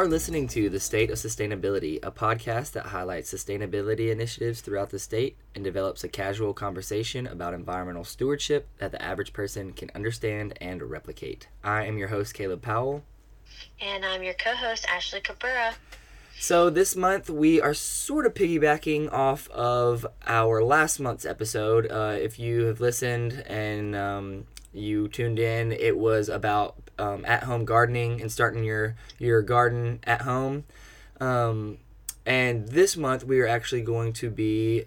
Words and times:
Are 0.00 0.08
listening 0.08 0.48
to 0.48 0.70
The 0.70 0.80
State 0.80 1.10
of 1.10 1.18
Sustainability, 1.18 1.98
a 2.02 2.10
podcast 2.10 2.72
that 2.72 2.86
highlights 2.86 3.34
sustainability 3.34 4.10
initiatives 4.10 4.62
throughout 4.62 4.88
the 4.88 4.98
state 4.98 5.36
and 5.54 5.62
develops 5.62 6.02
a 6.02 6.08
casual 6.08 6.54
conversation 6.54 7.26
about 7.26 7.52
environmental 7.52 8.04
stewardship 8.04 8.66
that 8.78 8.92
the 8.92 9.02
average 9.02 9.34
person 9.34 9.74
can 9.74 9.90
understand 9.94 10.56
and 10.58 10.82
replicate. 10.84 11.48
I 11.62 11.84
am 11.84 11.98
your 11.98 12.08
host, 12.08 12.32
Caleb 12.32 12.62
Powell. 12.62 13.02
And 13.78 14.06
I'm 14.06 14.22
your 14.22 14.32
co 14.32 14.54
host, 14.54 14.86
Ashley 14.88 15.20
Cabrera. 15.20 15.74
So, 16.38 16.70
this 16.70 16.96
month 16.96 17.28
we 17.28 17.60
are 17.60 17.74
sort 17.74 18.24
of 18.24 18.32
piggybacking 18.32 19.12
off 19.12 19.50
of 19.50 20.06
our 20.26 20.64
last 20.64 20.98
month's 20.98 21.26
episode. 21.26 21.92
Uh, 21.92 22.16
if 22.18 22.38
you 22.38 22.64
have 22.64 22.80
listened 22.80 23.44
and 23.46 23.94
um, 23.94 24.46
you 24.72 25.08
tuned 25.08 25.38
in, 25.38 25.72
it 25.72 25.98
was 25.98 26.30
about 26.30 26.89
um, 27.00 27.24
at 27.24 27.44
home 27.44 27.64
gardening 27.64 28.20
and 28.20 28.30
starting 28.30 28.62
your 28.64 28.94
your 29.18 29.42
garden 29.42 30.00
at 30.04 30.22
home. 30.22 30.64
Um, 31.20 31.78
and 32.26 32.68
this 32.68 32.96
month 32.96 33.24
we 33.24 33.40
are 33.40 33.46
actually 33.46 33.82
going 33.82 34.12
to 34.14 34.30
be 34.30 34.84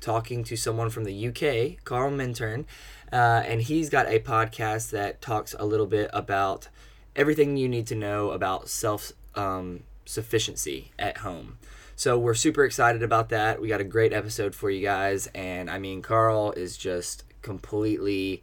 talking 0.00 0.44
to 0.44 0.56
someone 0.56 0.90
from 0.90 1.04
the 1.04 1.28
UK, 1.28 1.82
Carl 1.84 2.10
Mintern, 2.10 2.66
uh, 3.12 3.42
and 3.46 3.62
he's 3.62 3.88
got 3.88 4.06
a 4.06 4.20
podcast 4.20 4.90
that 4.90 5.20
talks 5.22 5.54
a 5.58 5.64
little 5.64 5.86
bit 5.86 6.10
about 6.12 6.68
everything 7.16 7.56
you 7.56 7.68
need 7.68 7.86
to 7.86 7.94
know 7.94 8.30
about 8.30 8.68
self 8.68 9.12
um, 9.34 9.82
sufficiency 10.04 10.92
at 10.98 11.18
home. 11.18 11.58
So 11.96 12.18
we're 12.18 12.34
super 12.34 12.64
excited 12.64 13.02
about 13.02 13.28
that. 13.28 13.60
We 13.60 13.68
got 13.68 13.80
a 13.80 13.84
great 13.84 14.12
episode 14.12 14.54
for 14.54 14.68
you 14.68 14.82
guys, 14.82 15.28
and 15.34 15.70
I 15.70 15.78
mean, 15.78 16.02
Carl 16.02 16.52
is 16.52 16.76
just 16.76 17.24
completely 17.40 18.42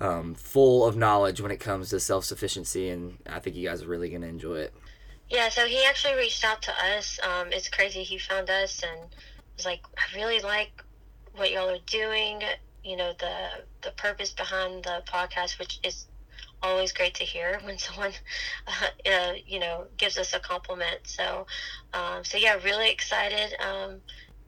um, 0.00 0.34
full 0.34 0.86
of 0.86 0.96
knowledge 0.96 1.40
when 1.40 1.50
it 1.50 1.60
comes 1.60 1.90
to 1.90 2.00
self 2.00 2.24
sufficiency, 2.24 2.88
and 2.88 3.18
I 3.28 3.38
think 3.38 3.56
you 3.56 3.68
guys 3.68 3.82
are 3.82 3.88
really 3.88 4.08
going 4.08 4.22
to 4.22 4.28
enjoy 4.28 4.56
it. 4.56 4.74
Yeah, 5.28 5.48
so 5.48 5.66
he 5.66 5.84
actually 5.84 6.14
reached 6.14 6.44
out 6.44 6.62
to 6.62 6.72
us. 6.96 7.20
Um, 7.22 7.52
it's 7.52 7.68
crazy. 7.68 8.02
He 8.02 8.18
found 8.18 8.50
us 8.50 8.82
and 8.82 9.14
was 9.56 9.64
like, 9.64 9.82
I 9.96 10.16
really 10.16 10.40
like 10.40 10.82
what 11.36 11.52
y'all 11.52 11.68
are 11.68 11.78
doing. 11.86 12.42
You 12.82 12.96
know, 12.96 13.12
the 13.18 13.62
the 13.82 13.90
purpose 13.92 14.32
behind 14.32 14.84
the 14.84 15.02
podcast, 15.06 15.58
which 15.58 15.78
is 15.84 16.06
always 16.62 16.92
great 16.92 17.14
to 17.14 17.24
hear 17.24 17.60
when 17.64 17.78
someone, 17.78 18.12
uh, 18.66 19.10
uh, 19.10 19.32
you 19.46 19.60
know, 19.60 19.86
gives 19.96 20.18
us 20.18 20.32
a 20.34 20.40
compliment. 20.40 21.00
So, 21.04 21.46
um, 21.92 22.24
so 22.24 22.38
yeah, 22.38 22.58
really 22.64 22.90
excited. 22.90 23.54
Um, 23.60 24.00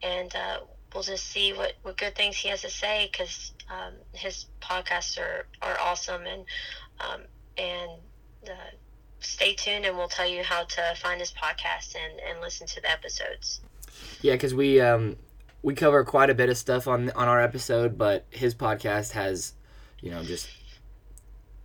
and 0.02 0.34
uh, 0.34 0.58
we'll 0.94 1.02
just 1.02 1.26
see 1.26 1.52
what, 1.52 1.74
what 1.82 1.96
good 1.96 2.14
things 2.14 2.36
he 2.36 2.48
has 2.48 2.62
to 2.62 2.70
say 2.70 3.08
because 3.10 3.52
um, 3.70 3.94
his 4.12 4.46
podcasts 4.60 5.18
are, 5.18 5.46
are 5.62 5.78
awesome 5.80 6.22
and 6.26 6.44
um, 7.00 7.20
and 7.56 7.90
uh, 8.48 8.76
stay 9.20 9.54
tuned 9.54 9.84
and 9.84 9.96
we'll 9.96 10.08
tell 10.08 10.28
you 10.28 10.42
how 10.42 10.64
to 10.64 10.94
find 10.96 11.20
his 11.20 11.32
podcast 11.32 11.94
and, 11.94 12.20
and 12.20 12.40
listen 12.40 12.66
to 12.66 12.80
the 12.80 12.90
episodes. 12.90 13.60
Yeah, 14.20 14.34
because 14.34 14.54
we 14.54 14.80
um, 14.80 15.16
we 15.62 15.74
cover 15.74 16.04
quite 16.04 16.30
a 16.30 16.34
bit 16.34 16.48
of 16.48 16.56
stuff 16.56 16.88
on 16.88 17.10
on 17.10 17.28
our 17.28 17.40
episode, 17.40 17.96
but 17.98 18.26
his 18.30 18.54
podcast 18.54 19.12
has, 19.12 19.54
you 20.00 20.10
know, 20.10 20.22
just 20.22 20.48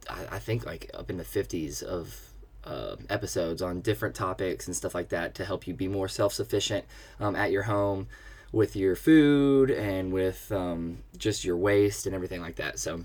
I, 0.10 0.36
I 0.36 0.40
think 0.40 0.66
like 0.66 0.90
up 0.94 1.10
in 1.10 1.18
the 1.18 1.24
fifties 1.24 1.82
of 1.82 2.16
uh, 2.64 2.96
episodes 3.10 3.62
on 3.62 3.82
different 3.82 4.16
topics 4.16 4.68
and 4.68 4.76
stuff 4.76 4.94
like 4.94 5.10
that 5.10 5.36
to 5.36 5.46
help 5.46 5.68
you 5.68 5.74
be 5.74 5.88
more 5.88 6.08
self 6.08 6.34
sufficient 6.34 6.86
um, 7.20 7.36
at 7.36 7.52
your 7.52 7.64
home 7.64 8.08
with 8.52 8.76
your 8.76 8.96
food 8.96 9.70
and 9.70 10.12
with 10.12 10.52
um, 10.52 11.00
just 11.18 11.44
your 11.44 11.58
waste 11.58 12.06
and 12.06 12.16
everything 12.16 12.42
like 12.42 12.56
that. 12.56 12.80
So, 12.80 13.04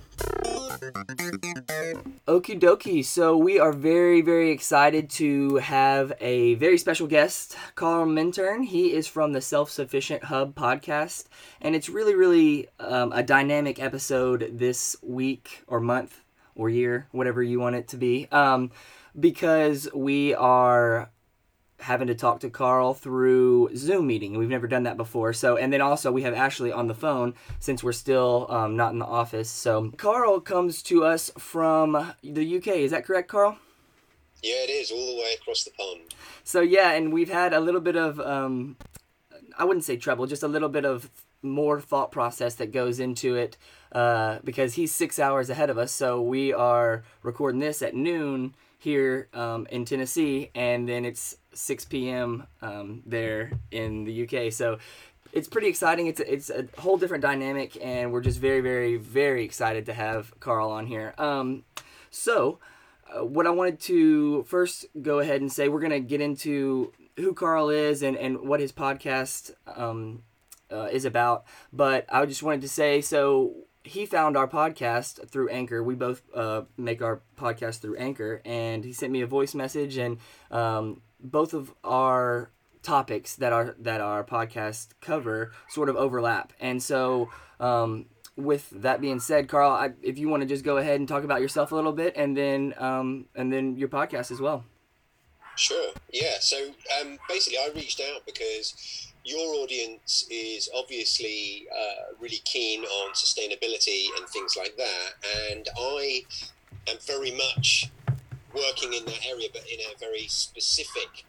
okie 2.26 2.60
dokie. 2.60 3.04
So, 3.04 3.36
we 3.36 3.58
are 3.58 3.72
very, 3.72 4.20
very 4.22 4.50
excited 4.50 5.10
to 5.10 5.56
have 5.56 6.12
a 6.20 6.54
very 6.54 6.78
special 6.78 7.06
guest, 7.06 7.56
Carl 7.74 8.06
Mintern. 8.06 8.64
He 8.64 8.92
is 8.92 9.06
from 9.06 9.32
the 9.32 9.40
Self 9.40 9.70
Sufficient 9.70 10.24
Hub 10.24 10.54
podcast, 10.54 11.26
and 11.60 11.74
it's 11.74 11.88
really, 11.88 12.14
really 12.14 12.68
um, 12.78 13.12
a 13.12 13.22
dynamic 13.22 13.80
episode 13.80 14.50
this 14.52 14.96
week 15.02 15.64
or 15.66 15.80
month 15.80 16.20
or 16.54 16.68
year, 16.68 17.08
whatever 17.12 17.42
you 17.42 17.58
want 17.58 17.76
it 17.76 17.88
to 17.88 17.96
be, 17.96 18.28
um, 18.30 18.70
because 19.18 19.88
we 19.94 20.34
are 20.34 21.10
having 21.82 22.08
to 22.08 22.14
talk 22.14 22.40
to 22.40 22.50
Carl 22.50 22.94
through 22.94 23.70
Zoom 23.76 24.06
meeting. 24.06 24.38
We've 24.38 24.48
never 24.48 24.66
done 24.66 24.84
that 24.84 24.96
before. 24.96 25.32
So, 25.32 25.56
and 25.56 25.72
then 25.72 25.80
also 25.80 26.10
we 26.10 26.22
have 26.22 26.34
Ashley 26.34 26.72
on 26.72 26.88
the 26.88 26.94
phone 26.94 27.34
since 27.60 27.82
we're 27.82 27.92
still 27.92 28.46
um, 28.50 28.76
not 28.76 28.92
in 28.92 28.98
the 28.98 29.06
office. 29.06 29.50
So, 29.50 29.90
Carl 29.96 30.40
comes 30.40 30.82
to 30.84 31.04
us 31.04 31.30
from 31.38 32.14
the 32.22 32.56
UK. 32.56 32.68
Is 32.68 32.90
that 32.92 33.04
correct, 33.04 33.28
Carl? 33.28 33.58
Yeah, 34.42 34.64
it 34.64 34.70
is 34.70 34.90
all 34.90 35.06
the 35.06 35.16
way 35.16 35.36
across 35.40 35.62
the 35.62 35.70
pond. 35.70 36.14
So 36.42 36.60
yeah, 36.60 36.90
and 36.92 37.12
we've 37.12 37.30
had 37.30 37.52
a 37.52 37.60
little 37.60 37.80
bit 37.80 37.96
of, 37.96 38.18
um, 38.18 38.76
I 39.56 39.64
wouldn't 39.64 39.84
say 39.84 39.96
trouble, 39.96 40.26
just 40.26 40.42
a 40.42 40.48
little 40.48 40.68
bit 40.68 40.84
of 40.84 41.10
more 41.42 41.80
thought 41.80 42.10
process 42.10 42.54
that 42.56 42.72
goes 42.72 42.98
into 43.00 43.36
it 43.36 43.56
uh, 43.92 44.38
because 44.44 44.74
he's 44.74 44.92
six 44.92 45.18
hours 45.18 45.50
ahead 45.50 45.70
of 45.70 45.78
us. 45.78 45.92
So 45.92 46.20
we 46.20 46.52
are 46.52 47.04
recording 47.22 47.60
this 47.60 47.82
at 47.82 47.94
noon 47.94 48.54
here 48.82 49.28
um, 49.32 49.66
in 49.70 49.84
Tennessee, 49.84 50.50
and 50.56 50.88
then 50.88 51.04
it's 51.04 51.36
6 51.54 51.84
p.m. 51.84 52.48
Um, 52.60 53.02
there 53.06 53.52
in 53.70 54.04
the 54.04 54.24
UK. 54.24 54.52
So 54.52 54.78
it's 55.32 55.46
pretty 55.46 55.68
exciting. 55.68 56.08
It's 56.08 56.18
a, 56.18 56.32
it's 56.32 56.50
a 56.50 56.66
whole 56.78 56.98
different 56.98 57.22
dynamic, 57.22 57.78
and 57.80 58.12
we're 58.12 58.20
just 58.20 58.40
very, 58.40 58.60
very, 58.60 58.96
very 58.96 59.44
excited 59.44 59.86
to 59.86 59.92
have 59.92 60.38
Carl 60.40 60.70
on 60.70 60.86
here. 60.86 61.14
Um, 61.16 61.62
so, 62.10 62.58
uh, 63.08 63.24
what 63.24 63.46
I 63.46 63.50
wanted 63.50 63.78
to 63.80 64.42
first 64.44 64.86
go 65.00 65.20
ahead 65.20 65.40
and 65.40 65.52
say, 65.52 65.68
we're 65.68 65.80
going 65.80 65.92
to 65.92 66.00
get 66.00 66.20
into 66.20 66.92
who 67.16 67.34
Carl 67.34 67.70
is 67.70 68.02
and, 68.02 68.16
and 68.16 68.40
what 68.40 68.58
his 68.58 68.72
podcast 68.72 69.52
um, 69.76 70.22
uh, 70.72 70.88
is 70.90 71.04
about. 71.04 71.44
But 71.72 72.04
I 72.08 72.26
just 72.26 72.42
wanted 72.42 72.62
to 72.62 72.68
say, 72.68 73.00
so 73.00 73.54
he 73.84 74.06
found 74.06 74.36
our 74.36 74.48
podcast 74.48 75.28
through 75.28 75.48
Anchor. 75.48 75.82
We 75.82 75.94
both 75.94 76.22
uh, 76.34 76.62
make 76.76 77.02
our 77.02 77.22
podcast 77.36 77.80
through 77.80 77.96
Anchor, 77.96 78.40
and 78.44 78.84
he 78.84 78.92
sent 78.92 79.12
me 79.12 79.22
a 79.22 79.26
voice 79.26 79.54
message, 79.54 79.96
and 79.96 80.18
um, 80.50 81.02
both 81.20 81.54
of 81.54 81.72
our 81.82 82.50
topics 82.82 83.36
that 83.36 83.52
our 83.52 83.76
that 83.78 84.00
our 84.00 84.24
podcast 84.24 84.88
cover 85.00 85.52
sort 85.68 85.88
of 85.88 85.96
overlap. 85.96 86.52
And 86.60 86.82
so, 86.82 87.30
um, 87.60 88.06
with 88.36 88.70
that 88.70 89.00
being 89.00 89.20
said, 89.20 89.48
Carl, 89.48 89.70
I, 89.70 89.90
if 90.02 90.18
you 90.18 90.28
want 90.28 90.42
to 90.42 90.48
just 90.48 90.64
go 90.64 90.76
ahead 90.76 91.00
and 91.00 91.08
talk 91.08 91.24
about 91.24 91.40
yourself 91.40 91.72
a 91.72 91.74
little 91.74 91.92
bit, 91.92 92.14
and 92.16 92.36
then 92.36 92.74
um, 92.78 93.26
and 93.34 93.52
then 93.52 93.76
your 93.76 93.88
podcast 93.88 94.30
as 94.30 94.40
well. 94.40 94.64
Sure. 95.56 95.92
Yeah. 96.12 96.36
So 96.40 96.70
um, 97.00 97.18
basically, 97.28 97.58
I 97.58 97.70
reached 97.74 98.00
out 98.00 98.24
because 98.26 99.10
your 99.24 99.54
audience 99.62 100.26
is 100.30 100.68
obviously 100.74 101.66
uh, 101.72 102.14
really 102.20 102.40
keen 102.44 102.84
on 102.84 103.12
sustainability 103.12 104.06
and 104.18 104.28
things 104.28 104.56
like 104.56 104.76
that, 104.76 105.10
and 105.50 105.68
I 105.78 106.22
am 106.88 106.96
very 107.06 107.30
much 107.32 107.90
working 108.54 108.92
in 108.92 109.04
that 109.06 109.26
area, 109.26 109.48
but 109.52 109.62
in 109.70 109.78
a 109.80 109.98
very 109.98 110.26
specific 110.28 111.24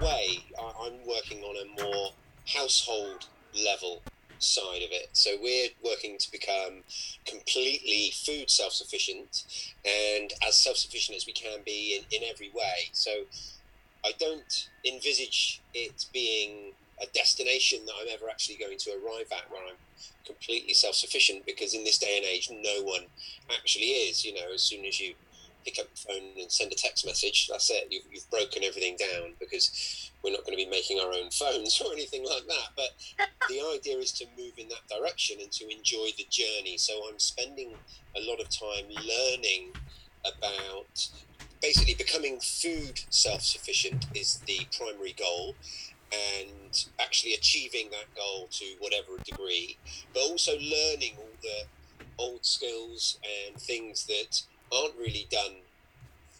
way. 0.00 0.44
I'm 0.58 0.94
working 1.06 1.42
on 1.42 1.56
a 1.56 1.82
more 1.82 2.12
household 2.46 3.26
level 3.64 4.02
side 4.38 4.82
of 4.82 4.90
it. 4.90 5.10
So 5.12 5.36
we're 5.40 5.68
working 5.84 6.16
to 6.18 6.32
become 6.32 6.82
completely 7.26 8.12
food 8.14 8.50
self 8.50 8.72
sufficient 8.72 9.44
and 9.84 10.32
as 10.46 10.56
self 10.56 10.76
sufficient 10.76 11.16
as 11.16 11.26
we 11.26 11.32
can 11.32 11.60
be 11.64 11.96
in, 11.96 12.22
in 12.22 12.28
every 12.28 12.50
way. 12.50 12.88
So 12.92 13.10
I 14.04 14.12
don't 14.18 14.68
envisage 14.84 15.60
it 15.74 16.06
being 16.12 16.72
a 17.02 17.06
destination 17.14 17.84
that 17.86 17.94
I'm 18.00 18.08
ever 18.12 18.28
actually 18.30 18.56
going 18.56 18.78
to 18.78 18.90
arrive 18.90 19.26
at 19.32 19.50
where 19.50 19.62
I'm 19.68 19.76
completely 20.26 20.74
self 20.74 20.94
sufficient 20.94 21.46
because 21.46 21.74
in 21.74 21.84
this 21.84 21.98
day 21.98 22.16
and 22.18 22.26
age, 22.26 22.50
no 22.50 22.82
one 22.82 23.04
actually 23.50 23.86
is. 23.86 24.24
You 24.24 24.34
know, 24.34 24.52
as 24.54 24.62
soon 24.62 24.84
as 24.84 25.00
you 25.00 25.14
pick 25.64 25.78
up 25.78 25.86
the 25.94 26.00
phone 26.00 26.22
and 26.40 26.50
send 26.50 26.72
a 26.72 26.74
text 26.74 27.06
message, 27.06 27.48
that's 27.48 27.70
it. 27.70 27.88
You've, 27.90 28.04
you've 28.10 28.30
broken 28.30 28.64
everything 28.64 28.96
down 28.96 29.32
because 29.38 30.10
we're 30.22 30.32
not 30.32 30.44
going 30.44 30.56
to 30.56 30.64
be 30.64 30.70
making 30.70 30.98
our 31.00 31.12
own 31.12 31.30
phones 31.30 31.80
or 31.84 31.92
anything 31.92 32.24
like 32.24 32.46
that. 32.46 32.68
But 32.76 32.90
the 33.48 33.60
idea 33.74 33.98
is 33.98 34.12
to 34.12 34.26
move 34.36 34.52
in 34.58 34.68
that 34.68 34.86
direction 34.88 35.38
and 35.40 35.50
to 35.52 35.64
enjoy 35.70 36.08
the 36.16 36.26
journey. 36.30 36.76
So 36.76 36.92
I'm 37.08 37.18
spending 37.18 37.72
a 38.16 38.20
lot 38.28 38.40
of 38.40 38.48
time 38.48 38.88
learning 38.88 39.72
about 40.24 41.08
basically 41.62 41.94
becoming 41.94 42.38
food 42.40 43.00
self 43.10 43.42
sufficient 43.42 44.06
is 44.14 44.40
the 44.46 44.60
primary 44.76 45.14
goal 45.18 45.54
and 46.12 46.86
actually 46.98 47.34
achieving 47.34 47.88
that 47.90 48.06
goal 48.16 48.48
to 48.50 48.64
whatever 48.80 49.22
degree, 49.24 49.76
but 50.12 50.20
also 50.20 50.52
learning 50.52 51.14
all 51.18 51.28
the 51.42 51.62
old 52.18 52.44
skills 52.44 53.18
and 53.48 53.60
things 53.60 54.06
that 54.06 54.42
aren't 54.72 54.96
really 54.96 55.26
done 55.30 55.56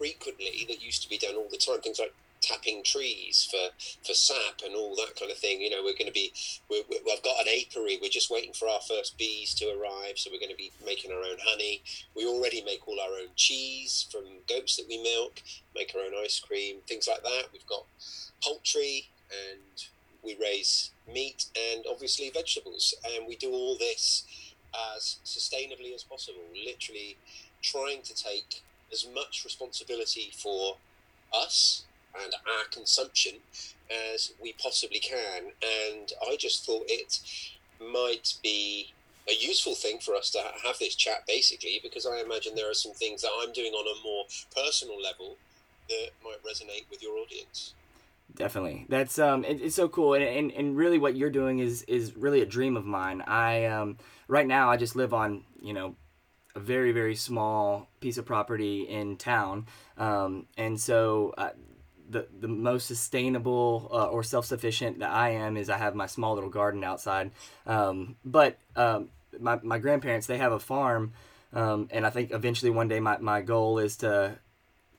frequently 0.00 0.64
that 0.66 0.82
used 0.82 1.02
to 1.02 1.10
be 1.10 1.18
done 1.18 1.36
all 1.36 1.48
the 1.50 1.58
time. 1.58 1.80
Things 1.82 2.00
like 2.00 2.14
tapping 2.40 2.82
trees 2.82 3.46
for 3.50 3.68
for 4.06 4.14
sap 4.14 4.62
and 4.64 4.74
all 4.74 4.96
that 4.96 5.14
kind 5.18 5.30
of 5.30 5.36
thing. 5.36 5.60
You 5.60 5.68
know, 5.68 5.82
we're 5.84 5.92
going 5.92 6.06
to 6.06 6.12
be 6.12 6.32
we 6.70 6.78
have 6.78 7.22
got 7.22 7.40
an 7.40 7.52
apiary. 7.52 7.98
We're 8.00 8.08
just 8.08 8.30
waiting 8.30 8.54
for 8.54 8.66
our 8.66 8.80
first 8.80 9.18
bees 9.18 9.52
to 9.54 9.66
arrive, 9.66 10.16
so 10.16 10.30
we're 10.32 10.40
going 10.40 10.50
to 10.50 10.56
be 10.56 10.72
making 10.84 11.12
our 11.12 11.18
own 11.18 11.36
honey. 11.44 11.82
We 12.16 12.26
already 12.26 12.62
make 12.62 12.88
all 12.88 12.98
our 12.98 13.20
own 13.20 13.28
cheese 13.36 14.06
from 14.10 14.24
goats 14.48 14.76
that 14.76 14.88
we 14.88 15.02
milk. 15.02 15.42
Make 15.74 15.94
our 15.94 16.00
own 16.00 16.12
ice 16.24 16.40
cream, 16.40 16.76
things 16.88 17.06
like 17.06 17.22
that. 17.22 17.44
We've 17.52 17.66
got 17.66 17.84
poultry 18.42 19.08
and 19.30 19.84
we 20.22 20.36
raise 20.40 20.90
meat 21.12 21.46
and 21.72 21.84
obviously 21.90 22.30
vegetables, 22.30 22.94
and 23.04 23.26
we 23.28 23.36
do 23.36 23.52
all 23.52 23.76
this 23.76 24.24
as 24.96 25.18
sustainably 25.24 25.94
as 25.94 26.04
possible. 26.04 26.42
Literally 26.64 27.16
trying 27.62 28.00
to 28.02 28.14
take 28.14 28.62
as 28.92 29.06
much 29.14 29.42
responsibility 29.44 30.32
for 30.36 30.76
us 31.34 31.84
and 32.22 32.34
our 32.34 32.64
consumption 32.70 33.34
as 34.14 34.32
we 34.42 34.52
possibly 34.54 34.98
can. 34.98 35.52
And 35.88 36.12
I 36.28 36.36
just 36.36 36.66
thought 36.66 36.84
it 36.86 37.20
might 37.80 38.34
be 38.42 38.92
a 39.28 39.32
useful 39.32 39.74
thing 39.74 39.98
for 39.98 40.14
us 40.14 40.30
to 40.30 40.38
have 40.64 40.78
this 40.78 40.94
chat 40.94 41.24
basically 41.26 41.78
because 41.82 42.06
I 42.06 42.20
imagine 42.20 42.54
there 42.54 42.70
are 42.70 42.74
some 42.74 42.92
things 42.92 43.22
that 43.22 43.30
I'm 43.40 43.52
doing 43.52 43.72
on 43.72 43.86
a 43.86 44.02
more 44.02 44.24
personal 44.56 45.00
level 45.00 45.36
that 45.88 46.10
might 46.24 46.42
resonate 46.42 46.88
with 46.90 47.02
your 47.02 47.16
audience. 47.18 47.74
Definitely, 48.34 48.86
that's 48.88 49.18
um, 49.18 49.44
it, 49.44 49.60
it's 49.60 49.74
so 49.74 49.88
cool, 49.88 50.14
and, 50.14 50.22
and 50.22 50.52
and 50.52 50.76
really 50.76 50.98
what 50.98 51.16
you're 51.16 51.30
doing 51.30 51.58
is 51.58 51.82
is 51.82 52.16
really 52.16 52.42
a 52.42 52.46
dream 52.46 52.76
of 52.76 52.86
mine. 52.86 53.22
I 53.22 53.64
um, 53.64 53.98
right 54.28 54.46
now 54.46 54.70
I 54.70 54.76
just 54.76 54.94
live 54.94 55.12
on 55.12 55.42
you 55.60 55.72
know 55.72 55.96
a 56.54 56.60
very 56.60 56.92
very 56.92 57.14
small 57.14 57.88
piece 58.00 58.18
of 58.18 58.26
property 58.26 58.82
in 58.82 59.16
town, 59.16 59.66
um, 59.98 60.46
and 60.56 60.80
so 60.80 61.34
uh, 61.38 61.50
the 62.10 62.26
the 62.40 62.48
most 62.48 62.86
sustainable 62.86 63.88
uh, 63.92 64.06
or 64.06 64.22
self 64.22 64.44
sufficient 64.44 64.98
that 64.98 65.10
I 65.10 65.30
am 65.30 65.56
is 65.56 65.70
I 65.70 65.78
have 65.78 65.94
my 65.94 66.06
small 66.06 66.34
little 66.34 66.50
garden 66.50 66.84
outside. 66.84 67.30
Um, 67.66 68.16
but 68.24 68.58
um, 68.76 69.10
my 69.38 69.58
my 69.62 69.78
grandparents 69.78 70.26
they 70.26 70.38
have 70.38 70.52
a 70.52 70.58
farm, 70.58 71.12
um, 71.52 71.88
and 71.90 72.06
I 72.06 72.10
think 72.10 72.32
eventually 72.32 72.70
one 72.70 72.88
day 72.88 73.00
my, 73.00 73.18
my 73.18 73.40
goal 73.40 73.78
is 73.78 73.96
to, 73.98 74.38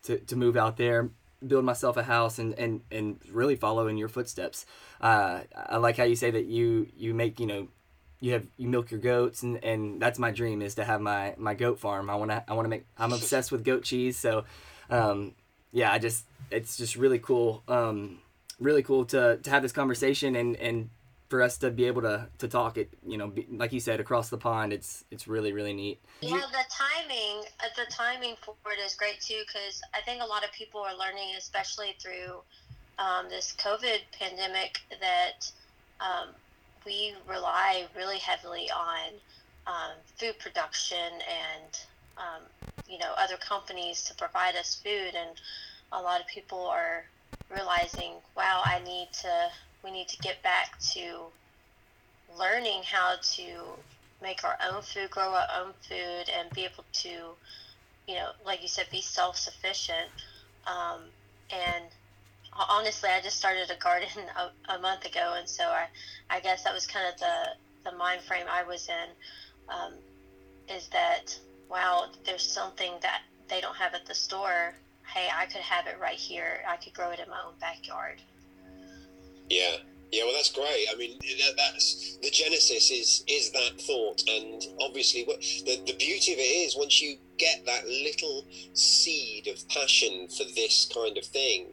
to 0.03 0.17
to 0.17 0.35
move 0.35 0.55
out 0.55 0.77
there, 0.77 1.09
build 1.45 1.65
myself 1.65 1.97
a 1.97 2.03
house, 2.03 2.39
and 2.39 2.53
and 2.57 2.81
and 2.91 3.19
really 3.31 3.55
follow 3.55 3.87
in 3.87 3.97
your 3.97 4.09
footsteps. 4.09 4.65
Uh, 4.99 5.41
I 5.55 5.77
like 5.77 5.97
how 5.97 6.05
you 6.05 6.15
say 6.15 6.31
that 6.31 6.45
you 6.45 6.87
you 6.95 7.13
make 7.13 7.39
you 7.39 7.47
know 7.47 7.67
you 8.21 8.31
have 8.33 8.47
you 8.55 8.69
milk 8.69 8.91
your 8.91 9.01
goats 9.01 9.43
and, 9.43 9.61
and 9.63 10.01
that's 10.01 10.17
my 10.17 10.31
dream 10.31 10.61
is 10.61 10.75
to 10.75 10.85
have 10.85 11.01
my, 11.01 11.35
my 11.37 11.53
goat 11.53 11.79
farm. 11.79 12.09
I 12.09 12.15
wanna 12.15 12.43
I 12.47 12.53
wanna 12.53 12.69
make 12.69 12.85
I'm 12.97 13.11
obsessed 13.11 13.51
with 13.51 13.65
goat 13.65 13.83
cheese 13.83 14.17
so 14.17 14.45
um, 14.89 15.33
yeah 15.73 15.91
I 15.91 15.99
just 15.99 16.25
it's 16.51 16.77
just 16.77 16.95
really 16.95 17.19
cool, 17.19 17.63
um, 17.67 18.19
really 18.59 18.83
cool 18.83 19.05
to, 19.05 19.37
to 19.37 19.49
have 19.49 19.61
this 19.63 19.71
conversation 19.71 20.35
and, 20.35 20.55
and 20.57 20.89
for 21.29 21.41
us 21.41 21.57
to 21.59 21.71
be 21.71 21.85
able 21.85 22.01
to, 22.01 22.27
to 22.39 22.47
talk 22.47 22.77
it, 22.77 22.89
you 23.07 23.17
know, 23.17 23.27
be, 23.27 23.47
like 23.49 23.71
you 23.71 23.79
said, 23.79 23.99
across 23.99 24.29
the 24.29 24.37
pond, 24.37 24.73
it's, 24.73 25.05
it's 25.11 25.27
really, 25.27 25.53
really 25.53 25.73
neat. 25.73 25.99
Yeah, 26.19 26.41
the 26.51 26.65
timing, 26.69 27.45
uh, 27.61 27.67
the 27.77 27.89
timing 27.89 28.35
for 28.41 28.53
it 28.71 28.85
is 28.85 28.95
great 28.95 29.21
too, 29.21 29.41
because 29.47 29.81
I 29.93 30.01
think 30.01 30.21
a 30.21 30.25
lot 30.25 30.43
of 30.43 30.51
people 30.51 30.81
are 30.81 30.95
learning, 30.95 31.29
especially 31.37 31.95
through 31.99 32.41
um, 32.99 33.29
this 33.29 33.55
COVID 33.57 33.99
pandemic, 34.11 34.81
that 34.99 35.49
um, 36.01 36.29
we 36.85 37.13
rely 37.27 37.87
really 37.95 38.17
heavily 38.17 38.69
on 38.71 39.13
um, 39.67 39.91
food 40.17 40.37
production 40.39 40.97
and 40.97 41.79
um, 42.17 42.43
you 42.87 42.97
know 42.97 43.13
other 43.17 43.37
companies 43.37 44.03
to 44.03 44.15
provide 44.15 44.55
us 44.55 44.81
food 44.83 45.15
and 45.15 45.37
a 45.91 46.01
lot 46.01 46.21
of 46.21 46.27
people 46.27 46.65
are 46.67 47.03
realizing, 47.51 48.13
wow, 48.35 48.61
I 48.65 48.79
need 48.83 49.09
to, 49.21 49.47
we 49.83 49.91
need 49.91 50.07
to 50.07 50.17
get 50.21 50.41
back 50.43 50.79
to 50.93 51.25
learning 52.39 52.83
how 52.83 53.15
to 53.35 53.83
make 54.21 54.43
our 54.43 54.57
own 54.69 54.81
food, 54.81 55.09
grow 55.09 55.33
our 55.33 55.47
own 55.59 55.73
food, 55.87 56.29
and 56.37 56.51
be 56.53 56.61
able 56.61 56.85
to, 56.93 57.35
you 58.07 58.15
know, 58.15 58.29
like 58.45 58.61
you 58.61 58.67
said, 58.67 58.87
be 58.91 59.01
self 59.01 59.37
sufficient. 59.37 60.09
Um, 60.65 61.01
and 61.51 61.85
honestly, 62.53 63.09
I 63.09 63.21
just 63.21 63.37
started 63.37 63.71
a 63.71 63.81
garden 63.81 64.09
a, 64.37 64.73
a, 64.73 64.79
month 64.79 65.05
ago, 65.05 65.35
and 65.37 65.47
so 65.47 65.63
I, 65.63 65.87
I 66.29 66.39
guess 66.39 66.63
that 66.63 66.73
was 66.73 66.87
kind 66.87 67.05
of 67.11 67.19
the, 67.19 67.91
the 67.91 67.97
mind 67.97 68.21
frame 68.21 68.45
I 68.49 68.63
was 68.63 68.89
in. 68.89 69.73
Um, 69.73 69.93
is 70.69 70.87
that 70.89 71.37
wow, 71.69 72.07
there's 72.25 72.45
something 72.45 72.91
that 73.01 73.21
they 73.49 73.61
don't 73.61 73.75
have 73.75 73.93
at 73.93 74.05
the 74.05 74.13
store 74.13 74.73
hey, 75.13 75.27
I 75.33 75.45
could 75.45 75.61
have 75.61 75.87
it 75.87 75.97
right 75.99 76.15
here. 76.15 76.61
I 76.67 76.77
could 76.77 76.93
grow 76.93 77.11
it 77.11 77.19
in 77.19 77.29
my 77.29 77.39
own 77.45 77.53
backyard. 77.59 78.21
Yeah. 79.49 79.77
Yeah, 80.11 80.25
well, 80.25 80.33
that's 80.33 80.51
great. 80.51 80.87
I 80.93 80.97
mean, 80.97 81.17
that's 81.55 82.17
the 82.21 82.29
genesis 82.29 82.91
is 82.91 83.23
is 83.27 83.49
that 83.51 83.79
thought, 83.79 84.21
and 84.27 84.61
obviously, 84.81 85.23
what 85.23 85.39
the 85.39 85.81
the 85.87 85.95
beauty 85.97 86.33
of 86.33 86.39
it 86.39 86.41
is 86.41 86.75
once 86.75 87.01
you 87.01 87.15
get 87.37 87.65
that 87.65 87.87
little 87.87 88.43
seed 88.73 89.47
of 89.47 89.65
passion 89.69 90.27
for 90.27 90.43
this 90.53 90.91
kind 90.93 91.17
of 91.17 91.23
thing, 91.23 91.71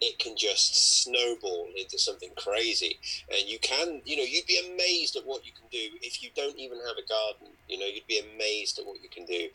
it 0.00 0.18
can 0.18 0.36
just 0.36 1.02
snowball 1.02 1.68
into 1.76 1.98
something 1.98 2.30
crazy, 2.36 2.98
and 3.30 3.48
you 3.48 3.58
can, 3.58 4.00
you 4.04 4.16
know, 4.16 4.22
you'd 4.22 4.46
be 4.46 4.60
amazed 4.72 5.16
at 5.16 5.26
what 5.26 5.44
you 5.44 5.52
can 5.52 5.66
do 5.70 5.96
if 6.02 6.22
you 6.22 6.30
don't 6.34 6.58
even 6.58 6.78
have 6.86 6.96
a 6.96 7.08
garden. 7.08 7.54
You 7.68 7.78
know, 7.78 7.86
you'd 7.86 8.06
be 8.06 8.20
amazed 8.34 8.78
at 8.78 8.86
what 8.86 9.02
you 9.02 9.08
can 9.08 9.24
do, 9.24 9.48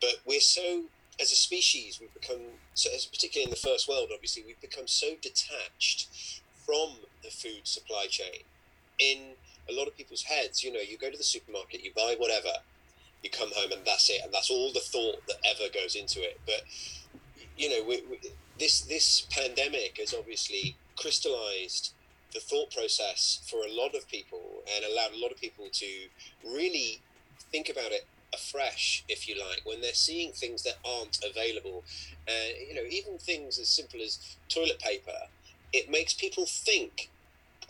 but 0.00 0.16
we're 0.26 0.40
so 0.40 0.84
as 1.20 1.30
a 1.30 1.36
species, 1.36 1.98
we've 2.00 2.12
become, 2.14 2.40
so 2.74 2.90
as 2.94 3.06
particularly 3.06 3.44
in 3.44 3.50
the 3.50 3.56
first 3.56 3.88
world, 3.88 4.08
obviously, 4.12 4.42
we've 4.46 4.60
become 4.60 4.86
so 4.86 5.08
detached 5.20 6.40
from 6.64 6.96
the 7.22 7.30
food 7.30 7.60
supply 7.64 8.06
chain. 8.08 8.42
In 8.98 9.34
a 9.68 9.72
lot 9.72 9.88
of 9.88 9.96
people's 9.96 10.22
heads, 10.22 10.64
you 10.64 10.72
know, 10.72 10.80
you 10.80 10.96
go 10.96 11.10
to 11.10 11.16
the 11.16 11.24
supermarket, 11.24 11.84
you 11.84 11.92
buy 11.94 12.16
whatever, 12.18 12.52
you 13.22 13.30
come 13.30 13.50
home, 13.54 13.72
and 13.72 13.82
that's 13.84 14.08
it, 14.10 14.20
and 14.24 14.32
that's 14.32 14.50
all 14.50 14.72
the 14.72 14.80
thought 14.80 15.26
that 15.28 15.36
ever 15.44 15.70
goes 15.72 15.94
into 15.94 16.20
it. 16.20 16.40
But 16.46 16.62
you 17.56 17.68
know, 17.68 17.86
we, 17.86 18.02
we, 18.10 18.18
this 18.62 18.82
this 18.82 19.26
pandemic 19.30 19.98
has 19.98 20.14
obviously 20.14 20.76
crystallized 20.96 21.94
the 22.32 22.38
thought 22.38 22.72
process 22.72 23.40
for 23.50 23.66
a 23.66 23.72
lot 23.72 23.94
of 23.96 24.06
people 24.08 24.62
and 24.74 24.84
allowed 24.84 25.12
a 25.12 25.20
lot 25.20 25.32
of 25.32 25.38
people 25.40 25.66
to 25.72 25.86
really 26.46 27.00
think 27.50 27.68
about 27.68 27.90
it 27.90 28.06
afresh, 28.32 29.04
if 29.08 29.28
you 29.28 29.34
like, 29.38 29.60
when 29.64 29.80
they're 29.80 29.92
seeing 29.92 30.32
things 30.32 30.62
that 30.62 30.76
aren't 30.86 31.18
available. 31.28 31.84
Uh, 32.26 32.54
you 32.66 32.74
know, 32.74 32.84
even 32.88 33.18
things 33.18 33.58
as 33.58 33.68
simple 33.68 34.00
as 34.00 34.36
toilet 34.48 34.78
paper, 34.78 35.18
it 35.72 35.90
makes 35.90 36.14
people 36.14 36.46
think 36.46 37.10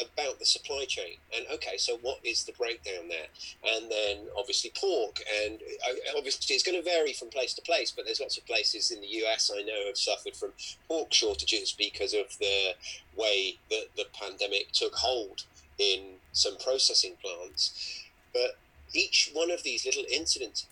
about 0.00 0.38
the 0.38 0.46
supply 0.46 0.84
chain. 0.86 1.16
And 1.36 1.46
okay 1.54 1.76
so 1.76 1.98
what 2.02 2.18
is 2.24 2.44
the 2.44 2.52
breakdown 2.52 3.08
there? 3.08 3.28
And 3.74 3.90
then 3.90 4.18
obviously 4.38 4.72
pork. 4.74 5.20
And 5.44 5.58
uh, 5.88 6.16
obviously 6.16 6.54
it's 6.54 6.64
going 6.64 6.78
to 6.78 6.88
vary 6.88 7.12
from 7.12 7.28
place 7.28 7.54
to 7.54 7.62
place 7.62 7.90
but 7.90 8.04
there's 8.04 8.20
lots 8.20 8.38
of 8.38 8.46
places 8.46 8.90
in 8.90 9.00
the 9.00 9.06
us 9.06 9.50
i 9.54 9.62
know 9.62 9.86
have 9.86 9.96
suffered 9.96 10.36
from 10.36 10.52
pork 10.88 11.12
shortages 11.12 11.72
because 11.72 12.14
of 12.14 12.26
the 12.38 12.74
way 13.16 13.58
that 13.70 13.86
the 13.96 14.06
pandemic 14.18 14.70
took 14.72 14.94
hold 14.94 15.44
in 15.78 16.14
some 16.32 16.56
processing 16.58 17.14
plants. 17.22 18.04
But 18.32 18.58
each 18.94 19.30
one 19.32 19.50
of 19.50 19.62
these 19.62 19.84
little 19.84 20.04
incidents 20.10 20.66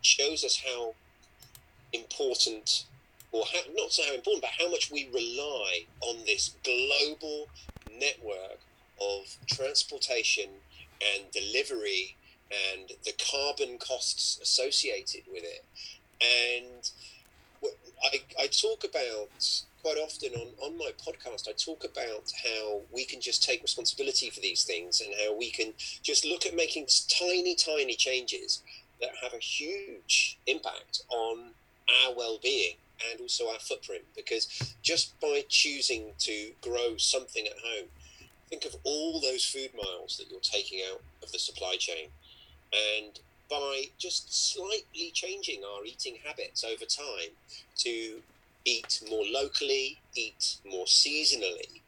shows 0.00 0.44
us 0.44 0.62
how 0.66 0.94
important, 1.92 2.84
or 3.32 3.44
how, 3.52 3.60
not 3.74 3.92
so 3.92 4.02
how 4.06 4.14
important, 4.14 4.42
but 4.42 4.50
how 4.58 4.70
much 4.70 4.90
we 4.90 5.08
rely 5.12 5.84
on 6.00 6.24
this 6.26 6.54
global 6.62 7.48
network 7.98 8.58
of 9.00 9.36
transportation 9.46 10.48
and 11.00 11.30
delivery 11.32 12.16
and 12.50 12.90
the 13.04 13.12
carbon 13.30 13.78
costs 13.78 14.38
associated 14.42 15.22
with 15.32 15.44
it. 15.44 15.64
And 16.22 16.90
I, 18.04 18.20
I 18.42 18.46
talk 18.46 18.84
about 18.84 19.64
quite 19.82 19.96
often 19.98 20.32
on, 20.34 20.48
on 20.62 20.78
my 20.78 20.90
podcast, 21.04 21.48
I 21.48 21.52
talk 21.52 21.84
about 21.84 22.32
how 22.42 22.80
we 22.92 23.04
can 23.04 23.20
just 23.20 23.42
take 23.42 23.62
responsibility 23.62 24.30
for 24.30 24.40
these 24.40 24.64
things 24.64 25.00
and 25.00 25.12
how 25.22 25.36
we 25.36 25.50
can 25.50 25.72
just 26.02 26.24
look 26.24 26.46
at 26.46 26.54
making 26.54 26.86
tiny, 27.08 27.54
tiny 27.54 27.94
changes 27.94 28.62
that 29.00 29.10
have 29.22 29.34
a 29.34 29.38
huge 29.38 30.38
impact 30.46 31.02
on 31.10 31.50
our 32.06 32.14
well 32.16 32.38
being 32.42 32.76
and 33.10 33.20
also 33.20 33.48
our 33.48 33.58
footprint. 33.58 34.04
Because 34.16 34.74
just 34.82 35.18
by 35.20 35.42
choosing 35.48 36.12
to 36.18 36.52
grow 36.60 36.96
something 36.96 37.46
at 37.46 37.58
home, 37.64 37.88
think 38.48 38.64
of 38.64 38.76
all 38.84 39.20
those 39.20 39.44
food 39.44 39.70
miles 39.74 40.16
that 40.18 40.30
you're 40.30 40.40
taking 40.40 40.80
out 40.90 41.00
of 41.22 41.32
the 41.32 41.38
supply 41.38 41.76
chain. 41.78 42.08
And 42.72 43.18
by 43.50 43.84
just 43.98 44.52
slightly 44.54 45.10
changing 45.12 45.62
our 45.64 45.84
eating 45.84 46.16
habits 46.24 46.64
over 46.64 46.84
time 46.84 47.30
to 47.78 48.22
eat 48.64 49.02
more 49.08 49.24
locally, 49.30 49.98
eat 50.14 50.56
more 50.68 50.86
seasonally. 50.86 51.80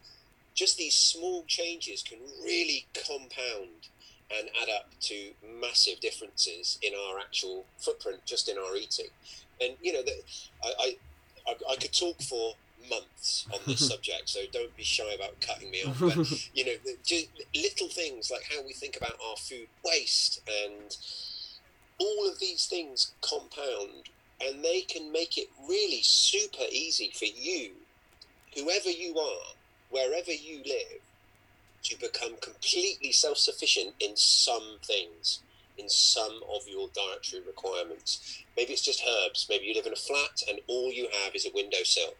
Just 0.54 0.76
these 0.76 0.94
small 0.94 1.44
changes 1.46 2.02
can 2.02 2.18
really 2.44 2.86
compound 2.94 3.88
and 4.36 4.48
add 4.60 4.68
up 4.68 4.90
to 5.00 5.30
massive 5.60 6.00
differences 6.00 6.78
in 6.82 6.92
our 6.94 7.18
actual 7.18 7.64
footprint, 7.78 8.20
just 8.26 8.48
in 8.48 8.58
our 8.58 8.76
eating. 8.76 9.06
And 9.60 9.74
you 9.80 9.92
know, 9.92 10.02
that 10.02 10.22
I, 10.64 10.96
I, 11.48 11.54
I 11.72 11.76
could 11.76 11.92
talk 11.92 12.20
for 12.22 12.54
months 12.90 13.46
on 13.52 13.60
this 13.66 13.82
mm-hmm. 13.82 13.84
subject, 13.92 14.28
so 14.28 14.40
don't 14.52 14.76
be 14.76 14.84
shy 14.84 15.12
about 15.14 15.40
cutting 15.40 15.70
me 15.70 15.82
off. 15.84 15.98
But 16.00 16.16
you 16.54 16.64
know, 16.64 16.72
just 17.04 17.28
little 17.54 17.88
things 17.88 18.30
like 18.30 18.44
how 18.50 18.64
we 18.64 18.72
think 18.72 18.96
about 18.96 19.14
our 19.28 19.36
food 19.36 19.68
waste 19.84 20.42
and 20.66 20.96
all 21.98 22.30
of 22.30 22.38
these 22.38 22.66
things 22.66 23.12
compound, 23.22 24.10
and 24.40 24.62
they 24.64 24.82
can 24.82 25.10
make 25.12 25.38
it 25.38 25.48
really 25.68 26.00
super 26.02 26.64
easy 26.70 27.10
for 27.14 27.24
you, 27.24 27.72
whoever 28.54 28.90
you 28.90 29.18
are, 29.18 29.54
wherever 29.90 30.32
you 30.32 30.58
live, 30.66 31.00
to 31.84 31.98
become 31.98 32.34
completely 32.42 33.12
self-sufficient 33.12 33.94
in 34.00 34.14
some 34.16 34.78
things 34.82 35.40
in 35.78 35.88
some 35.88 36.40
of 36.54 36.66
your 36.68 36.88
dietary 36.94 37.42
requirements. 37.46 38.42
Maybe 38.56 38.72
it's 38.72 38.82
just 38.82 39.02
herbs. 39.06 39.46
Maybe 39.48 39.66
you 39.66 39.74
live 39.74 39.86
in 39.86 39.92
a 39.92 39.96
flat 39.96 40.42
and 40.48 40.60
all 40.66 40.92
you 40.92 41.08
have 41.22 41.34
is 41.34 41.46
a 41.46 41.50
windowsill. 41.54 42.14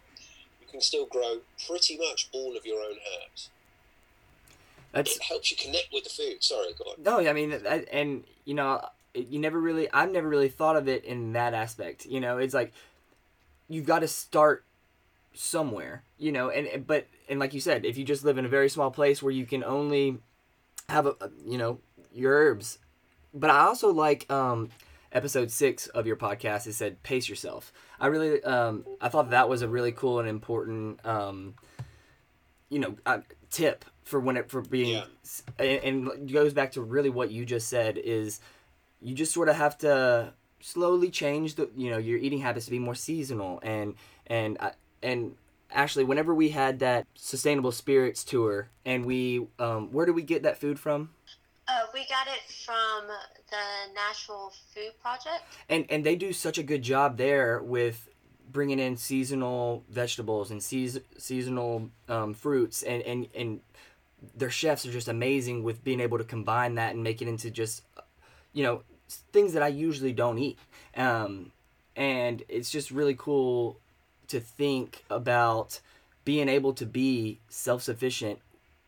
You 0.61 0.67
can 0.71 0.81
still 0.81 1.07
grow 1.07 1.39
pretty 1.67 1.97
much 1.99 2.29
all 2.33 2.57
of 2.57 2.67
your 2.67 2.81
own 2.81 2.97
herbs. 2.97 3.51
That's, 4.93 5.17
it 5.17 5.23
helps 5.23 5.51
you 5.51 5.57
connect 5.57 5.89
with 5.93 6.05
the 6.05 6.11
food. 6.11 6.43
Sorry, 6.43 6.73
go 6.79 6.85
on. 6.91 7.03
No, 7.03 7.29
I 7.29 7.33
mean, 7.33 7.53
and 7.93 8.25
you 8.45 8.55
know, 8.55 8.83
you 9.15 9.39
never 9.39 9.61
really, 9.61 9.91
I've 9.93 10.11
never 10.11 10.29
really 10.29 10.49
thought 10.49 10.77
of 10.77 10.89
it 10.89 11.05
in 11.05 11.33
that 11.35 11.55
aspect. 11.55 12.07
You 12.07 12.21
know, 12.21 12.39
it's 12.39 12.55
like 12.55 12.73
you've 13.69 13.85
got 13.85 14.01
to 14.01 14.09
start 14.09 14.65
somewhere. 15.35 16.03
You 16.19 16.33
know, 16.33 16.49
and 16.49 16.87
but 16.87 17.09
and 17.29 17.39
like 17.39 17.53
you 17.53 17.61
said, 17.61 17.85
if 17.85 17.99
you 17.99 18.05
just 18.05 18.25
live 18.25 18.39
in 18.39 18.47
a 18.47 18.49
very 18.49 18.71
small 18.71 18.91
place 18.91 19.23
where 19.23 19.33
you 19.33 19.45
can 19.45 19.63
only 19.63 20.19
have 20.89 21.07
a, 21.07 21.15
you 21.45 21.59
know 21.59 21.79
your 22.13 22.33
herbs 22.33 22.79
but 23.37 23.51
I 23.51 23.61
also 23.61 23.93
like 23.93 24.31
um, 24.33 24.71
episode 25.13 25.51
six 25.51 25.87
of 25.89 26.07
your 26.07 26.17
podcast. 26.17 26.67
It 26.67 26.75
said 26.75 27.03
pace 27.03 27.29
yourself. 27.29 27.73
I 28.01 28.09
really, 28.09 28.43
um, 28.43 28.85
I 29.01 29.09
thought 29.09 29.31
that 29.31 29.49
was 29.49 29.63
a 29.63 29.69
really 29.69 29.93
cool 29.93 30.19
and 30.21 30.29
important, 30.29 31.05
um, 31.07 31.55
you 32.69 32.79
know, 32.79 32.97
uh, 33.07 33.19
tip 33.51 33.85
for 34.03 34.21
when 34.21 34.37
it 34.37 34.51
for 34.51 34.61
being, 34.61 34.95
yeah. 34.95 35.05
and, 35.59 36.11
and 36.11 36.33
goes 36.33 36.53
back 36.53 36.73
to 36.73 36.81
really 36.83 37.11
what 37.11 37.31
you 37.31 37.45
just 37.45 37.69
said 37.69 37.99
is, 37.99 38.41
you 39.01 39.15
just 39.15 39.33
sort 39.33 39.49
of 39.49 39.57
have 39.57 39.77
to 39.79 40.33
slowly 40.61 41.11
change 41.11 41.55
the, 41.57 41.69
you 41.77 41.91
know, 41.91 41.99
your 41.99 42.19
eating 42.19 42.41
habits 42.41 42.67
to 42.67 42.71
be 42.71 42.79
more 42.79 42.95
seasonal 42.95 43.61
and 43.63 43.95
and 44.27 44.57
uh, 44.61 44.71
and 45.03 45.37
actually 45.71 46.05
whenever 46.05 46.35
we 46.35 46.51
had 46.51 46.79
that 46.79 47.07
sustainable 47.15 47.73
spirits 47.73 48.25
tour 48.25 48.69
and 48.85 49.05
we 49.05 49.47
um, 49.59 49.93
where 49.93 50.07
did 50.07 50.15
we 50.15 50.23
get 50.23 50.43
that 50.43 50.59
food 50.59 50.79
from 50.79 51.11
uh, 51.69 51.87
we 51.93 52.07
got 52.09 52.27
it 52.27 52.51
from 52.65 53.09
the 53.51 53.95
Nashville 53.95 54.53
Food 54.75 54.93
Project. 55.01 55.43
And 55.69 55.87
and 55.91 56.05
they 56.05 56.17
do 56.17 56.33
such 56.33 56.59
a 56.59 56.63
good 56.63 56.83
job 56.83 57.17
there 57.17 57.63
with 57.63 58.09
bringing 58.53 58.79
in 58.79 58.97
seasonal 58.97 59.85
vegetables 59.91 60.51
and 60.51 60.63
season, 60.63 61.03
seasonal 61.19 61.91
um, 62.09 62.35
fruits 62.35 62.83
and, 62.83 63.03
and 63.03 63.29
and 63.35 63.61
their 64.35 64.51
chefs 64.51 64.87
are 64.87 64.93
just 64.93 65.09
amazing 65.09 65.63
with 65.63 65.85
being 65.85 66.01
able 66.01 66.19
to 66.19 66.25
combine 66.25 66.77
that 66.77 66.95
and 66.95 67.03
make 67.03 67.21
it 67.21 67.29
into 67.29 67.51
just 67.51 67.83
you 68.53 68.63
know 68.63 68.83
things 69.33 69.53
that 69.53 69.63
I 69.63 69.69
usually 69.69 70.13
don't 70.13 70.39
eat. 70.39 70.59
Um, 70.97 71.53
and 71.95 72.43
it's 72.49 72.71
just 72.71 72.91
really 72.91 73.15
cool 73.17 73.79
to 74.29 74.41
think 74.41 75.05
about 75.09 75.81
being 76.25 76.49
able 76.49 76.73
to 76.75 76.85
be 76.85 77.39
self-sufficient 77.49 78.41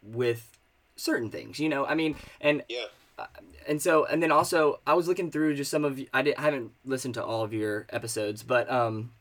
with 0.02 0.58
certain 0.99 1.31
things, 1.31 1.59
you 1.59 1.69
know. 1.69 1.87
I 1.87 1.95
mean, 1.95 2.17
and 2.40 2.62
yeah. 2.69 2.85
Uh, 3.19 3.26
and 3.67 3.83
so 3.83 4.05
and 4.05 4.23
then 4.23 4.31
also 4.31 4.81
I 4.87 4.95
was 4.95 5.09
looking 5.09 5.31
through 5.31 5.57
just 5.57 5.71
some 5.71 5.85
of 5.85 6.00
I 6.12 6.23
didn't 6.23 6.38
I 6.38 6.43
haven't 6.43 6.73
listened 6.85 7.14
to 7.14 7.25
all 7.25 7.43
of 7.43 7.52
your 7.52 7.87
episodes, 7.90 8.43
but 8.43 8.71
um 8.71 9.12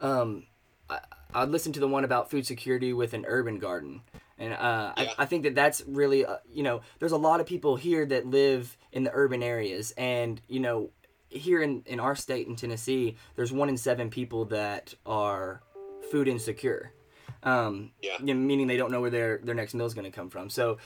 um 0.00 0.44
I, 0.88 1.00
I 1.34 1.44
listened 1.44 1.74
to 1.74 1.80
the 1.80 1.88
one 1.88 2.04
about 2.04 2.30
food 2.30 2.46
security 2.46 2.92
with 2.92 3.12
an 3.12 3.24
urban 3.26 3.58
garden. 3.58 4.02
And 4.38 4.52
uh, 4.52 4.92
yeah. 4.96 5.12
I, 5.18 5.22
I 5.22 5.26
think 5.26 5.44
that 5.44 5.54
that's 5.54 5.82
really, 5.86 6.24
uh, 6.24 6.38
you 6.52 6.62
know, 6.62 6.80
there's 6.98 7.12
a 7.12 7.16
lot 7.16 7.40
of 7.40 7.46
people 7.46 7.76
here 7.76 8.04
that 8.06 8.26
live 8.26 8.76
in 8.92 9.04
the 9.04 9.10
urban 9.12 9.42
areas. 9.42 9.92
And, 9.96 10.40
you 10.48 10.60
know, 10.60 10.90
here 11.28 11.62
in, 11.62 11.82
in 11.86 12.00
our 12.00 12.16
state 12.16 12.46
in 12.46 12.56
Tennessee, 12.56 13.16
there's 13.36 13.52
one 13.52 13.68
in 13.68 13.76
seven 13.76 14.10
people 14.10 14.46
that 14.46 14.94
are 15.06 15.62
food 16.10 16.26
insecure. 16.26 16.92
Um, 17.44 17.92
yeah. 18.02 18.16
You 18.18 18.34
know, 18.34 18.34
meaning 18.34 18.66
they 18.66 18.76
don't 18.76 18.90
know 18.90 19.00
where 19.00 19.10
their 19.10 19.38
their 19.38 19.54
next 19.54 19.74
meal 19.74 19.86
is 19.86 19.94
going 19.94 20.10
to 20.10 20.10
come 20.10 20.30
from. 20.30 20.48
So, 20.48 20.78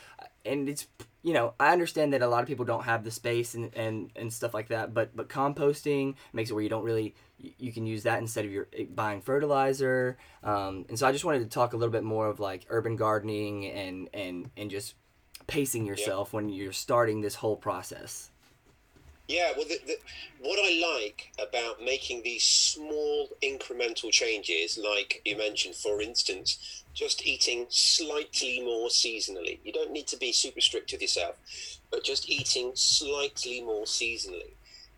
and 0.45 0.69
it's 0.69 0.87
you 1.23 1.33
know 1.33 1.55
I 1.59 1.73
understand 1.73 2.13
that 2.13 2.23
a 2.23 2.29
lot 2.29 2.43
of 2.43 2.49
people 2.49 2.65
don't 2.65 2.85
have 2.85 3.05
the 3.05 3.11
space 3.11 3.55
and, 3.55 3.75
and, 3.75 4.11
and 4.17 4.33
stuff 4.33 4.53
like 4.53 4.69
that, 4.69 4.93
but 4.93 5.17
but 5.17 5.29
composting 5.29 6.17
makes 6.33 6.51
it 6.51 6.55
where 6.55 6.63
you 6.63 6.69
don't 6.69 6.85
really 6.85 7.15
you 7.39 7.73
can 7.73 7.87
use 7.87 8.03
that 8.03 8.21
instead 8.21 8.45
of 8.45 8.51
your 8.51 8.67
buying 8.91 9.21
fertilizer. 9.21 10.19
Um, 10.43 10.85
and 10.89 10.99
so 10.99 11.07
I 11.07 11.13
just 11.13 11.25
wanted 11.25 11.41
to 11.41 11.47
talk 11.47 11.73
a 11.73 11.77
little 11.77 11.93
bit 11.93 12.03
more 12.03 12.27
of 12.27 12.41
like 12.41 12.67
urban 12.69 12.97
gardening 12.97 13.67
and 13.67 14.09
and 14.13 14.51
and 14.57 14.71
just 14.71 14.95
pacing 15.47 15.87
yourself 15.87 16.31
yeah. 16.31 16.37
when 16.37 16.49
you're 16.49 16.73
starting 16.73 17.21
this 17.21 17.37
whole 17.37 17.57
process. 17.57 18.31
Yeah, 19.29 19.53
well, 19.55 19.67
the, 19.69 19.79
the, 19.87 19.97
what 20.41 20.59
I 20.59 20.99
like 20.99 21.31
about 21.39 21.83
making 21.83 22.23
these 22.23 22.43
small 22.43 23.29
incremental 23.43 24.11
changes, 24.11 24.79
like 24.79 25.21
you 25.27 25.37
mentioned, 25.37 25.75
for 25.75 26.01
instance, 26.01 26.83
just 26.95 27.27
eating 27.27 27.67
slightly 27.69 28.63
more 28.63 28.89
seasonally. 28.89 29.59
You 29.65 29.73
don't 29.75 29.93
need 29.93 30.07
to 30.09 30.17
be 30.17 30.33
super 30.33 30.63
strict 30.63 30.93
with 30.93 31.03
yourself, 31.03 31.37
but 31.91 32.05
just 32.05 32.31
eating 32.31 32.73
slightly 32.75 33.61
more 33.61 33.85
seasonally 33.85 34.53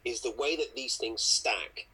is 0.05 0.21
the 0.21 0.35
way 0.39 0.55
that 0.57 0.77
these 0.77 0.97
things 0.97 1.23
stack. 1.23 1.89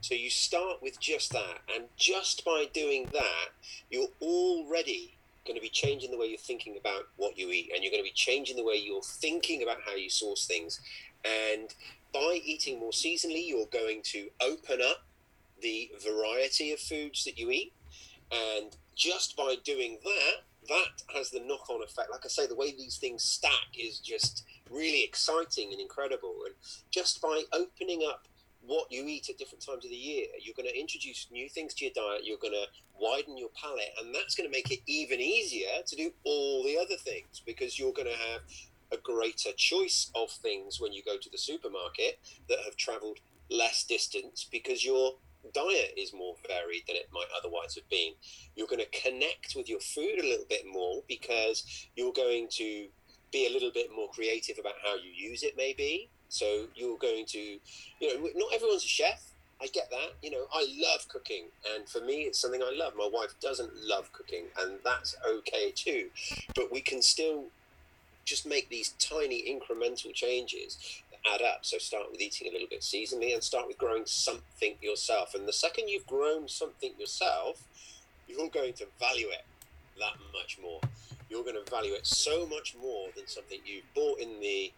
So 0.00 0.14
you 0.14 0.30
start 0.30 0.82
with 0.82 0.98
just 0.98 1.32
that, 1.32 1.58
and 1.74 1.84
just 1.98 2.46
by 2.46 2.64
doing 2.72 3.10
that, 3.12 3.48
you're 3.90 4.08
already 4.22 5.14
going 5.46 5.56
to 5.56 5.62
be 5.62 5.68
changing 5.68 6.10
the 6.10 6.16
way 6.16 6.26
you're 6.26 6.38
thinking 6.38 6.78
about 6.78 7.08
what 7.16 7.38
you 7.38 7.50
eat, 7.50 7.70
and 7.74 7.84
you're 7.84 7.90
going 7.90 8.02
to 8.02 8.08
be 8.08 8.14
changing 8.14 8.56
the 8.56 8.64
way 8.64 8.76
you're 8.76 9.02
thinking 9.02 9.62
about 9.62 9.78
how 9.84 9.94
you 9.94 10.08
source 10.08 10.46
things, 10.46 10.80
and 11.24 11.74
by 12.12 12.40
eating 12.44 12.78
more 12.78 12.92
seasonally, 12.92 13.46
you're 13.46 13.66
going 13.66 14.02
to 14.04 14.28
open 14.40 14.80
up 14.82 15.04
the 15.60 15.90
variety 16.02 16.72
of 16.72 16.78
foods 16.78 17.24
that 17.24 17.38
you 17.38 17.50
eat. 17.50 17.72
And 18.30 18.76
just 18.94 19.36
by 19.36 19.56
doing 19.64 19.98
that, 20.04 20.68
that 20.68 21.16
has 21.16 21.30
the 21.30 21.40
knock 21.40 21.68
on 21.68 21.82
effect. 21.82 22.10
Like 22.10 22.24
I 22.24 22.28
say, 22.28 22.46
the 22.46 22.54
way 22.54 22.72
these 22.72 22.96
things 22.96 23.22
stack 23.22 23.68
is 23.78 23.98
just 23.98 24.44
really 24.70 25.04
exciting 25.04 25.72
and 25.72 25.80
incredible. 25.80 26.34
And 26.46 26.54
just 26.90 27.20
by 27.20 27.42
opening 27.52 28.02
up 28.08 28.26
what 28.66 28.90
you 28.90 29.06
eat 29.06 29.28
at 29.28 29.36
different 29.36 29.64
times 29.64 29.84
of 29.84 29.90
the 29.90 29.96
year, 29.96 30.26
you're 30.40 30.54
going 30.56 30.68
to 30.68 30.78
introduce 30.78 31.26
new 31.30 31.48
things 31.48 31.74
to 31.74 31.84
your 31.84 31.94
diet, 31.94 32.22
you're 32.24 32.38
going 32.38 32.54
to 32.54 32.66
widen 32.98 33.36
your 33.36 33.50
palate, 33.60 33.92
and 34.00 34.14
that's 34.14 34.34
going 34.34 34.48
to 34.48 34.56
make 34.56 34.70
it 34.70 34.80
even 34.86 35.20
easier 35.20 35.68
to 35.86 35.96
do 35.96 36.10
all 36.24 36.62
the 36.64 36.78
other 36.78 36.96
things 36.96 37.42
because 37.44 37.78
you're 37.78 37.92
going 37.92 38.08
to 38.08 38.30
have 38.30 38.40
a 38.94 39.00
greater 39.02 39.52
choice 39.56 40.10
of 40.14 40.30
things 40.30 40.80
when 40.80 40.92
you 40.92 41.02
go 41.04 41.16
to 41.18 41.30
the 41.30 41.38
supermarket 41.38 42.18
that 42.48 42.58
have 42.64 42.76
traveled 42.76 43.18
less 43.50 43.84
distance 43.84 44.46
because 44.50 44.84
your 44.84 45.14
diet 45.52 45.92
is 45.96 46.12
more 46.12 46.34
varied 46.48 46.82
than 46.86 46.96
it 46.96 47.08
might 47.12 47.26
otherwise 47.36 47.74
have 47.74 47.88
been. 47.90 48.12
You're 48.56 48.66
going 48.66 48.84
to 48.84 49.00
connect 49.02 49.54
with 49.56 49.68
your 49.68 49.80
food 49.80 50.18
a 50.20 50.26
little 50.26 50.46
bit 50.48 50.64
more 50.70 51.02
because 51.08 51.86
you're 51.96 52.12
going 52.12 52.48
to 52.52 52.86
be 53.32 53.46
a 53.46 53.52
little 53.52 53.70
bit 53.72 53.90
more 53.94 54.08
creative 54.10 54.58
about 54.58 54.74
how 54.82 54.94
you 54.94 55.10
use 55.10 55.42
it, 55.42 55.54
maybe. 55.56 56.08
So 56.28 56.66
you're 56.74 56.98
going 56.98 57.26
to, 57.26 57.38
you 57.38 57.60
know, 58.00 58.28
not 58.34 58.54
everyone's 58.54 58.84
a 58.84 58.88
chef. 58.88 59.22
I 59.60 59.66
get 59.68 59.90
that. 59.90 60.14
You 60.22 60.30
know, 60.30 60.46
I 60.52 60.66
love 60.80 61.08
cooking, 61.08 61.44
and 61.74 61.88
for 61.88 62.00
me, 62.00 62.22
it's 62.22 62.40
something 62.40 62.60
I 62.60 62.72
love. 62.76 62.94
My 62.96 63.08
wife 63.10 63.34
doesn't 63.40 63.70
love 63.86 64.12
cooking, 64.12 64.46
and 64.60 64.78
that's 64.84 65.16
okay 65.26 65.70
too. 65.70 66.10
But 66.56 66.72
we 66.72 66.80
can 66.80 67.00
still 67.00 67.44
just 68.24 68.46
make 68.46 68.68
these 68.68 68.94
tiny 68.98 69.42
incremental 69.42 70.12
changes 70.12 71.02
that 71.10 71.34
add 71.34 71.42
up. 71.42 71.60
So 71.62 71.78
start 71.78 72.10
with 72.10 72.20
eating 72.20 72.48
a 72.48 72.52
little 72.52 72.68
bit 72.68 72.80
seasonally 72.80 73.34
and 73.34 73.42
start 73.42 73.66
with 73.66 73.78
growing 73.78 74.04
something 74.06 74.74
yourself. 74.80 75.34
And 75.34 75.46
the 75.46 75.52
second 75.52 75.88
you've 75.88 76.06
grown 76.06 76.48
something 76.48 76.92
yourself, 76.98 77.62
you're 78.28 78.48
going 78.48 78.72
to 78.74 78.86
value 78.98 79.28
it 79.28 79.44
that 79.98 80.14
much 80.32 80.58
more. 80.62 80.80
You're 81.28 81.44
going 81.44 81.62
to 81.62 81.70
value 81.70 81.94
it 81.94 82.06
so 82.06 82.46
much 82.46 82.74
more 82.80 83.08
than 83.16 83.26
something 83.26 83.58
you 83.64 83.82
bought 83.94 84.20
in 84.20 84.40
the 84.40 84.72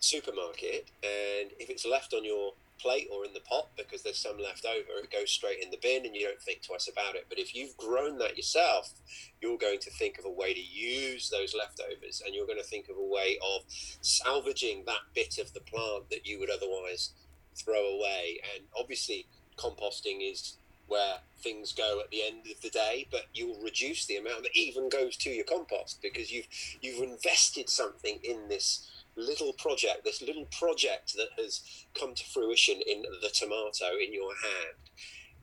supermarket. 0.00 0.86
And 1.02 1.50
if 1.58 1.70
it's 1.70 1.86
left 1.86 2.12
on 2.14 2.24
your 2.24 2.52
plate 2.82 3.08
or 3.12 3.24
in 3.24 3.32
the 3.32 3.40
pot 3.40 3.70
because 3.76 4.02
there's 4.02 4.18
some 4.18 4.38
left 4.38 4.64
over, 4.64 4.98
it 5.02 5.10
goes 5.10 5.30
straight 5.30 5.62
in 5.62 5.70
the 5.70 5.78
bin 5.80 6.04
and 6.04 6.14
you 6.14 6.26
don't 6.26 6.42
think 6.42 6.62
twice 6.62 6.88
about 6.88 7.14
it. 7.14 7.26
But 7.28 7.38
if 7.38 7.54
you've 7.54 7.76
grown 7.76 8.18
that 8.18 8.36
yourself, 8.36 8.92
you're 9.40 9.58
going 9.58 9.78
to 9.80 9.90
think 9.90 10.18
of 10.18 10.24
a 10.24 10.30
way 10.30 10.52
to 10.52 10.60
use 10.60 11.30
those 11.30 11.54
leftovers 11.54 12.22
and 12.24 12.34
you're 12.34 12.46
going 12.46 12.58
to 12.58 12.64
think 12.64 12.88
of 12.88 12.96
a 12.96 13.04
way 13.04 13.38
of 13.54 13.62
salvaging 13.68 14.84
that 14.86 15.02
bit 15.14 15.38
of 15.38 15.52
the 15.54 15.60
plant 15.60 16.10
that 16.10 16.26
you 16.26 16.38
would 16.38 16.50
otherwise 16.50 17.10
throw 17.54 17.86
away. 17.96 18.40
And 18.54 18.64
obviously, 18.78 19.26
composting 19.56 20.18
is 20.20 20.56
where 20.86 21.16
things 21.42 21.72
go 21.72 22.00
at 22.00 22.10
the 22.10 22.22
end 22.22 22.42
of 22.50 22.60
the 22.60 22.70
day, 22.70 23.06
but 23.10 23.26
you'll 23.32 23.60
reduce 23.62 24.06
the 24.06 24.16
amount 24.16 24.42
that 24.42 24.54
even 24.54 24.88
goes 24.88 25.16
to 25.16 25.30
your 25.30 25.44
compost 25.44 26.00
because 26.02 26.30
you've 26.30 26.46
you've 26.80 27.02
invested 27.02 27.68
something 27.68 28.18
in 28.22 28.48
this 28.48 28.90
little 29.16 29.52
project, 29.54 30.04
this 30.04 30.22
little 30.22 30.46
project 30.46 31.14
that 31.16 31.28
has 31.38 31.84
come 31.98 32.14
to 32.14 32.24
fruition 32.24 32.80
in 32.86 33.02
the 33.20 33.28
tomato 33.28 33.96
in 34.02 34.12
your 34.12 34.32
hand, 34.34 34.90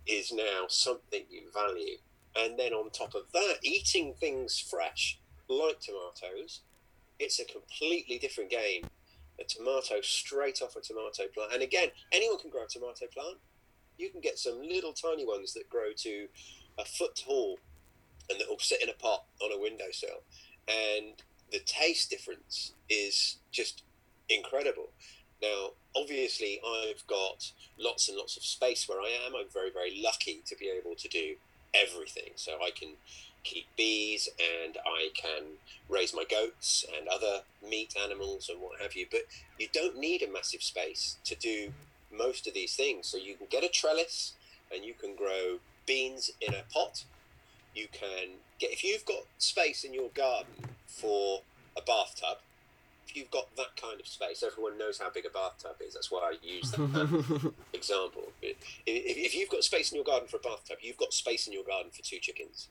is 0.07 0.31
now 0.31 0.65
something 0.67 1.23
you 1.29 1.43
value. 1.53 1.97
And 2.35 2.57
then 2.57 2.73
on 2.73 2.89
top 2.89 3.15
of 3.15 3.31
that, 3.33 3.55
eating 3.63 4.13
things 4.19 4.59
fresh, 4.59 5.19
like 5.47 5.79
tomatoes, 5.79 6.61
it's 7.19 7.39
a 7.39 7.45
completely 7.45 8.17
different 8.17 8.49
game. 8.49 8.85
A 9.39 9.43
tomato 9.43 10.01
straight 10.01 10.61
off 10.61 10.75
a 10.75 10.81
tomato 10.81 11.23
plant. 11.33 11.53
And 11.53 11.61
again, 11.61 11.89
anyone 12.11 12.39
can 12.39 12.49
grow 12.49 12.63
a 12.63 12.67
tomato 12.67 13.05
plant. 13.13 13.37
You 13.97 14.09
can 14.09 14.21
get 14.21 14.37
some 14.37 14.61
little 14.61 14.93
tiny 14.93 15.25
ones 15.25 15.53
that 15.53 15.69
grow 15.69 15.91
to 15.97 16.27
a 16.77 16.85
foot 16.85 17.15
tall 17.15 17.57
and 18.29 18.39
that 18.39 18.47
will 18.49 18.59
sit 18.59 18.81
in 18.81 18.89
a 18.89 18.93
pot 18.93 19.25
on 19.41 19.51
a 19.51 19.59
windowsill. 19.59 20.23
And 20.67 21.21
the 21.51 21.59
taste 21.59 22.09
difference 22.09 22.73
is 22.89 23.37
just 23.51 23.83
incredible. 24.29 24.89
Now, 25.41 25.71
obviously, 25.95 26.59
I've 26.65 27.05
got 27.07 27.51
lots 27.77 28.09
and 28.09 28.17
lots 28.17 28.37
of 28.37 28.43
space 28.43 28.87
where 28.87 28.99
I 28.99 29.09
am. 29.25 29.35
I'm 29.35 29.49
very, 29.53 29.71
very 29.71 30.01
lucky 30.01 30.41
to 30.45 30.55
be 30.55 30.69
able 30.69 30.95
to 30.95 31.07
do 31.07 31.35
everything. 31.73 32.31
So 32.35 32.53
I 32.61 32.71
can 32.71 32.89
keep 33.43 33.65
bees 33.77 34.27
and 34.37 34.77
I 34.85 35.09
can 35.15 35.43
raise 35.87 36.13
my 36.13 36.25
goats 36.29 36.85
and 36.97 37.07
other 37.07 37.41
meat 37.67 37.95
animals 38.01 38.49
and 38.49 38.61
what 38.61 38.81
have 38.81 38.95
you. 38.95 39.07
But 39.09 39.21
you 39.57 39.67
don't 39.73 39.97
need 39.97 40.21
a 40.21 40.31
massive 40.31 40.61
space 40.61 41.17
to 41.23 41.35
do 41.35 41.71
most 42.15 42.47
of 42.47 42.53
these 42.53 42.75
things. 42.75 43.07
So 43.07 43.17
you 43.17 43.35
can 43.35 43.47
get 43.49 43.63
a 43.63 43.69
trellis 43.69 44.33
and 44.73 44.83
you 44.83 44.93
can 44.93 45.15
grow 45.15 45.59
beans 45.85 46.31
in 46.41 46.53
a 46.53 46.63
pot. 46.71 47.05
You 47.73 47.87
can 47.91 48.39
get, 48.59 48.71
if 48.71 48.83
you've 48.83 49.05
got 49.05 49.23
space 49.37 49.83
in 49.83 49.93
your 49.93 50.09
garden 50.09 50.68
for 50.97 51.41
a 51.77 51.81
bathtub, 51.81 52.37
if 53.07 53.15
you've 53.15 53.31
got 53.31 53.55
that 53.55 53.75
kind 53.81 53.99
of 53.99 54.07
space, 54.07 54.43
everyone 54.43 54.77
knows 54.77 54.99
how 54.99 55.09
big 55.09 55.25
a 55.25 55.29
bathtub 55.29 55.75
is. 55.85 55.93
That's 55.93 56.11
why 56.11 56.31
I 56.33 56.45
use 56.45 56.71
that 56.71 57.53
example. 57.73 58.23
If, 58.41 58.57
if 58.85 59.35
you've 59.35 59.49
got 59.49 59.63
space 59.63 59.91
in 59.91 59.95
your 59.95 60.05
garden 60.05 60.27
for 60.27 60.37
a 60.37 60.41
bathtub, 60.41 60.77
you've 60.81 60.97
got 60.97 61.13
space 61.13 61.47
in 61.47 61.53
your 61.53 61.63
garden 61.63 61.91
for 61.91 62.01
two 62.03 62.19
chickens. 62.19 62.67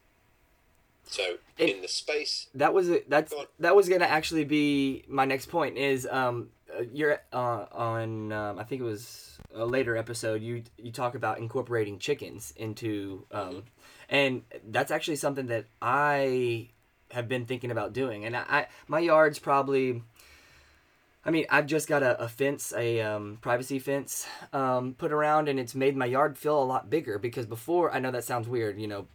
So 1.07 1.39
It- 1.57 1.71
in 1.77 1.81
the 1.83 1.89
space, 1.89 2.49
that 2.55 2.75
was 2.75 2.91
a, 2.91 3.03
that's 3.09 3.33
Go 3.33 3.41
on. 3.41 3.47
that 3.61 3.75
was 3.75 3.89
gonna 3.89 4.05
actually 4.05 4.45
be 4.45 5.05
my 5.09 5.25
next 5.25 5.47
point 5.47 5.79
is 5.79 6.07
um 6.11 6.51
uh, 6.77 6.83
you're 6.93 7.19
uh, 7.33 7.65
on 7.73 8.31
um, 8.31 8.59
I 8.59 8.65
think 8.65 8.83
it 8.83 8.85
was 8.85 9.39
a 9.55 9.65
later 9.65 9.97
episode 9.97 10.43
you 10.43 10.65
you 10.77 10.93
talk 10.93 11.15
about 11.15 11.39
incorporating 11.39 11.99
chickens 11.99 12.53
into 12.57 13.25
um 13.33 13.63
and 14.11 14.43
that's 14.69 14.91
actually 14.91 15.17
something 15.17 15.47
that 15.47 15.65
I 15.81 16.69
have 17.11 17.29
been 17.29 17.47
thinking 17.47 17.71
about 17.71 17.93
doing. 17.93 18.25
And 18.25 18.37
I, 18.37 18.45
I 18.49 18.67
my 18.87 18.99
yard's 18.99 19.39
probably 19.39 20.03
I 21.25 21.31
mean, 21.31 21.45
I've 21.51 21.67
just 21.67 21.89
got 21.89 22.03
a, 22.03 22.19
a 22.23 22.29
fence, 22.29 22.73
a 22.75 23.03
um, 23.03 23.39
privacy 23.43 23.79
fence 23.79 24.27
um, 24.53 24.95
put 24.95 25.13
around, 25.13 25.49
and 25.49 25.61
it's 25.61 25.75
made 25.75 25.95
my 25.95 26.07
yard 26.07 26.39
feel 26.39 26.63
a 26.63 26.65
lot 26.65 26.89
bigger 26.89 27.19
because 27.19 27.45
before, 27.45 27.93
I 27.93 27.99
know 27.99 28.11
that 28.11 28.25
sounds 28.25 28.49
weird, 28.49 28.81
you 28.81 28.87
know, 28.87 29.09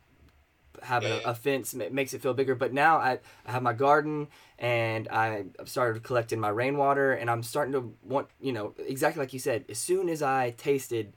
having 0.83 1.12
a, 1.12 1.29
a 1.29 1.33
fence 1.33 1.73
makes 1.73 2.13
it 2.13 2.21
feel 2.21 2.33
bigger, 2.33 2.55
but 2.55 2.73
now 2.73 2.97
I, 2.97 3.19
I 3.47 3.51
have 3.51 3.63
my 3.63 3.73
garden 3.73 4.27
and 4.59 5.07
I 5.09 5.45
I've 5.59 5.69
started 5.69 6.03
collecting 6.03 6.39
my 6.39 6.50
rainwater, 6.50 7.13
and 7.13 7.31
I'm 7.31 7.41
starting 7.41 7.73
to 7.73 7.95
want, 8.03 8.27
you 8.39 8.51
know, 8.51 8.75
exactly 8.77 9.19
like 9.19 9.33
you 9.33 9.39
said, 9.39 9.65
as 9.69 9.77
soon 9.77 10.07
as 10.09 10.21
I 10.21 10.51
tasted 10.51 11.13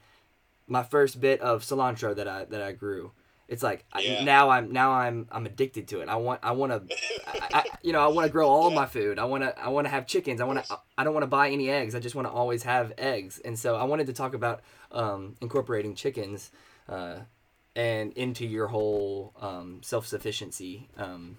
my 0.67 0.83
first 0.83 1.21
bit 1.21 1.41
of 1.41 1.63
cilantro 1.63 2.15
that 2.15 2.27
I 2.27 2.45
that 2.45 2.61
I 2.61 2.71
grew, 2.71 3.11
it's 3.47 3.63
like 3.63 3.85
I- 3.93 4.01
now 4.23 4.49
I'm 4.49 4.71
now 4.71 4.91
I'm 4.91 5.27
I'm 5.31 5.45
addicted 5.45 5.87
to 5.89 6.01
it. 6.01 6.09
I 6.09 6.15
want 6.15 6.39
I 6.43 6.51
want 6.51 6.71
to 6.87 6.95
I, 7.27 7.47
I, 7.59 7.63
you 7.81 7.93
know, 7.93 8.01
I 8.01 8.07
want 8.07 8.25
to 8.27 8.31
grow 8.31 8.47
all 8.49 8.71
my 8.71 8.85
food. 8.85 9.19
I 9.19 9.25
want 9.25 9.43
to, 9.43 9.57
I 9.59 9.69
want 9.69 9.85
to 9.85 9.91
have 9.91 10.05
chickens. 10.07 10.41
I 10.41 10.45
want 10.45 10.65
to, 10.65 10.79
I 10.97 11.03
don't 11.03 11.13
want 11.13 11.23
to 11.23 11.27
buy 11.27 11.49
any 11.49 11.69
eggs. 11.69 11.95
I 11.95 11.99
just 11.99 12.15
want 12.15 12.27
to 12.27 12.31
always 12.31 12.63
have 12.63 12.91
eggs. 12.97 13.39
And 13.45 13.57
so 13.57 13.75
I 13.75 13.83
wanted 13.83 14.07
to 14.07 14.13
talk 14.13 14.33
about 14.33 14.61
um, 14.91 15.35
incorporating 15.41 15.95
chickens 15.95 16.51
uh, 16.89 17.17
and 17.75 18.11
into 18.13 18.45
your 18.45 18.67
whole 18.67 19.33
um, 19.41 19.79
self 19.83 20.07
sufficiency. 20.07 20.87
Um, 20.97 21.37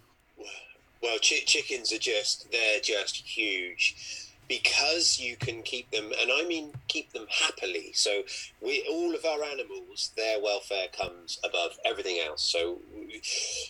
Well, 1.02 1.18
chi- 1.18 1.42
chickens 1.46 1.92
are 1.92 1.98
just, 1.98 2.50
they're 2.52 2.80
just 2.80 3.16
huge 3.16 4.27
because 4.48 5.18
you 5.18 5.36
can 5.36 5.62
keep 5.62 5.90
them, 5.90 6.10
and 6.20 6.30
I 6.32 6.46
mean 6.46 6.72
keep 6.88 7.12
them 7.12 7.26
happily. 7.30 7.92
So, 7.92 8.22
we 8.62 8.86
all 8.90 9.14
of 9.14 9.24
our 9.24 9.44
animals, 9.44 10.12
their 10.16 10.40
welfare 10.42 10.86
comes 10.96 11.38
above 11.44 11.78
everything 11.84 12.20
else. 12.26 12.42
So, 12.42 12.78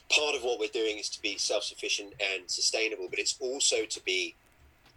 part 0.09 0.37
of 0.37 0.43
what 0.45 0.61
we're 0.61 0.69
doing 0.69 0.99
is 0.99 1.09
to 1.11 1.23
be 1.23 1.37
self 1.39 1.65
sufficient 1.65 2.15
and 2.35 2.49
sustainable, 2.49 3.09
but 3.11 3.19
it's 3.19 3.37
also 3.41 3.85
to 3.85 4.01
be 4.05 4.35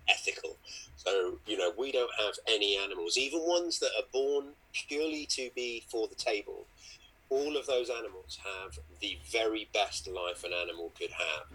ethical. 0.07 0.57
So, 0.97 1.39
you 1.47 1.57
know, 1.57 1.71
we 1.77 1.91
don't 1.91 2.11
have 2.19 2.35
any 2.47 2.77
animals, 2.77 3.17
even 3.17 3.39
ones 3.41 3.79
that 3.79 3.91
are 3.97 4.05
born 4.13 4.49
purely 4.73 5.25
to 5.31 5.49
be 5.55 5.83
for 5.89 6.07
the 6.07 6.15
table. 6.15 6.65
All 7.29 7.57
of 7.57 7.65
those 7.65 7.89
animals 7.89 8.37
have 8.43 8.77
the 8.99 9.17
very 9.31 9.67
best 9.73 10.07
life 10.07 10.43
an 10.43 10.51
animal 10.53 10.91
could 10.97 11.11
have. 11.11 11.47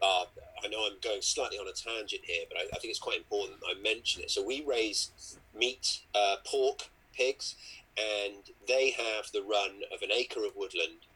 Uh, 0.00 0.24
I 0.64 0.68
know 0.68 0.86
I'm 0.86 0.98
going 1.02 1.22
slightly 1.22 1.58
on 1.58 1.66
a 1.68 1.72
tangent 1.72 2.22
here, 2.24 2.44
but 2.48 2.58
I, 2.58 2.62
I 2.62 2.78
think 2.78 2.90
it's 2.90 2.98
quite 2.98 3.18
important 3.18 3.58
I 3.68 3.80
mention 3.80 4.22
it. 4.22 4.30
So 4.30 4.44
we 4.44 4.64
raise 4.66 5.38
meat, 5.54 6.00
uh, 6.14 6.36
pork, 6.44 6.88
pigs, 7.12 7.56
and 7.98 8.44
they 8.66 8.90
have 8.90 9.26
the 9.32 9.42
run 9.42 9.82
of 9.92 10.02
an 10.02 10.10
acre 10.12 10.44
of 10.44 10.54
woodland, 10.54 11.06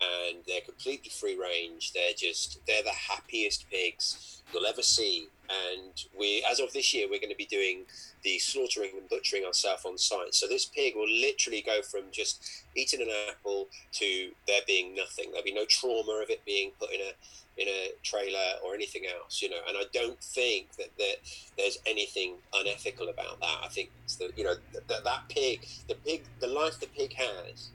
and 0.00 0.38
they're 0.46 0.60
completely 0.60 1.10
free 1.10 1.38
range. 1.38 1.92
They're 1.92 2.14
just 2.16 2.60
they're 2.66 2.82
the 2.82 2.90
happiest 2.90 3.68
pigs 3.70 4.42
you'll 4.52 4.66
ever 4.66 4.82
see. 4.82 5.28
And 5.48 5.92
we, 6.18 6.44
as 6.50 6.60
of 6.60 6.72
this 6.72 6.92
year, 6.92 7.06
we're 7.10 7.20
going 7.20 7.30
to 7.30 7.36
be 7.36 7.46
doing 7.46 7.84
the 8.22 8.38
slaughtering 8.38 8.90
and 8.98 9.08
butchering 9.08 9.44
ourselves 9.44 9.84
on 9.84 9.96
site. 9.96 10.34
So 10.34 10.46
this 10.46 10.66
pig 10.66 10.94
will 10.94 11.08
literally 11.08 11.62
go 11.62 11.80
from 11.82 12.02
just 12.12 12.64
eating 12.74 13.00
an 13.00 13.08
apple 13.30 13.68
to 13.92 14.30
there 14.46 14.60
being 14.66 14.94
nothing. 14.94 15.30
There'll 15.30 15.44
be 15.44 15.54
no 15.54 15.64
trauma 15.66 16.20
of 16.22 16.30
it 16.30 16.44
being 16.44 16.72
put 16.78 16.92
in 16.92 17.00
a 17.00 17.12
in 17.60 17.66
a 17.66 17.90
trailer 18.04 18.54
or 18.64 18.74
anything 18.74 19.02
else, 19.06 19.42
you 19.42 19.50
know. 19.50 19.58
And 19.66 19.76
I 19.76 19.82
don't 19.92 20.20
think 20.22 20.70
that, 20.76 20.96
that 20.98 21.16
there's 21.56 21.78
anything 21.86 22.34
unethical 22.54 23.08
about 23.08 23.40
that. 23.40 23.58
I 23.64 23.68
think 23.68 23.90
it's 24.04 24.16
the 24.16 24.30
you 24.36 24.44
know 24.44 24.54
that 24.72 25.04
that 25.04 25.22
pig, 25.28 25.66
the 25.88 25.94
pig, 25.94 26.22
the 26.40 26.46
life 26.46 26.78
the 26.78 26.86
pig 26.86 27.14
has 27.14 27.70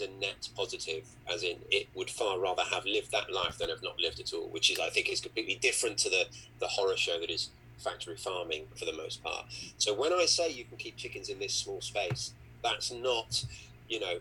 a 0.00 0.08
net 0.20 0.48
positive, 0.56 1.04
as 1.32 1.42
in 1.42 1.56
it 1.70 1.88
would 1.94 2.10
far 2.10 2.38
rather 2.38 2.62
have 2.62 2.84
lived 2.84 3.12
that 3.12 3.32
life 3.32 3.58
than 3.58 3.68
have 3.68 3.82
not 3.82 4.00
lived 4.00 4.20
at 4.20 4.32
all, 4.32 4.48
which 4.48 4.70
is 4.70 4.78
I 4.78 4.90
think 4.90 5.08
is 5.08 5.20
completely 5.20 5.56
different 5.56 5.98
to 5.98 6.10
the 6.10 6.24
the 6.60 6.68
horror 6.68 6.96
show 6.96 7.18
that 7.20 7.30
is 7.30 7.50
factory 7.78 8.16
farming 8.16 8.66
for 8.76 8.84
the 8.84 8.92
most 8.92 9.22
part. 9.22 9.46
So 9.78 9.92
when 9.92 10.12
I 10.12 10.26
say 10.26 10.50
you 10.50 10.64
can 10.64 10.76
keep 10.76 10.96
chickens 10.96 11.28
in 11.28 11.38
this 11.38 11.54
small 11.54 11.80
space, 11.80 12.32
that's 12.62 12.92
not 12.92 13.44
you 13.88 14.00
know 14.00 14.18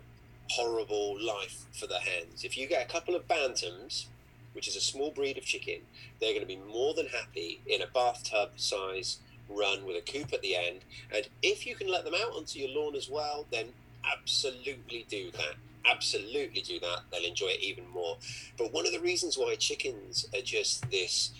horrible 0.50 1.18
life 1.22 1.66
for 1.72 1.88
the 1.88 2.00
hens. 2.00 2.44
If 2.44 2.58
you 2.58 2.68
get 2.68 2.86
a 2.86 2.92
couple 2.92 3.16
of 3.16 3.28
bantams 3.28 4.08
which 4.54 4.68
is 4.68 4.76
a 4.76 4.82
small 4.82 5.12
breed 5.12 5.38
of 5.38 5.46
chicken, 5.46 5.82
they're 6.20 6.32
going 6.34 6.42
to 6.42 6.46
be 6.48 6.60
more 6.72 6.94
than 6.94 7.08
happy 7.08 7.62
in 7.68 7.82
a 7.82 7.88
bathtub 7.88 8.52
size 8.58 9.20
run 9.50 9.86
with 9.86 9.96
a 9.96 10.02
coop 10.02 10.34
at 10.34 10.42
the 10.42 10.56
end. 10.56 10.80
And 11.14 11.28
if 11.42 11.66
you 11.66 11.76
can 11.76 11.88
let 11.88 12.06
them 12.06 12.14
out 12.14 12.34
onto 12.36 12.60
your 12.60 12.70
lawn 12.70 12.96
as 12.96 13.10
well, 13.10 13.46
then 13.52 13.68
absolutely 14.06 15.06
do 15.10 15.32
that. 15.32 15.56
Absolutely 15.90 16.62
do 16.62 16.80
that. 16.80 17.02
They'll 17.12 17.26
enjoy 17.26 17.48
it 17.48 17.62
even 17.62 17.88
more. 17.90 18.18
But 18.58 18.72
one 18.72 18.86
of 18.86 18.94
the 18.94 19.00
reasons 19.00 19.38
why 19.38 19.56
chickens 19.56 20.28
are 20.34 20.42
just 20.42 20.90
this 20.92 21.32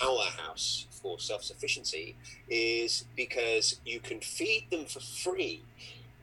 powerhouse 0.00 0.86
for 0.90 1.18
self 1.18 1.44
sufficiency 1.44 2.16
is 2.48 3.04
because 3.14 3.80
you 3.84 4.00
can 4.00 4.20
feed 4.20 4.66
them 4.70 4.86
for 4.86 5.00
free. 5.00 5.62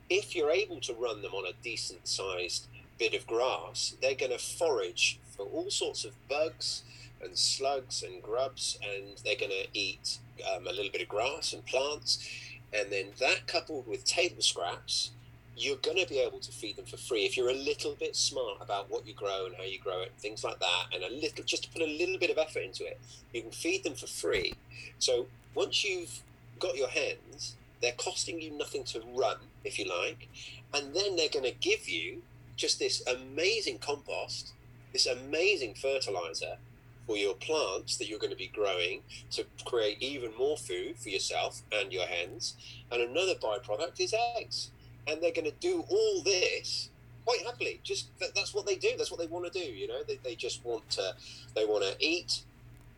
If 0.10 0.36
you're 0.36 0.52
able 0.52 0.82
to 0.82 0.93
run 0.93 1.22
them 1.22 1.34
on 1.34 1.46
a 1.48 1.63
decent 1.63 2.08
sized 2.08 2.67
bit 3.00 3.13
of 3.13 3.26
grass, 3.26 3.96
they're 4.02 4.15
going 4.15 4.32
to 4.32 4.38
forage 4.38 5.19
for 5.36 5.46
all 5.46 5.69
sorts 5.69 6.06
of 6.06 6.12
bugs 6.28 6.84
and 7.24 7.38
slugs 7.38 8.04
and 8.04 8.22
grubs, 8.22 8.78
and 8.84 9.22
they're 9.24 9.38
going 9.39 9.52
to 9.52 9.67
eat 9.74 10.19
um, 10.54 10.67
a 10.67 10.72
little 10.72 10.91
bit 10.91 11.02
of 11.02 11.08
grass 11.08 11.54
and 11.54 11.65
plants. 11.65 12.28
And 12.74 12.91
then 12.91 13.08
that 13.19 13.48
coupled 13.48 13.88
with 13.88 14.04
table 14.04 14.41
scraps, 14.41 15.12
you're 15.56 15.78
going 15.78 15.98
to 15.98 16.08
be 16.08 16.20
able 16.20 16.39
to 16.39 16.52
feed 16.52 16.76
them 16.76 16.86
for 16.86 16.98
free 16.98 17.26
if 17.26 17.38
you're 17.38 17.50
a 17.50 17.54
little 17.54 17.96
bit 18.00 18.16
smart 18.16 18.58
about 18.62 18.89
what 18.89 19.06
you 19.06 19.13
grow 19.13 19.46
and 19.46 19.56
how 19.56 19.63
you 19.63 19.80
grow 19.80 20.02
it, 20.02 20.12
things 20.18 20.44
like 20.44 20.60
that, 20.60 20.86
and 20.94 21.04
a 21.04 21.13
little 21.13 21.44
just 21.44 21.72
put 21.72 21.82
a 21.82 21.98
little 21.98 22.18
bit 22.18 22.30
of 22.30 22.38
effort 22.38 22.63
into 22.63 22.84
it. 22.86 23.00
You 23.34 23.42
can 23.44 23.52
feed 23.52 23.84
them 23.84 23.94
for 23.94 24.08
free. 24.08 24.56
So 25.00 25.28
once 25.54 25.84
you've 25.84 26.22
got 26.60 26.76
your 26.76 26.88
hens, 26.88 27.56
they're 27.82 27.94
costing 27.94 28.42
you 28.42 28.52
nothing 28.52 28.84
to 28.86 29.02
run, 29.16 29.38
if 29.63 29.78
you 29.78 29.86
like, 29.86 30.28
and 30.74 30.94
then 30.96 31.16
they're 31.16 31.30
going 31.30 31.46
to 31.46 31.60
give 31.60 31.88
you 31.88 32.22
just 32.56 32.80
this 32.80 33.04
amazing 33.06 33.80
compost, 33.80 34.54
this 34.92 35.06
amazing 35.06 35.74
fertilizer 35.76 36.58
for 37.06 37.18
your 37.18 37.34
plants 37.34 37.98
that 37.98 38.08
you're 38.08 38.20
going 38.20 38.32
to 38.32 38.38
be 38.38 38.48
growing 38.48 39.02
to 39.32 39.46
create 39.66 40.02
even 40.02 40.32
more 40.38 40.58
food 40.58 40.98
for 40.98 41.10
yourself 41.10 41.62
and 41.72 41.92
your 41.92 42.06
hens. 42.06 42.56
And 42.92 43.02
another 43.02 43.36
byproduct 43.36 44.00
is 44.00 44.16
eggs. 44.38 44.72
And 45.08 45.22
they're 45.22 45.32
going 45.32 45.46
to 45.46 45.58
do 45.60 45.84
all 45.89 46.22
this 46.24 46.89
quite 47.26 47.42
happily. 47.46 47.80
Just 47.84 48.08
that, 48.20 48.34
that's 48.36 48.54
what 48.54 48.66
they 48.66 48.76
do. 48.76 48.89
That's 48.98 49.12
what 49.12 49.20
they 49.20 49.28
want 49.28 49.52
to 49.52 49.60
do. 49.60 49.66
You 49.72 49.88
know, 49.88 50.04
they, 50.04 50.20
they 50.24 50.36
just 50.36 50.63
want 50.63 50.89
to, 50.92 51.13
they 51.56 51.66
want 51.66 51.84
to 51.84 51.96
eat, 52.00 52.42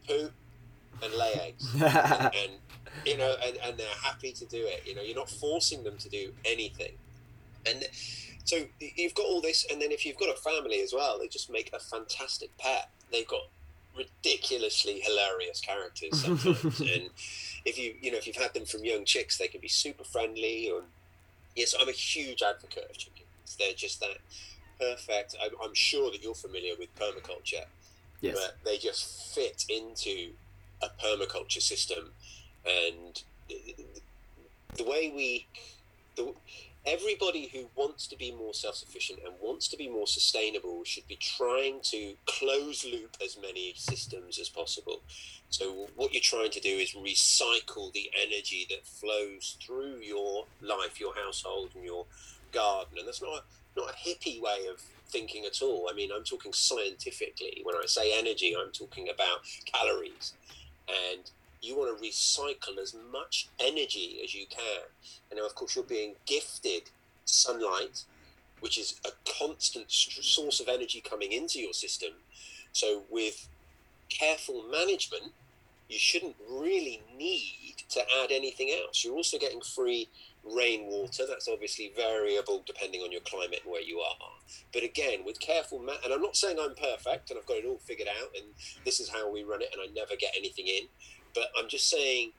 poop, 0.07 0.31
and 1.03 1.13
lay 1.13 1.33
eggs. 1.33 1.73
and, 1.81 2.51
you 3.05 3.17
know, 3.17 3.35
and, 3.45 3.57
and 3.63 3.77
they're 3.77 3.87
happy 4.01 4.31
to 4.33 4.45
do 4.45 4.65
it. 4.65 4.83
You 4.85 4.95
know, 4.95 5.01
you're 5.01 5.15
not 5.15 5.29
forcing 5.29 5.83
them 5.83 5.97
to 5.97 6.09
do 6.09 6.31
anything. 6.45 6.93
And 7.65 7.83
So 8.45 8.57
you've 8.79 9.15
got 9.15 9.25
all 9.25 9.41
this, 9.41 9.65
and 9.71 9.81
then 9.81 9.91
if 9.91 10.05
you've 10.05 10.17
got 10.17 10.29
a 10.29 10.39
family 10.39 10.81
as 10.81 10.93
well, 10.93 11.19
they 11.19 11.27
just 11.27 11.49
make 11.49 11.71
a 11.73 11.79
fantastic 11.79 12.55
pet. 12.59 12.89
They've 13.11 13.27
got 13.27 13.41
ridiculously 13.97 14.99
hilarious 14.99 15.61
characters 15.61 16.21
sometimes, 16.21 16.79
and 16.81 17.09
if 17.63 17.77
you 17.79 17.95
you 18.01 18.11
know 18.11 18.17
if 18.17 18.27
you've 18.27 18.35
had 18.35 18.53
them 18.53 18.65
from 18.65 18.83
young 18.85 19.05
chicks, 19.05 19.37
they 19.37 19.47
can 19.47 19.61
be 19.61 19.67
super 19.67 20.03
friendly. 20.03 20.69
Or 20.69 20.83
yes, 21.55 21.73
I'm 21.79 21.89
a 21.89 21.93
huge 21.93 22.41
advocate 22.41 22.87
of 22.89 22.97
chickens. 22.97 23.55
They're 23.59 23.73
just 23.73 23.99
that 24.01 24.17
perfect. 24.79 25.35
I'm, 25.41 25.51
I'm 25.63 25.73
sure 25.73 26.11
that 26.11 26.21
you're 26.23 26.35
familiar 26.35 26.73
with 26.77 26.93
permaculture, 26.95 27.65
Yes. 28.21 28.35
but 28.35 28.57
they 28.65 28.77
just 28.77 29.33
fit 29.35 29.65
into 29.69 30.31
a 30.81 30.87
permaculture 31.03 31.61
system, 31.61 32.11
and 32.65 33.21
the 34.77 34.83
way 34.83 35.11
we, 35.15 35.47
the, 36.15 36.33
everybody 36.85 37.49
who 37.53 37.67
wants 37.75 38.07
to 38.07 38.17
be 38.17 38.31
more 38.31 38.53
self-sufficient 38.53 39.19
and 39.25 39.33
wants 39.41 39.67
to 39.69 39.77
be 39.77 39.87
more 39.89 40.07
sustainable 40.07 40.83
should 40.83 41.07
be 41.07 41.15
trying 41.15 41.79
to 41.83 42.15
close 42.25 42.85
loop 42.85 43.15
as 43.23 43.37
many 43.41 43.73
systems 43.77 44.37
as 44.39 44.49
possible. 44.49 45.01
So 45.57 45.87
what 45.95 46.11
you're 46.11 46.19
trying 46.21 46.51
to 46.51 46.59
do 46.59 46.67
is 46.67 46.93
recycle 46.95 47.93
the 47.93 48.11
energy 48.21 48.67
that 48.69 48.85
flows 48.85 49.55
through 49.65 49.99
your 50.03 50.43
life, 50.61 50.99
your 50.99 51.15
household, 51.15 51.69
and 51.75 51.85
your 51.85 52.05
garden, 52.51 52.97
and 52.97 53.07
that's 53.07 53.21
not 53.21 53.37
a, 53.37 53.79
not 53.79 53.89
a 53.89 53.93
hippie 53.93 54.41
way 54.41 54.67
of 54.69 54.81
thinking 55.07 55.45
at 55.45 55.61
all. 55.61 55.87
I 55.89 55.95
mean, 55.95 56.09
I'm 56.13 56.25
talking 56.25 56.51
scientifically. 56.51 57.61
When 57.63 57.77
I 57.77 57.85
say 57.85 58.19
energy, 58.19 58.53
I'm 58.53 58.73
talking 58.73 59.07
about 59.07 59.43
calories, 59.65 60.33
and 60.89 61.21
you 61.61 61.77
want 61.77 61.97
to 61.97 62.05
recycle 62.05 62.77
as 62.77 62.93
much 63.09 63.47
energy 63.57 64.19
as 64.25 64.35
you 64.35 64.47
can. 64.49 64.81
And 65.31 65.39
now, 65.39 65.45
of 65.45 65.55
course, 65.55 65.73
you're 65.73 65.85
being 65.85 66.15
gifted 66.25 66.89
sunlight, 67.23 68.03
which 68.59 68.77
is 68.77 68.99
a 69.05 69.11
constant 69.39 69.89
st- 69.89 70.25
source 70.25 70.59
of 70.59 70.67
energy 70.67 70.99
coming 70.99 71.31
into 71.31 71.61
your 71.61 71.71
system. 71.71 72.11
So, 72.73 73.03
with 73.09 73.47
careful 74.09 74.65
management, 74.69 75.31
you 75.89 75.99
shouldn't 75.99 76.35
really 76.49 77.01
need 77.15 77.83
to 77.89 78.01
add 78.23 78.31
anything 78.31 78.71
else. 78.71 79.03
You're 79.03 79.15
also 79.15 79.37
getting 79.37 79.61
free 79.61 80.09
rainwater. 80.43 81.25
That's 81.27 81.47
obviously 81.47 81.91
variable 81.95 82.63
depending 82.65 83.01
on 83.01 83.11
your 83.11 83.21
climate 83.21 83.61
and 83.63 83.71
where 83.71 83.81
you 83.81 83.99
are. 83.99 84.15
But 84.73 84.83
again, 84.83 85.19
with 85.25 85.39
careful 85.39 85.79
ma- 85.79 85.93
and 86.03 86.13
I'm 86.13 86.21
not 86.21 86.35
saying 86.35 86.57
I'm 86.59 86.75
perfect 86.75 87.29
and 87.29 87.39
I've 87.39 87.45
got 87.45 87.57
it 87.57 87.65
all 87.65 87.77
figured 87.77 88.09
out 88.09 88.29
and 88.35 88.45
this 88.83 88.99
is 88.99 89.09
how 89.09 89.31
we 89.31 89.43
run 89.43 89.61
it 89.61 89.69
and 89.73 89.81
I 89.81 89.93
never 89.93 90.15
get 90.15 90.33
anything 90.37 90.67
in. 90.67 90.87
But 91.33 91.49
I'm 91.57 91.67
just 91.67 91.89
saying 91.89 92.31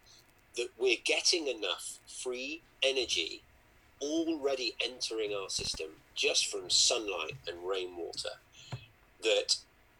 that 0.57 0.69
we're 0.79 0.97
getting 1.05 1.47
enough 1.47 1.99
free 2.07 2.63
energy 2.83 3.43
already 4.01 4.75
entering 4.85 5.33
our 5.33 5.49
system 5.49 5.89
just 6.15 6.47
from 6.47 6.69
sunlight 6.69 7.37
and 7.47 7.67
rainwater 7.67 8.31
that 9.23 9.57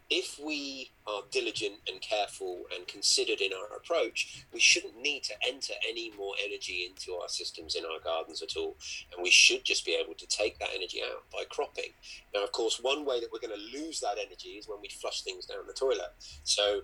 if 0.09 0.39
we 0.39 0.91
are 1.07 1.23
diligent 1.33 1.75
and 1.91 2.01
careful 2.01 2.61
and 2.75 2.87
considered 2.87 3.41
in 3.41 3.51
our 3.53 3.77
approach, 3.77 4.45
we 4.53 4.61
shouldn't 4.61 5.01
need 5.01 5.25
to 5.25 5.35
enter 5.47 5.73
any 5.89 6.13
more 6.17 6.35
energy 6.45 6.89
into 6.89 7.19
our 7.19 7.29
systems 7.29 7.75
in 7.75 7.85
our 7.85 7.99
gardens 8.03 8.41
at 8.41 8.57
all. 8.57 8.77
And 9.13 9.23
we 9.23 9.31
should 9.31 9.65
just 9.65 9.85
be 9.85 9.99
able 10.01 10.15
to 10.15 10.27
take 10.29 10.59
that 10.61 10.69
energy 10.75 11.01
out 11.03 11.25
by 11.33 11.43
cropping. 11.51 11.91
Now, 12.33 12.45
of 12.45 12.53
course, 12.53 12.79
one 12.81 13.05
way 13.05 13.21
that 13.21 13.31
we're 13.33 13.41
going 13.41 13.59
to 13.59 13.79
lose 13.79 13.99
that 14.01 14.19
energy 14.25 14.51
is 14.51 14.69
when 14.69 14.81
we 14.81 14.89
flush 14.89 15.23
things 15.23 15.47
down 15.47 15.67
the 15.67 15.73
toilet. 15.73 16.15
So, 16.45 16.83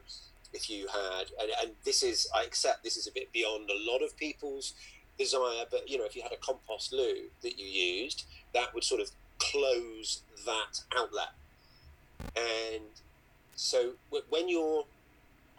if 0.52 0.68
you 0.68 0.88
had, 0.88 1.26
and, 1.40 1.50
and 1.62 1.70
this 1.85 2.02
is, 2.02 2.28
I 2.35 2.42
accept 2.42 2.82
this 2.82 2.96
is 2.96 3.06
a 3.06 3.12
bit 3.12 3.32
beyond 3.32 3.70
a 3.70 3.90
lot 3.90 4.02
of 4.02 4.16
people's 4.16 4.74
desire, 5.18 5.64
but 5.70 5.88
you 5.88 5.96
know, 5.96 6.04
if 6.04 6.16
you 6.16 6.22
had 6.22 6.32
a 6.32 6.37
compost 6.37 6.92
loo 6.92 7.28
that 7.42 7.58
you 7.58 7.66
used, 7.66 8.24
that 8.52 8.74
would 8.74 8.85
sort 8.85 9.00
of 9.00 9.11
close 9.38 10.22
that 10.44 10.80
outlet. 10.96 11.30
And 12.37 12.85
so 13.62 13.92
w- 14.11 14.25
when 14.29 14.48
you're, 14.48 14.85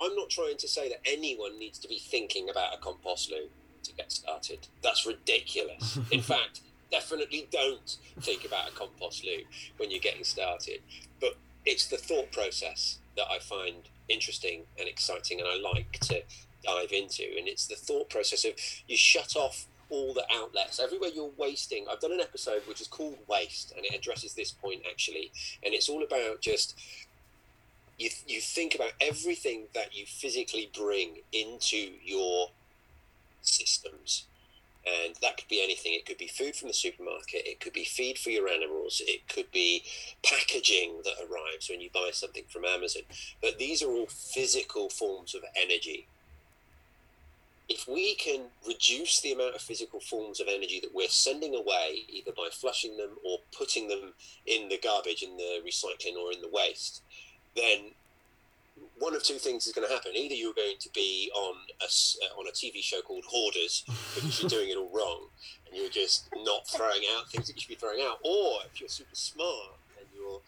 I'm 0.01 0.15
not 0.15 0.29
trying 0.29 0.57
to 0.57 0.67
say 0.67 0.89
that 0.89 0.99
anyone 1.05 1.57
needs 1.57 1.79
to 1.79 1.87
be 1.87 1.99
thinking 1.99 2.49
about 2.49 2.73
a 2.73 2.77
compost 2.77 3.31
loo 3.31 3.47
to 3.83 3.93
get 3.93 4.11
started. 4.11 4.67
That's 4.81 5.05
ridiculous. 5.05 5.97
In 6.11 6.21
fact, 6.21 6.61
definitely 6.91 7.47
don't 7.51 7.97
think 8.21 8.45
about 8.45 8.69
a 8.69 8.71
compost 8.73 9.25
loo 9.25 9.43
when 9.77 9.89
you're 9.89 9.99
getting 9.99 10.23
started. 10.23 10.79
But 11.19 11.37
it's 11.65 11.87
the 11.87 11.97
thought 11.97 12.31
process 12.31 12.99
that 13.15 13.25
I 13.31 13.39
find 13.39 13.75
interesting 14.09 14.63
and 14.77 14.87
exciting 14.87 15.39
and 15.39 15.47
I 15.47 15.57
like 15.57 15.93
to 16.01 16.21
dive 16.63 16.91
into. 16.91 17.23
And 17.37 17.47
it's 17.47 17.67
the 17.67 17.75
thought 17.75 18.09
process 18.09 18.43
of 18.43 18.53
you 18.87 18.97
shut 18.97 19.35
off 19.35 19.67
all 19.89 20.13
the 20.13 20.25
outlets 20.33 20.79
everywhere 20.79 21.09
you're 21.13 21.31
wasting. 21.37 21.85
I've 21.89 21.99
done 21.99 22.11
an 22.11 22.19
episode 22.19 22.63
which 22.67 22.81
is 22.81 22.87
called 22.87 23.17
Waste 23.27 23.73
and 23.77 23.85
it 23.85 23.93
addresses 23.95 24.33
this 24.33 24.51
point 24.51 24.81
actually. 24.89 25.31
And 25.63 25.73
it's 25.73 25.87
all 25.87 26.03
about 26.03 26.41
just 26.41 26.79
you, 27.97 28.09
you 28.27 28.41
think 28.41 28.75
about 28.75 28.91
everything 28.99 29.67
that 29.73 29.95
you 29.95 30.05
physically 30.05 30.69
bring 30.75 31.17
into 31.31 31.91
your 32.03 32.49
systems. 33.41 34.25
And 34.85 35.15
that 35.21 35.37
could 35.37 35.47
be 35.47 35.63
anything. 35.63 35.93
It 35.93 36.05
could 36.05 36.17
be 36.17 36.27
food 36.27 36.55
from 36.55 36.67
the 36.67 36.73
supermarket. 36.73 37.47
It 37.47 37.61
could 37.61 37.71
be 37.71 37.85
feed 37.85 38.17
for 38.17 38.31
your 38.31 38.49
animals. 38.49 39.01
It 39.05 39.29
could 39.29 39.49
be 39.51 39.83
packaging 40.23 41.01
that 41.05 41.25
arrives 41.25 41.69
when 41.69 41.79
you 41.79 41.89
buy 41.93 42.09
something 42.11 42.43
from 42.49 42.65
amazon. 42.65 43.03
But 43.41 43.59
these 43.59 43.81
are 43.81 43.89
all 43.89 44.07
physical 44.07 44.89
forms 44.89 45.35
of 45.35 45.43
energy. 45.55 46.07
If 47.69 47.87
we 47.87 48.15
can 48.15 48.41
reduce 48.67 49.21
the 49.21 49.31
amount 49.31 49.55
of 49.55 49.61
physical 49.61 50.01
forms 50.01 50.41
of 50.41 50.47
energy 50.49 50.81
that 50.81 50.93
we're 50.93 51.07
sending 51.07 51.55
away 51.55 51.99
either 52.09 52.33
by 52.35 52.49
flushing 52.51 52.97
them 52.97 53.11
or 53.25 53.37
putting 53.57 53.87
them 53.87 54.13
in 54.45 54.67
the 54.67 54.77
garbage 54.83 55.23
in 55.23 55.37
the 55.37 55.61
recycling 55.65 56.17
or 56.17 56.33
in 56.33 56.41
the 56.41 56.49
waste 56.51 57.01
then 57.55 57.91
one 58.99 59.15
of 59.15 59.23
two 59.23 59.35
things 59.35 59.67
is 59.67 59.73
going 59.73 59.87
to 59.87 59.93
happen. 59.93 60.11
Either 60.15 60.33
you're 60.33 60.53
going 60.53 60.77
to 60.79 60.89
be 60.93 61.29
on 61.35 61.55
a 61.81 61.85
uh, 61.85 62.39
on 62.39 62.47
a 62.47 62.51
TV 62.51 62.81
show 62.81 63.01
called 63.01 63.23
Hoarders 63.25 63.83
because 64.15 64.41
you're 64.41 64.49
doing 64.49 64.69
it 64.69 64.77
all 64.77 64.89
wrong 64.93 65.27
and 65.67 65.75
you're 65.75 65.89
just 65.89 66.29
not 66.43 66.67
throwing 66.67 67.01
out 67.15 67.29
things 67.29 67.47
that 67.47 67.55
you 67.55 67.61
should 67.61 67.69
be 67.69 67.75
throwing 67.75 68.01
out, 68.01 68.19
or 68.23 68.59
if 68.71 68.79
you're 68.79 68.89
super 68.89 69.15
smart 69.15 69.75
and 69.99 70.07
you're 70.15 70.39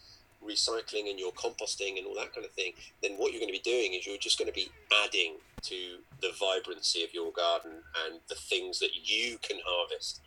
recycling 0.46 1.10
and 1.10 1.20
you're 1.20 1.32
composting 1.32 1.98
and 1.98 2.06
all 2.06 2.16
that 2.16 2.34
kind 2.34 2.46
of 2.46 2.52
thing, 2.52 2.74
then 3.02 3.14
what 3.14 3.32
you're 3.32 3.42
going 3.42 3.54
to 3.54 3.60
be 3.60 3.70
doing 3.70 3.94
is 3.94 4.06
you're 4.06 4.18
just 4.18 4.38
going 4.38 4.48
to 4.48 4.54
be 4.54 4.70
adding 5.04 5.36
to 5.64 5.98
the 6.22 6.32
vibrancy 6.40 7.04
of 7.04 7.14
your 7.14 7.32
garden 7.32 7.72
and 8.06 8.20
the 8.30 8.36
things 8.36 8.80
that 8.80 8.92
you 9.04 9.38
can 9.42 9.58
harvest. 9.66 10.22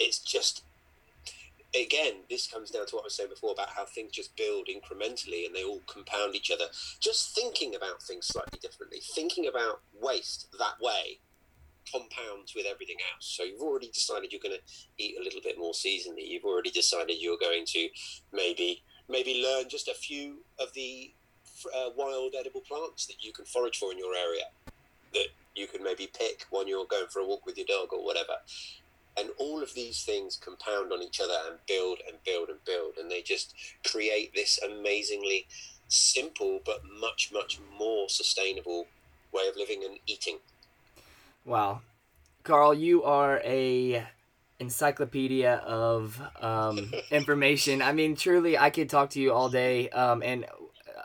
It's 0.00 0.18
just 0.18 0.64
again, 1.74 2.14
this 2.30 2.46
comes 2.46 2.70
down 2.70 2.86
to 2.86 2.96
what 2.96 3.02
I 3.02 3.06
was 3.06 3.16
saying 3.16 3.30
before 3.30 3.52
about 3.52 3.70
how 3.70 3.84
things 3.84 4.12
just 4.12 4.36
build 4.36 4.68
incrementally 4.68 5.46
and 5.46 5.54
they 5.54 5.64
all 5.64 5.80
compound 5.86 6.34
each 6.34 6.50
other. 6.50 6.64
Just 7.00 7.34
thinking 7.34 7.74
about 7.74 8.02
things 8.02 8.26
slightly 8.26 8.58
differently, 8.60 9.00
thinking 9.14 9.46
about 9.46 9.80
waste 10.00 10.48
that 10.58 10.80
way 10.80 11.18
compounds 11.90 12.54
with 12.54 12.66
everything 12.66 12.96
else. 13.14 13.26
So 13.26 13.44
you've 13.44 13.60
already 13.60 13.88
decided 13.88 14.32
you're 14.32 14.40
going 14.42 14.56
to 14.56 15.04
eat 15.04 15.16
a 15.20 15.22
little 15.22 15.40
bit 15.42 15.58
more 15.58 15.72
seasonally. 15.72 16.26
You've 16.26 16.44
already 16.44 16.70
decided 16.70 17.16
you're 17.20 17.38
going 17.38 17.64
to 17.66 17.88
maybe 18.32 18.82
maybe 19.08 19.44
learn 19.44 19.68
just 19.68 19.88
a 19.88 19.94
few 19.94 20.38
of 20.58 20.72
the 20.72 21.12
uh, 21.76 21.90
wild 21.96 22.34
edible 22.38 22.62
plants 22.62 23.06
that 23.06 23.22
you 23.22 23.32
can 23.32 23.44
forage 23.44 23.78
for 23.78 23.92
in 23.92 23.98
your 23.98 24.14
area 24.14 24.44
that 25.12 25.26
you 25.54 25.66
can 25.66 25.82
maybe 25.84 26.08
pick 26.18 26.46
when 26.50 26.66
you're 26.66 26.86
going 26.86 27.06
for 27.10 27.20
a 27.20 27.26
walk 27.26 27.44
with 27.46 27.56
your 27.56 27.66
dog 27.66 27.88
or 27.92 28.04
whatever 28.04 28.32
and 29.18 29.30
all 29.38 29.62
of 29.62 29.74
these 29.74 30.02
things 30.02 30.38
compound 30.42 30.92
on 30.92 31.02
each 31.02 31.20
other 31.20 31.36
and 31.48 31.58
build 31.66 31.98
and 32.08 32.18
build 32.24 32.48
and 32.48 32.64
build 32.64 32.94
and 32.98 33.10
they 33.10 33.22
just 33.22 33.54
create 33.86 34.34
this 34.34 34.58
amazingly 34.62 35.46
simple 35.88 36.60
but 36.64 36.80
much 37.00 37.30
much 37.32 37.60
more 37.78 38.08
sustainable 38.08 38.86
way 39.32 39.46
of 39.48 39.56
living 39.56 39.84
and 39.84 39.98
eating 40.06 40.38
Wow, 41.44 41.82
Carl, 42.42 42.72
you 42.72 43.04
are 43.04 43.38
a 43.44 44.06
encyclopedia 44.58 45.56
of 45.56 46.20
um, 46.40 46.90
information. 47.10 47.82
I 47.82 47.92
mean, 47.92 48.16
truly, 48.16 48.56
I 48.56 48.70
could 48.70 48.88
talk 48.88 49.10
to 49.10 49.20
you 49.20 49.30
all 49.32 49.50
day. 49.50 49.90
Um, 49.90 50.22
and 50.22 50.46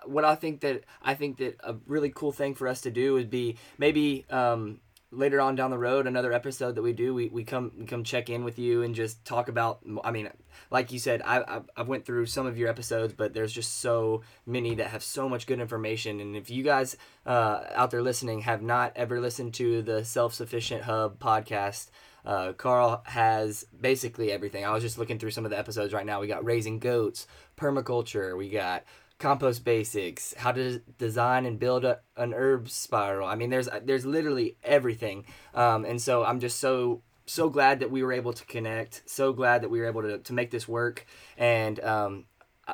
what 0.06 0.24
I 0.24 0.36
think 0.36 0.62
that 0.62 0.86
I 1.02 1.14
think 1.14 1.38
that 1.38 1.58
a 1.62 1.76
really 1.88 2.10
cool 2.10 2.32
thing 2.32 2.56
for 2.56 2.70
us 2.70 2.80
to 2.82 2.92
do 2.92 3.14
would 3.14 3.30
be 3.30 3.58
maybe 3.78 4.26
um, 4.30 4.80
later 5.12 5.42
on 5.42 5.56
down 5.56 5.72
the 5.72 5.78
road, 5.78 6.08
another 6.08 6.32
episode 6.32 6.76
that 6.76 6.82
we 6.82 6.94
do, 6.94 7.14
we, 7.14 7.30
we 7.30 7.44
come 7.44 7.72
we 7.78 7.86
come 7.86 8.04
check 8.04 8.30
in 8.30 8.44
with 8.44 8.60
you 8.60 8.84
and 8.84 8.94
just 8.94 9.24
talk 9.26 9.50
about. 9.50 9.80
I 10.04 10.12
mean, 10.12 10.30
like 10.70 10.92
you 10.92 11.00
said, 11.00 11.22
I, 11.26 11.40
I 11.40 11.62
I 11.78 11.82
went 11.84 12.06
through 12.06 12.28
some 12.28 12.46
of 12.46 12.58
your 12.58 12.70
episodes, 12.70 13.14
but 13.14 13.34
there's 13.34 13.54
just 13.54 13.80
so 13.80 14.22
many 14.46 14.76
that 14.76 14.88
have 14.88 15.04
so 15.04 15.28
much 15.28 15.48
good 15.48 15.60
information. 15.60 16.20
And 16.20 16.36
if 16.36 16.50
you 16.50 16.64
guys 16.64 16.96
uh, 17.26 17.64
out 17.74 17.92
there 17.92 18.02
listening 18.02 18.42
have 18.42 18.62
not 18.62 18.94
ever 18.96 19.20
listened 19.20 19.54
to 19.56 19.82
the 19.82 20.06
Self 20.06 20.34
Sufficient 20.34 20.84
Hub 20.84 21.20
podcast, 21.20 21.90
uh, 22.26 22.54
Carl 22.54 23.02
has 23.06 23.66
basically 23.80 24.32
everything. 24.32 24.66
I 24.66 24.72
was 24.72 24.84
just 24.84 24.98
looking 24.98 25.20
through 25.20 25.32
some 25.32 25.46
of 25.46 25.52
the 25.52 25.58
episodes 25.58 25.94
right 25.94 26.06
now. 26.06 26.20
We 26.20 26.28
got 26.28 26.46
raising 26.46 26.80
goats, 26.80 27.28
permaculture, 27.58 28.38
we 28.38 28.50
got 28.50 28.84
compost 29.20 29.64
basics, 29.66 30.34
how 30.38 30.52
to 30.54 30.80
design 30.98 31.46
and 31.46 31.60
build 31.60 31.86
a, 31.86 32.00
an 32.18 32.34
herb 32.34 32.70
spiral. 32.70 33.28
I 33.28 33.36
mean, 33.36 33.50
there's 33.50 33.70
there's 33.84 34.06
literally 34.06 34.58
everything. 34.64 35.26
Um, 35.54 35.86
and 35.86 36.02
so 36.02 36.24
I'm 36.24 36.40
just 36.40 36.60
so 36.60 37.02
so 37.26 37.50
glad 37.50 37.82
that 37.82 37.92
we 37.92 38.02
were 38.02 38.14
able 38.14 38.34
to 38.34 38.46
connect. 38.46 39.04
So 39.06 39.34
glad 39.34 39.62
that 39.62 39.70
we 39.70 39.80
were 39.80 39.86
able 39.86 40.02
to, 40.02 40.18
to 40.18 40.34
make 40.34 40.50
this 40.50 40.68
work. 40.68 41.06
And, 41.38 41.80
um, 41.82 42.26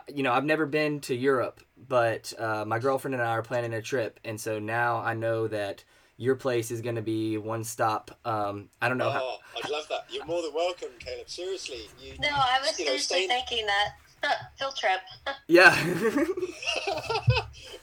you 0.07 0.23
know, 0.23 0.31
I've 0.31 0.45
never 0.45 0.65
been 0.65 1.01
to 1.01 1.15
Europe, 1.15 1.59
but 1.75 2.31
uh, 2.39 2.63
my 2.63 2.79
girlfriend 2.79 3.15
and 3.15 3.21
I 3.23 3.31
are 3.31 3.41
planning 3.41 3.73
a 3.73 3.81
trip. 3.81 4.17
And 4.23 4.39
so 4.39 4.57
now 4.57 4.97
I 5.01 5.13
know 5.13 5.49
that 5.49 5.83
your 6.15 6.35
place 6.35 6.71
is 6.71 6.79
going 6.79 6.95
to 6.95 7.01
be 7.01 7.37
one 7.37 7.65
stop. 7.65 8.17
Um, 8.23 8.69
I 8.81 8.87
don't 8.87 8.97
know. 8.97 9.07
Oh, 9.07 9.11
how, 9.11 9.37
I'd 9.61 9.69
love 9.69 9.87
that. 9.89 10.05
You're 10.09 10.25
more 10.25 10.41
than 10.41 10.53
welcome, 10.53 10.87
Caleb. 10.99 11.27
Seriously. 11.27 11.89
You, 12.01 12.13
No, 12.21 12.29
I 12.31 12.59
was 12.61 12.79
you 12.79 12.85
know, 12.85 12.91
seriously 12.91 13.25
staying- 13.25 13.29
thinking 13.29 13.65
that. 13.65 13.89
Field 14.59 14.75
trip. 14.75 15.01
yeah. 15.47 15.75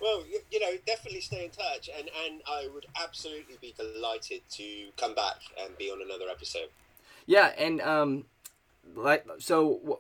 well, 0.01 0.23
you, 0.31 0.41
you 0.51 0.61
know, 0.61 0.73
definitely 0.87 1.21
stay 1.21 1.45
in 1.45 1.51
touch, 1.51 1.89
and 1.97 2.09
and 2.27 2.43
I 2.47 2.69
would 2.73 2.87
absolutely 3.03 3.57
be 3.61 3.75
delighted 3.77 4.43
to 4.51 4.89
come 4.97 5.15
back 5.15 5.37
and 5.63 5.77
be 5.79 5.91
on 5.91 6.01
another 6.03 6.31
episode. 6.31 6.69
Yeah, 7.27 7.53
and 7.59 7.81
um, 7.81 8.25
like 8.95 9.25
so, 9.39 9.79
w- 9.79 9.99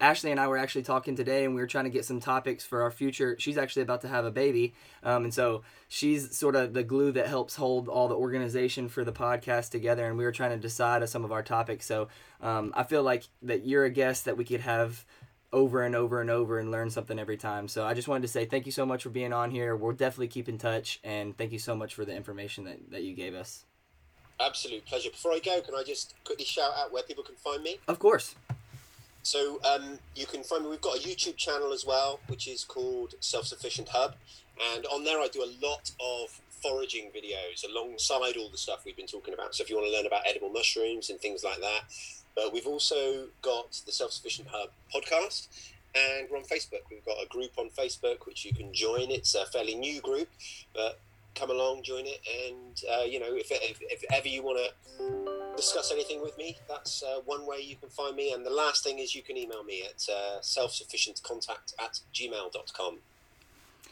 Ashley 0.00 0.30
and 0.30 0.40
I 0.40 0.48
were 0.48 0.56
actually 0.56 0.82
talking 0.82 1.16
today, 1.16 1.44
and 1.44 1.54
we 1.54 1.60
were 1.60 1.66
trying 1.66 1.84
to 1.84 1.90
get 1.90 2.04
some 2.04 2.20
topics 2.20 2.64
for 2.64 2.82
our 2.82 2.90
future. 2.90 3.36
She's 3.38 3.58
actually 3.58 3.82
about 3.82 4.00
to 4.02 4.08
have 4.08 4.24
a 4.24 4.30
baby, 4.30 4.74
um, 5.02 5.24
and 5.24 5.34
so 5.34 5.62
she's 5.88 6.36
sort 6.36 6.56
of 6.56 6.72
the 6.72 6.82
glue 6.82 7.12
that 7.12 7.26
helps 7.26 7.56
hold 7.56 7.88
all 7.88 8.08
the 8.08 8.14
organization 8.14 8.88
for 8.88 9.04
the 9.04 9.12
podcast 9.12 9.70
together. 9.70 10.06
And 10.06 10.16
we 10.16 10.24
were 10.24 10.32
trying 10.32 10.50
to 10.50 10.56
decide 10.56 11.02
on 11.02 11.08
some 11.08 11.24
of 11.24 11.32
our 11.32 11.42
topics. 11.42 11.86
So 11.86 12.08
um, 12.40 12.72
I 12.74 12.82
feel 12.82 13.02
like 13.02 13.24
that 13.42 13.66
you're 13.66 13.84
a 13.84 13.90
guest 13.90 14.24
that 14.24 14.36
we 14.36 14.44
could 14.44 14.60
have 14.62 15.04
over 15.52 15.82
and 15.82 15.94
over 15.94 16.20
and 16.20 16.30
over 16.30 16.58
and 16.58 16.70
learn 16.70 16.90
something 16.90 17.18
every 17.18 17.36
time. 17.36 17.68
So 17.68 17.84
I 17.84 17.94
just 17.94 18.08
wanted 18.08 18.22
to 18.22 18.28
say 18.28 18.44
thank 18.44 18.66
you 18.66 18.72
so 18.72 18.84
much 18.84 19.02
for 19.02 19.10
being 19.10 19.32
on 19.32 19.50
here. 19.50 19.76
We'll 19.76 19.92
definitely 19.92 20.28
keep 20.28 20.48
in 20.48 20.58
touch, 20.58 21.00
and 21.04 21.36
thank 21.36 21.52
you 21.52 21.58
so 21.58 21.74
much 21.74 21.94
for 21.94 22.04
the 22.04 22.14
information 22.14 22.64
that, 22.64 22.90
that 22.90 23.02
you 23.02 23.14
gave 23.14 23.34
us. 23.34 23.64
Absolute 24.38 24.84
pleasure. 24.84 25.10
Before 25.10 25.32
I 25.32 25.38
go, 25.38 25.60
can 25.62 25.74
I 25.74 25.82
just 25.82 26.14
quickly 26.24 26.44
shout 26.44 26.72
out 26.76 26.92
where 26.92 27.02
people 27.02 27.24
can 27.24 27.36
find 27.36 27.62
me? 27.62 27.78
Of 27.88 27.98
course. 27.98 28.34
So 29.22 29.60
um, 29.64 29.98
you 30.14 30.26
can 30.26 30.42
find 30.42 30.62
me. 30.62 30.70
We've 30.70 30.80
got 30.80 30.98
a 30.98 31.00
YouTube 31.00 31.36
channel 31.36 31.72
as 31.72 31.84
well, 31.86 32.20
which 32.28 32.46
is 32.46 32.62
called 32.62 33.14
Self 33.20 33.46
Sufficient 33.46 33.88
Hub, 33.88 34.14
and 34.74 34.86
on 34.86 35.04
there 35.04 35.18
I 35.18 35.28
do 35.28 35.42
a 35.42 35.50
lot 35.66 35.90
of 36.00 36.40
foraging 36.62 37.10
videos 37.10 37.64
alongside 37.68 38.36
all 38.36 38.48
the 38.50 38.58
stuff 38.58 38.84
we've 38.84 38.96
been 38.96 39.06
talking 39.06 39.34
about. 39.34 39.54
So 39.54 39.62
if 39.62 39.70
you 39.70 39.76
want 39.76 39.88
to 39.88 39.92
learn 39.92 40.06
about 40.06 40.22
edible 40.28 40.50
mushrooms 40.50 41.10
and 41.10 41.20
things 41.20 41.44
like 41.44 41.58
that, 41.60 41.82
but 42.36 42.52
we've 42.52 42.66
also 42.66 43.26
got 43.42 43.80
the 43.86 43.92
Self 43.92 44.12
Sufficient 44.12 44.48
Hub 44.48 44.70
podcast. 44.94 45.48
And 45.94 46.28
we're 46.30 46.36
on 46.36 46.44
Facebook. 46.44 46.82
We've 46.90 47.04
got 47.06 47.16
a 47.22 47.26
group 47.26 47.52
on 47.56 47.70
Facebook 47.70 48.26
which 48.26 48.44
you 48.44 48.52
can 48.52 48.72
join. 48.74 49.10
It's 49.10 49.34
a 49.34 49.46
fairly 49.46 49.74
new 49.74 50.02
group, 50.02 50.28
but 50.74 51.00
come 51.34 51.50
along, 51.50 51.82
join 51.82 52.04
it, 52.06 52.20
and 52.46 52.82
uh, 52.92 53.04
you 53.04 53.20
know 53.20 53.28
if, 53.28 53.48
if, 53.50 53.78
if 53.80 54.04
ever 54.12 54.26
you 54.26 54.42
want 54.42 54.58
to 54.58 55.56
discuss 55.56 55.92
anything 55.92 56.20
with 56.22 56.36
me, 56.36 56.58
that's 56.68 57.02
uh, 57.02 57.20
one 57.24 57.46
way 57.46 57.58
you 57.60 57.76
can 57.76 57.88
find 57.88 58.16
me. 58.16 58.32
And 58.32 58.44
the 58.44 58.50
last 58.50 58.84
thing 58.84 58.98
is 58.98 59.14
you 59.14 59.22
can 59.22 59.36
email 59.36 59.62
me 59.64 59.84
at 59.84 60.06
uh, 60.10 60.40
selfsufficientcontact 60.40 61.74
at 61.78 62.00
gmail.com. 62.12 62.98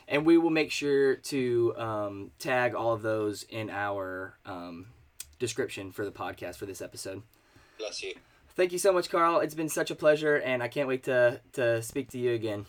and 0.09 0.27
we 0.27 0.37
will 0.37 0.51
make 0.51 0.71
sure 0.71 1.15
to 1.17 1.75
um, 1.77 2.31
tag 2.39 2.75
all 2.75 2.93
of 2.93 3.03
those 3.03 3.45
in 3.45 3.71
our 3.71 4.35
um, 4.45 4.87
description 5.39 5.93
for 5.93 6.05
the 6.05 6.13
podcast 6.13 6.57
for 6.57 6.67
this 6.67 6.83
episode. 6.83 7.23
Bless 7.79 8.03
you. 8.03 8.15
Thank 8.57 8.73
you 8.73 8.79
so 8.79 8.93
much, 8.93 9.11
Carl. 9.11 9.41
It's 9.41 9.55
been 9.55 9.69
such 9.69 9.91
a 9.91 9.97
pleasure, 9.97 10.37
and 10.37 10.63
I 10.63 10.69
can't 10.69 10.87
wait 10.87 11.03
to, 11.05 11.41
to 11.55 11.83
speak 11.83 12.11
to 12.11 12.19
you 12.19 12.33
again. 12.35 12.67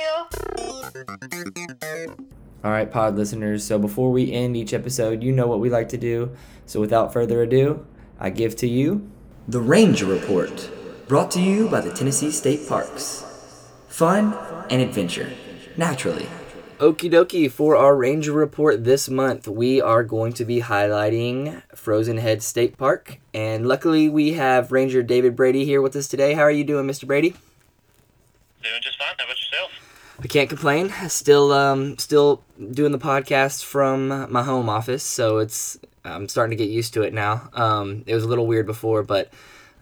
All 2.63 2.71
right, 2.71 2.91
pod 2.91 3.17
listeners. 3.17 3.65
So 3.65 3.79
before 3.79 4.11
we 4.11 4.33
end 4.33 4.57
each 4.57 4.75
episode, 4.75 5.23
you 5.23 5.33
know 5.33 5.47
what 5.47 5.61
we 5.61 5.71
like 5.71 5.89
to 5.91 5.99
do. 5.99 6.37
So 6.67 6.81
without 6.81 7.13
further 7.13 7.43
ado, 7.43 7.87
I 8.19 8.29
give 8.29 8.57
to 8.57 8.69
you 8.69 9.11
The 9.49 9.61
Ranger 9.61 10.05
Report, 10.05 10.71
brought 11.09 11.31
to 11.33 11.41
you 11.41 11.69
by 11.69 11.81
the 11.81 11.93
Tennessee 11.93 12.31
State 12.31 12.69
Parks. 12.69 13.25
Fun 13.89 14.35
and 14.69 14.83
adventure, 14.83 15.31
naturally. 15.79 16.29
Okie 16.81 17.11
dokie, 17.11 17.51
for 17.51 17.77
our 17.77 17.95
Ranger 17.95 18.33
Report 18.33 18.85
this 18.85 19.11
month, 19.11 19.47
we 19.47 19.83
are 19.83 20.03
going 20.03 20.33
to 20.33 20.47
be 20.47 20.63
highlighting 20.63 21.61
Frozen 21.75 22.17
Head 22.17 22.43
State 22.43 22.79
Park. 22.79 23.19
And 23.35 23.69
luckily, 23.69 24.09
we 24.09 24.33
have 24.33 24.73
Ranger 24.73 25.03
David 25.03 25.37
Brady 25.37 25.67
here 25.67 25.83
with 25.83 25.95
us 25.95 26.09
today. 26.09 26.33
How 26.33 26.41
are 26.41 26.51
you 26.51 26.65
doing, 26.65 26.87
Mr. 26.87 27.07
Brady? 27.07 27.35
Doing 28.63 28.81
just 28.81 28.97
fine. 28.99 29.09
How 29.19 29.27
about 29.27 29.37
yourself? 29.37 29.73
I 30.21 30.27
can't 30.27 30.49
complain. 30.49 30.91
Still, 31.11 31.53
um, 31.53 31.99
still 31.99 32.43
doing 32.73 32.93
the 32.93 32.99
podcast 32.99 33.63
from 33.63 34.33
my 34.33 34.43
home 34.43 34.71
office, 34.71 35.03
so 35.03 35.37
it's 35.37 35.79
I'm 36.03 36.31
starting 36.31 36.57
to 36.57 36.65
get 36.65 36.73
used 36.73 36.95
to 36.95 37.03
it 37.03 37.13
now. 37.13 37.51
Um, 37.53 38.05
it 38.07 38.15
was 38.15 38.25
a 38.25 38.27
little 38.27 38.47
weird 38.47 38.65
before, 38.65 39.03
but 39.03 39.31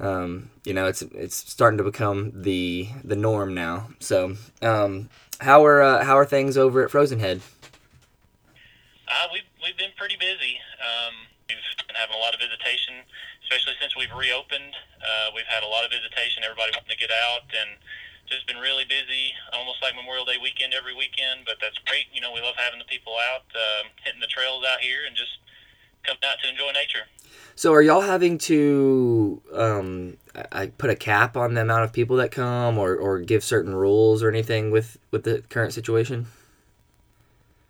um, 0.01 0.51
you 0.65 0.75
know, 0.75 0.87
it's 0.87 1.03
it's 1.03 1.37
starting 1.37 1.79
to 1.79 1.85
become 1.85 2.33
the 2.35 2.89
the 3.05 3.15
norm 3.15 3.55
now. 3.55 3.89
So, 4.01 4.35
um, 4.63 5.11
how 5.41 5.65
are 5.65 5.83
uh, 5.83 6.05
how 6.05 6.19
are 6.19 6.27
things 6.27 6.57
over 6.57 6.83
at 6.85 6.91
Frozen 6.91 7.21
Head? 7.21 7.41
Uh, 9.09 9.27
we've, 9.33 9.49
we've 9.65 9.79
been 9.79 9.95
pretty 9.97 10.17
busy. 10.21 10.61
Um, 10.83 11.15
we've 11.49 11.57
been 11.87 11.97
having 11.97 12.17
a 12.17 12.21
lot 12.21 12.35
of 12.35 12.41
visitation, 12.41 13.01
especially 13.43 13.73
since 13.81 13.97
we've 13.97 14.13
reopened. 14.13 14.77
Uh, 15.01 15.33
we've 15.33 15.49
had 15.49 15.65
a 15.65 15.71
lot 15.71 15.85
of 15.85 15.91
visitation, 15.91 16.45
everybody 16.45 16.77
wanting 16.77 16.93
to 16.93 17.01
get 17.01 17.09
out, 17.09 17.49
and 17.57 17.81
just 18.29 18.45
been 18.45 18.61
really 18.61 18.85
busy, 18.85 19.33
almost 19.57 19.81
like 19.81 19.97
Memorial 19.97 20.29
Day 20.29 20.37
weekend 20.37 20.77
every 20.77 20.93
weekend. 20.93 21.49
But 21.49 21.57
that's 21.57 21.79
great. 21.89 22.13
You 22.13 22.21
know, 22.21 22.35
we 22.35 22.45
love 22.45 22.59
having 22.61 22.79
the 22.79 22.91
people 22.91 23.17
out, 23.17 23.49
um, 23.57 23.89
hitting 24.05 24.21
the 24.21 24.29
trails 24.29 24.67
out 24.69 24.85
here, 24.85 25.09
and 25.09 25.17
just 25.17 25.41
coming 26.05 26.21
out 26.27 26.37
to 26.45 26.51
enjoy 26.53 26.77
nature. 26.77 27.09
So, 27.57 27.73
are 27.73 27.83
y'all 27.83 28.05
having 28.05 28.37
to 28.53 29.41
um, 29.57 30.19
I 30.53 30.67
put 30.67 30.91
a 30.91 30.97
cap 30.97 31.37
on 31.37 31.55
the 31.55 31.63
amount 31.63 31.85
of 31.85 31.93
people 31.93 32.17
that 32.17 32.31
come, 32.31 32.79
or, 32.79 32.97
or 32.97 33.21
give 33.21 33.43
certain 33.43 33.75
rules 33.75 34.23
or 34.23 34.29
anything 34.29 34.71
with 34.71 34.99
with 35.11 35.25
the 35.25 35.43
current 35.49 35.73
situation? 35.73 36.27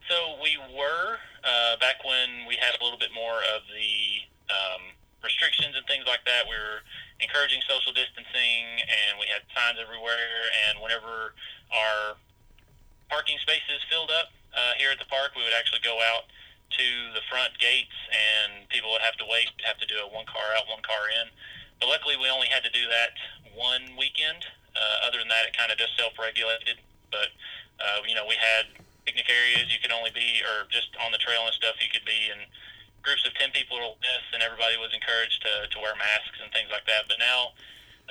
So 0.08 0.36
we 0.42 0.56
were 0.76 1.18
uh, 1.44 1.76
back 1.80 2.04
when 2.04 2.46
we 2.48 2.56
had 2.56 2.74
a 2.80 2.84
little 2.84 2.98
bit 2.98 3.10
more 3.14 3.38
of 3.54 3.62
the 3.68 4.24
um, 4.48 4.82
restrictions 5.22 5.76
and 5.76 5.84
things 5.86 6.04
like 6.06 6.24
that. 6.24 6.48
We 6.48 6.56
were 6.56 6.80
encouraging 7.20 7.60
social 7.68 7.92
distancing, 7.92 8.64
and 8.82 9.18
we 9.20 9.26
had 9.28 9.44
signs 9.52 9.76
everywhere. 9.76 10.48
And 10.68 10.80
whenever 10.80 11.36
our 11.70 12.16
parking 13.10 13.36
spaces 13.42 13.84
filled 13.90 14.10
up 14.10 14.32
uh, 14.56 14.78
here 14.78 14.90
at 14.90 14.98
the 14.98 15.08
park, 15.10 15.36
we 15.36 15.44
would 15.44 15.56
actually 15.56 15.84
go 15.84 15.98
out 16.14 16.28
to 16.68 16.86
the 17.16 17.24
front 17.32 17.56
gates, 17.56 17.96
and 18.12 18.68
people 18.68 18.92
would 18.92 19.00
have 19.00 19.16
to 19.16 19.26
wait, 19.28 19.48
have 19.64 19.80
to 19.80 19.88
do 19.88 19.96
a 20.04 20.08
one 20.08 20.28
car 20.28 20.44
out, 20.56 20.68
one 20.68 20.84
car 20.84 21.08
in. 21.20 21.28
But 21.80 21.88
luckily, 21.88 22.18
we 22.18 22.28
only 22.30 22.50
had 22.50 22.62
to 22.64 22.72
do 22.74 22.84
that 22.90 23.14
one 23.54 23.94
weekend. 23.98 24.46
Uh, 24.74 25.06
other 25.06 25.18
than 25.18 25.30
that, 25.30 25.46
it 25.46 25.56
kind 25.56 25.70
of 25.70 25.78
just 25.78 25.96
self-regulated. 25.98 26.78
But 27.10 27.34
uh, 27.78 28.02
you 28.06 28.14
know, 28.14 28.26
we 28.26 28.34
had 28.34 28.70
picnic 29.06 29.30
areas 29.30 29.72
you 29.72 29.80
could 29.80 29.94
only 29.94 30.12
be, 30.12 30.42
or 30.44 30.68
just 30.68 30.92
on 31.00 31.14
the 31.14 31.18
trail 31.18 31.46
and 31.46 31.54
stuff, 31.54 31.80
you 31.80 31.88
could 31.88 32.04
be 32.04 32.28
in 32.28 32.44
groups 33.00 33.24
of 33.24 33.32
10 33.40 33.54
people 33.56 33.78
or 33.80 33.96
less, 33.96 34.26
and 34.36 34.44
everybody 34.44 34.76
was 34.76 34.92
encouraged 34.92 35.40
to, 35.40 35.70
to 35.72 35.80
wear 35.80 35.96
masks 35.96 36.36
and 36.42 36.52
things 36.52 36.68
like 36.68 36.84
that. 36.84 37.08
But 37.08 37.16
now 37.16 37.56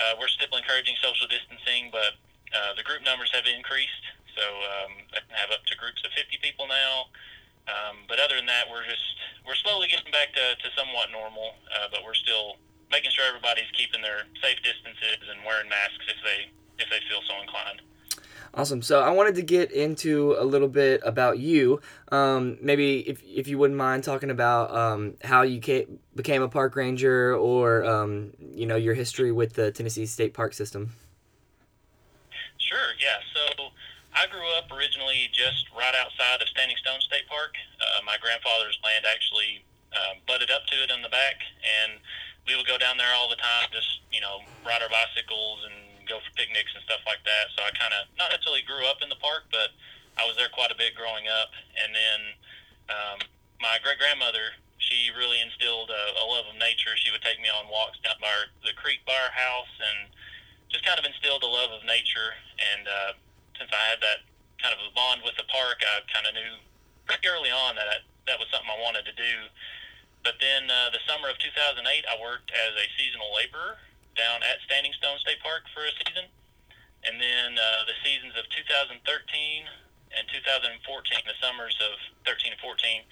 uh, 0.01 0.17
we're 0.17 0.31
still 0.31 0.49
encouraging 0.57 0.97
social 1.03 1.29
distancing, 1.29 1.93
but 1.93 2.17
uh, 2.49 2.73
the 2.73 2.81
group 2.81 3.05
numbers 3.05 3.29
have 3.35 3.45
increased. 3.45 4.05
So 4.33 4.41
um, 4.41 4.91
I 5.13 5.21
can 5.21 5.37
have 5.37 5.53
up 5.53 5.61
to 5.69 5.73
groups 5.77 6.01
of 6.01 6.09
50 6.17 6.41
people 6.41 6.65
now. 6.65 7.13
Um, 7.67 8.07
but 8.07 8.17
other 8.17 8.39
than 8.39 8.47
that, 8.47 8.71
we're 8.71 8.87
just 8.87 9.03
we're 9.43 9.59
slowly 9.59 9.91
getting 9.91 10.09
back 10.09 10.31
to, 10.33 10.55
to 10.55 10.67
somewhat 10.73 11.11
normal, 11.11 11.59
uh, 11.67 11.91
but 11.91 11.99
we're 12.01 12.15
still 12.15 12.55
making 12.91 13.11
sure 13.11 13.25
everybody's 13.27 13.69
keeping 13.73 14.01
their 14.01 14.23
safe 14.41 14.57
distances 14.63 15.27
and 15.29 15.43
wearing 15.45 15.69
masks 15.69 16.05
if 16.07 16.19
they 16.23 16.51
if 16.79 16.89
they 16.89 17.01
feel 17.09 17.21
so 17.27 17.41
inclined. 17.41 17.81
Awesome. 18.53 18.81
So 18.81 19.01
I 19.01 19.11
wanted 19.11 19.35
to 19.35 19.41
get 19.41 19.71
into 19.71 20.35
a 20.39 20.43
little 20.43 20.67
bit 20.67 21.01
about 21.03 21.37
you. 21.37 21.81
Um, 22.11 22.57
maybe 22.61 23.07
if, 23.07 23.21
if 23.23 23.47
you 23.47 23.57
wouldn't 23.57 23.77
mind 23.77 24.03
talking 24.03 24.31
about 24.31 24.73
um, 24.73 25.15
how 25.23 25.43
you 25.43 25.59
came, 25.59 25.99
became 26.15 26.41
a 26.41 26.49
park 26.49 26.75
ranger 26.75 27.35
or 27.35 27.85
um, 27.85 28.33
you 28.39 28.65
know 28.65 28.75
your 28.75 28.93
history 28.93 29.31
with 29.31 29.53
the 29.53 29.71
Tennessee 29.71 30.05
State 30.05 30.33
Park 30.33 30.53
System. 30.53 30.91
Sure, 32.57 32.97
yeah. 32.99 33.19
So 33.35 33.69
I 34.15 34.25
grew 34.27 34.47
up 34.57 34.71
originally 34.71 35.29
just 35.33 35.69
right 35.77 35.93
outside 35.93 36.41
of 36.41 36.47
Standing 36.49 36.77
Stone 36.77 37.01
State 37.01 37.27
Park. 37.29 37.53
Uh, 37.79 38.01
my 38.05 38.17
grandfather's 38.19 38.79
land 38.83 39.05
actually 39.05 39.63
um, 39.93 40.17
butted 40.27 40.49
up 40.49 40.65
to 40.67 40.75
it 40.83 40.89
in 40.89 41.01
the 41.01 41.09
back, 41.09 41.45
and 41.61 41.99
we 42.47 42.55
would 42.55 42.65
go 42.65 42.79
down 42.79 42.95
there 42.95 43.11
all 43.13 43.27
the 43.27 43.37
time, 43.37 43.67
just 43.69 44.01
you 44.09 44.23
know, 44.23 44.41
ride 44.63 44.79
our 44.79 44.89
bicycles 44.89 45.67
and 45.67 45.75
go 46.07 46.23
for 46.23 46.31
picnics 46.39 46.71
and 46.71 46.81
stuff 46.87 47.03
like 47.03 47.19
that. 47.27 47.51
So 47.53 47.67
I 47.67 47.75
kind 47.75 47.91
of 47.91 48.07
not 48.15 48.31
necessarily 48.31 48.63
grew 48.63 48.87
up 48.87 49.03
in 49.03 49.11
the 49.11 49.19
park, 49.19 49.51
but 49.51 49.75
I 50.15 50.23
was 50.23 50.39
there 50.39 50.49
quite 50.49 50.71
a 50.71 50.79
bit 50.79 50.95
growing 50.95 51.27
up. 51.27 51.51
And 51.75 51.91
then 51.91 52.19
um, 52.87 53.19
my 53.59 53.77
great 53.83 53.99
grandmother, 53.99 54.55
she 54.79 55.11
really 55.13 55.43
instilled 55.43 55.91
a, 55.91 56.03
a 56.23 56.25
love 56.25 56.47
of 56.47 56.55
nature. 56.55 56.95
She 56.95 57.11
would 57.11 57.21
take 57.21 57.43
me 57.43 57.51
on 57.51 57.67
walks 57.67 57.99
down 57.99 58.15
by 58.23 58.31
our, 58.31 58.47
the 58.63 58.73
creek 58.79 59.03
by 59.03 59.13
our 59.19 59.35
house, 59.35 59.73
and 59.83 60.07
just 60.71 60.87
kind 60.87 60.97
of 60.97 61.03
instilled 61.03 61.43
a 61.43 61.51
love 61.51 61.75
of 61.75 61.83
nature. 61.83 62.31
And 62.55 62.87
uh, 62.87 63.11
since 63.59 63.69
I 63.75 63.83
had 63.91 63.99
that 63.99 64.23
kind 64.63 64.71
of 64.71 64.79
a 64.87 64.91
bond 64.95 65.27
with 65.27 65.35
the 65.35 65.45
park, 65.51 65.83
I 65.83 66.01
kind 66.07 66.25
of 66.25 66.33
knew 66.33 66.63
pretty 67.03 67.27
early 67.27 67.51
on 67.51 67.75
that 67.75 67.91
I, 67.91 67.97
that 68.31 68.39
was 68.39 68.47
something 68.49 68.71
I 68.71 68.79
wanted 68.79 69.03
to 69.11 69.15
do. 69.15 69.33
But 70.23 70.35
then 70.39 70.69
uh, 70.69 70.89
the 70.91 71.01
summer 71.07 71.29
of 71.29 71.37
2008, 71.39 71.81
I 71.81 72.15
worked 72.21 72.51
as 72.51 72.73
a 72.75 72.85
seasonal 72.97 73.29
laborer 73.35 73.77
down 74.17 74.41
at 74.41 74.59
Standing 74.65 74.91
Stone 74.97 75.21
State 75.21 75.39
Park 75.45 75.69
for 75.71 75.85
a 75.85 75.93
season. 76.03 76.25
And 77.05 77.21
then 77.21 77.55
uh, 77.55 77.85
the 77.85 77.95
seasons 78.01 78.33
of 78.35 78.49
2013 78.49 78.99
and 78.99 80.23
2014, 80.27 80.81
the 81.29 81.37
summers 81.39 81.77
of 81.79 81.95
13 82.25 82.57
and 82.57 82.61
14, 82.61 83.05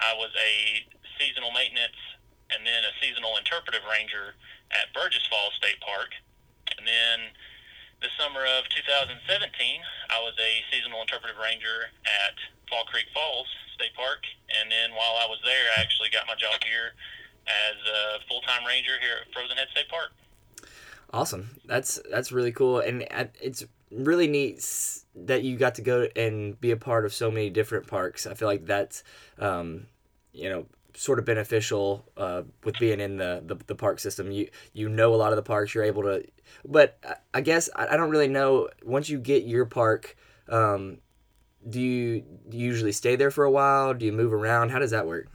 I 0.00 0.16
was 0.16 0.32
a 0.34 0.82
seasonal 1.20 1.52
maintenance 1.52 2.00
and 2.50 2.64
then 2.64 2.82
a 2.86 2.92
seasonal 2.98 3.36
interpretive 3.36 3.84
ranger 3.86 4.34
at 4.72 4.90
Burgess 4.96 5.26
Falls 5.28 5.54
State 5.60 5.78
Park. 5.84 6.16
And 6.78 6.86
then 6.86 7.30
the 8.00 8.10
summer 8.16 8.42
of 8.58 8.66
2017, 8.72 9.20
I 10.10 10.18
was 10.24 10.34
a 10.40 10.52
seasonal 10.72 11.04
interpretive 11.04 11.38
ranger 11.38 11.92
at 12.06 12.34
Fall 12.70 12.86
Creek 12.88 13.06
Falls 13.12 13.48
State 13.76 13.94
Park. 13.94 14.24
And 14.56 14.72
then 14.72 14.96
while 14.96 15.20
I 15.20 15.28
was 15.28 15.38
there, 15.44 15.66
I 15.76 15.84
actually 15.84 16.08
got 16.08 16.24
my 16.26 16.34
job 16.34 16.58
here 16.64 16.96
as 17.46 17.76
a 17.84 18.24
full-time 18.26 18.64
ranger 18.66 18.96
here 19.00 19.22
at 19.22 19.32
Frozen 19.32 19.56
Head 19.56 19.68
State 19.70 19.88
Park. 19.88 20.10
Awesome. 21.12 21.50
That's 21.64 22.00
that's 22.10 22.32
really 22.32 22.50
cool, 22.50 22.80
and 22.80 23.06
it's 23.40 23.64
really 23.92 24.26
neat 24.26 24.58
that 25.14 25.44
you 25.44 25.56
got 25.56 25.76
to 25.76 25.82
go 25.82 26.08
and 26.16 26.60
be 26.60 26.72
a 26.72 26.76
part 26.76 27.04
of 27.04 27.14
so 27.14 27.30
many 27.30 27.48
different 27.48 27.86
parks. 27.86 28.26
I 28.26 28.34
feel 28.34 28.48
like 28.48 28.66
that's, 28.66 29.04
um, 29.38 29.86
you 30.32 30.50
know, 30.50 30.66
sort 30.94 31.18
of 31.18 31.24
beneficial 31.24 32.04
uh, 32.16 32.42
with 32.64 32.78
being 32.80 33.00
in 33.00 33.18
the, 33.18 33.42
the, 33.46 33.56
the 33.66 33.74
park 33.74 34.00
system. 34.00 34.32
You 34.32 34.48
you 34.72 34.88
know 34.88 35.14
a 35.14 35.16
lot 35.16 35.32
of 35.32 35.36
the 35.36 35.42
parks. 35.42 35.74
You're 35.74 35.84
able 35.84 36.02
to, 36.02 36.24
but 36.66 36.98
I 37.32 37.40
guess 37.40 37.70
I, 37.76 37.86
I 37.86 37.96
don't 37.96 38.10
really 38.10 38.28
know. 38.28 38.68
Once 38.84 39.08
you 39.08 39.18
get 39.20 39.44
your 39.44 39.64
park, 39.64 40.16
um, 40.48 40.98
do 41.70 41.80
you, 41.80 42.24
do 42.48 42.56
you 42.56 42.66
usually 42.66 42.92
stay 42.92 43.16
there 43.16 43.30
for 43.30 43.44
a 43.44 43.50
while? 43.50 43.94
Do 43.94 44.06
you 44.06 44.12
move 44.12 44.32
around? 44.32 44.70
How 44.70 44.78
does 44.78 44.90
that 44.92 45.06
work? 45.06 45.26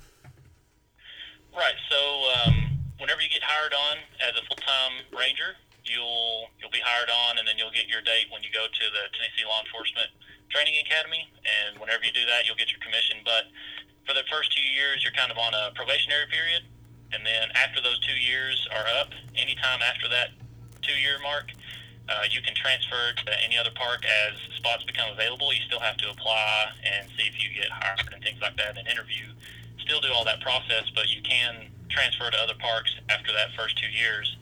Right. 1.55 1.75
So 1.89 1.99
um, 2.35 2.79
whenever 2.99 3.21
you 3.21 3.29
get 3.29 3.43
hired 3.43 3.73
on 3.73 3.97
as 4.23 4.33
a 4.39 4.43
full 4.47 4.61
time 4.63 5.03
ranger, 5.11 5.59
you'll 5.83 6.47
you'll 6.61 6.71
be 6.71 6.79
hired 6.79 7.09
on, 7.09 7.37
and 7.37 7.47
then 7.47 7.57
you'll 7.57 7.75
get 7.75 7.91
your 7.91 7.99
date 8.01 8.31
when 8.31 8.39
you 8.41 8.49
go 8.53 8.65
to 8.69 8.85
the 8.93 9.03
Tennessee 9.11 9.43
Law 9.43 9.59
Enforcement 9.59 10.07
Training 10.47 10.79
Academy. 10.79 11.27
And 11.43 11.75
whenever 11.75 12.07
you 12.07 12.15
do 12.15 12.23
that, 12.31 12.47
you'll 12.47 12.59
get 12.59 12.71
your 12.71 12.79
commission. 12.79 13.19
But 13.27 13.51
for 14.07 14.15
the 14.15 14.23
first 14.31 14.55
two 14.55 14.63
years, 14.63 15.03
you're 15.03 15.15
kind 15.17 15.29
of 15.29 15.37
on 15.37 15.51
a 15.51 15.75
probationary 15.75 16.31
period, 16.31 16.63
and 17.11 17.25
then 17.25 17.51
after 17.53 17.83
those 17.83 17.99
two 17.99 18.15
years 18.15 18.55
are 18.71 18.87
up, 19.01 19.11
anytime 19.35 19.83
after 19.83 20.07
that 20.09 20.31
two-year 20.81 21.19
mark, 21.21 21.53
uh, 22.09 22.23
you 22.29 22.41
can 22.41 22.55
transfer 22.55 23.13
to 23.25 23.31
any 23.43 23.57
other 23.57 23.71
park 23.75 24.03
as 24.05 24.33
spots 24.57 24.83
become 24.83 25.09
available. 25.11 25.53
You 25.53 25.61
still 25.67 25.79
have 25.79 25.97
to 25.97 26.09
apply 26.09 26.71
and 26.83 27.07
see 27.17 27.27
if 27.27 27.41
you 27.41 27.49
get 27.53 27.69
hired 27.69 28.13
and 28.13 28.23
things 28.23 28.41
like 28.41 28.57
that, 28.57 28.77
and 28.77 28.87
interview. 28.87 29.31
Still 29.79 30.01
do 30.01 30.09
all 30.13 30.25
that 30.25 30.41
process, 30.41 30.89
but 30.93 31.09
you 31.09 31.21
can 31.21 31.67
transfer 31.89 32.29
to 32.29 32.37
other 32.37 32.55
parks 32.59 32.91
after 33.09 33.31
that 33.33 33.51
first 33.57 33.77
two 33.77 33.89
years. 33.89 34.37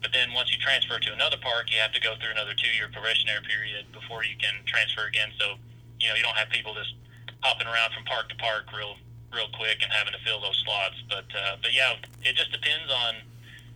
But 0.00 0.12
then 0.12 0.32
once 0.32 0.50
you 0.50 0.58
transfer 0.58 0.98
to 0.98 1.12
another 1.12 1.36
park, 1.40 1.68
you 1.68 1.78
have 1.78 1.92
to 1.92 2.00
go 2.00 2.16
through 2.16 2.32
another 2.32 2.54
two-year 2.56 2.88
probationary 2.92 3.44
period 3.44 3.84
before 3.92 4.24
you 4.24 4.36
can 4.40 4.64
transfer 4.64 5.04
again. 5.06 5.28
So, 5.38 5.60
you 6.00 6.08
know, 6.08 6.16
you 6.16 6.22
don't 6.22 6.36
have 6.36 6.48
people 6.48 6.72
just 6.72 6.94
hopping 7.40 7.68
around 7.68 7.92
from 7.92 8.04
park 8.04 8.28
to 8.32 8.36
park 8.36 8.72
real, 8.72 8.96
real 9.32 9.48
quick 9.52 9.84
and 9.84 9.92
having 9.92 10.16
to 10.16 10.20
fill 10.24 10.40
those 10.40 10.56
slots. 10.64 10.96
But, 11.08 11.28
uh, 11.36 11.60
but 11.60 11.76
yeah, 11.76 12.00
it 12.24 12.32
just 12.36 12.52
depends 12.52 12.88
on 12.88 13.16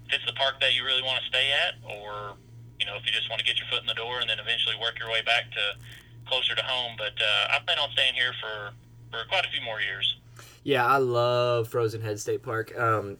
if 0.09 0.17
it's 0.17 0.25
the 0.25 0.33
park 0.33 0.61
that 0.61 0.75
you 0.75 0.85
really 0.85 1.03
want 1.03 1.21
to 1.21 1.27
stay 1.29 1.53
at, 1.53 1.77
or 1.85 2.37
you 2.85 2.91
know, 2.91 2.99
if 2.99 3.07
you 3.07 3.13
just 3.13 3.31
want 3.31 3.41
to 3.41 3.47
get 3.47 3.57
your 3.57 3.67
foot 3.69 3.81
in 3.81 3.87
the 3.87 3.95
door 3.95 4.21
and 4.21 4.29
then 4.29 4.39
eventually 4.39 4.75
work 4.79 4.99
your 4.99 5.11
way 5.11 5.23
back 5.23 5.51
to 5.53 5.79
closer 6.27 6.55
to 6.55 6.63
home. 6.63 6.93
But 6.99 7.15
uh, 7.21 7.55
I 7.55 7.59
plan 7.65 7.79
on 7.79 7.91
staying 7.93 8.15
here 8.15 8.33
for 8.41 8.73
for 9.11 9.27
quite 9.29 9.47
a 9.47 9.49
few 9.49 9.63
more 9.63 9.81
years. 9.81 10.17
Yeah, 10.65 10.85
I 10.85 10.99
love 10.99 11.69
Frozen 11.69 12.03
Head 12.03 12.21
State 12.21 12.43
Park. 12.43 12.77
Um, 12.79 13.19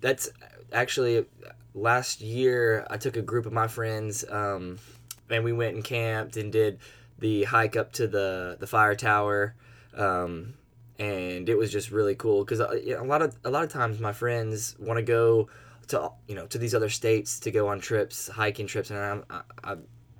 that's 0.00 0.30
actually 0.72 1.26
last 1.74 2.20
year 2.20 2.86
I 2.90 2.96
took 2.96 3.16
a 3.16 3.22
group 3.22 3.46
of 3.46 3.52
my 3.52 3.68
friends 3.68 4.24
um, 4.28 4.78
and 5.30 5.44
we 5.44 5.52
went 5.52 5.74
and 5.74 5.84
camped 5.84 6.36
and 6.36 6.52
did 6.52 6.78
the 7.18 7.44
hike 7.44 7.76
up 7.76 7.92
to 7.92 8.06
the 8.06 8.56
the 8.58 8.66
fire 8.66 8.94
tower 8.94 9.54
um, 9.96 10.54
and 10.98 11.48
it 11.48 11.56
was 11.56 11.72
just 11.72 11.90
really 11.90 12.14
cool 12.14 12.44
because 12.44 12.60
uh, 12.60 12.76
a 12.98 13.04
lot 13.04 13.22
of 13.22 13.36
a 13.44 13.50
lot 13.50 13.64
of 13.64 13.70
times 13.70 13.98
my 13.98 14.12
friends 14.12 14.76
want 14.78 14.98
to 14.98 15.02
go 15.02 15.48
to 15.88 16.10
you 16.28 16.34
know 16.34 16.46
to 16.46 16.58
these 16.58 16.74
other 16.74 16.90
states 16.90 17.40
to 17.40 17.50
go 17.50 17.68
on 17.68 17.80
trips 17.80 18.28
hiking 18.28 18.66
trips 18.66 18.90
and 18.90 18.98
I'm 18.98 19.24
I, 19.62 19.72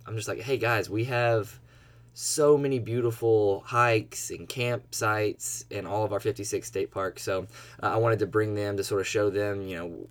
I'm 0.07 0.16
just 0.16 0.29
like 0.29 0.40
hey 0.40 0.57
guys 0.57 0.88
we 0.90 1.05
have 1.05 1.61
so 2.14 2.57
many 2.57 2.79
beautiful 2.79 3.61
hikes 3.66 4.31
and 4.31 4.48
campsites 4.48 5.64
in 5.70 5.85
all 5.85 6.05
of 6.05 6.12
our 6.12 6.20
56 6.20 6.66
state 6.66 6.92
parks. 6.92 7.24
So 7.24 7.48
uh, 7.83 7.87
I 7.87 7.96
wanted 7.96 8.20
to 8.20 8.27
bring 8.27 8.55
them 8.55 8.77
to 8.77 8.85
sort 8.85 9.00
of 9.00 9.07
show 9.07 9.31
them 9.31 9.66
you 9.66 9.77
know 9.77 10.09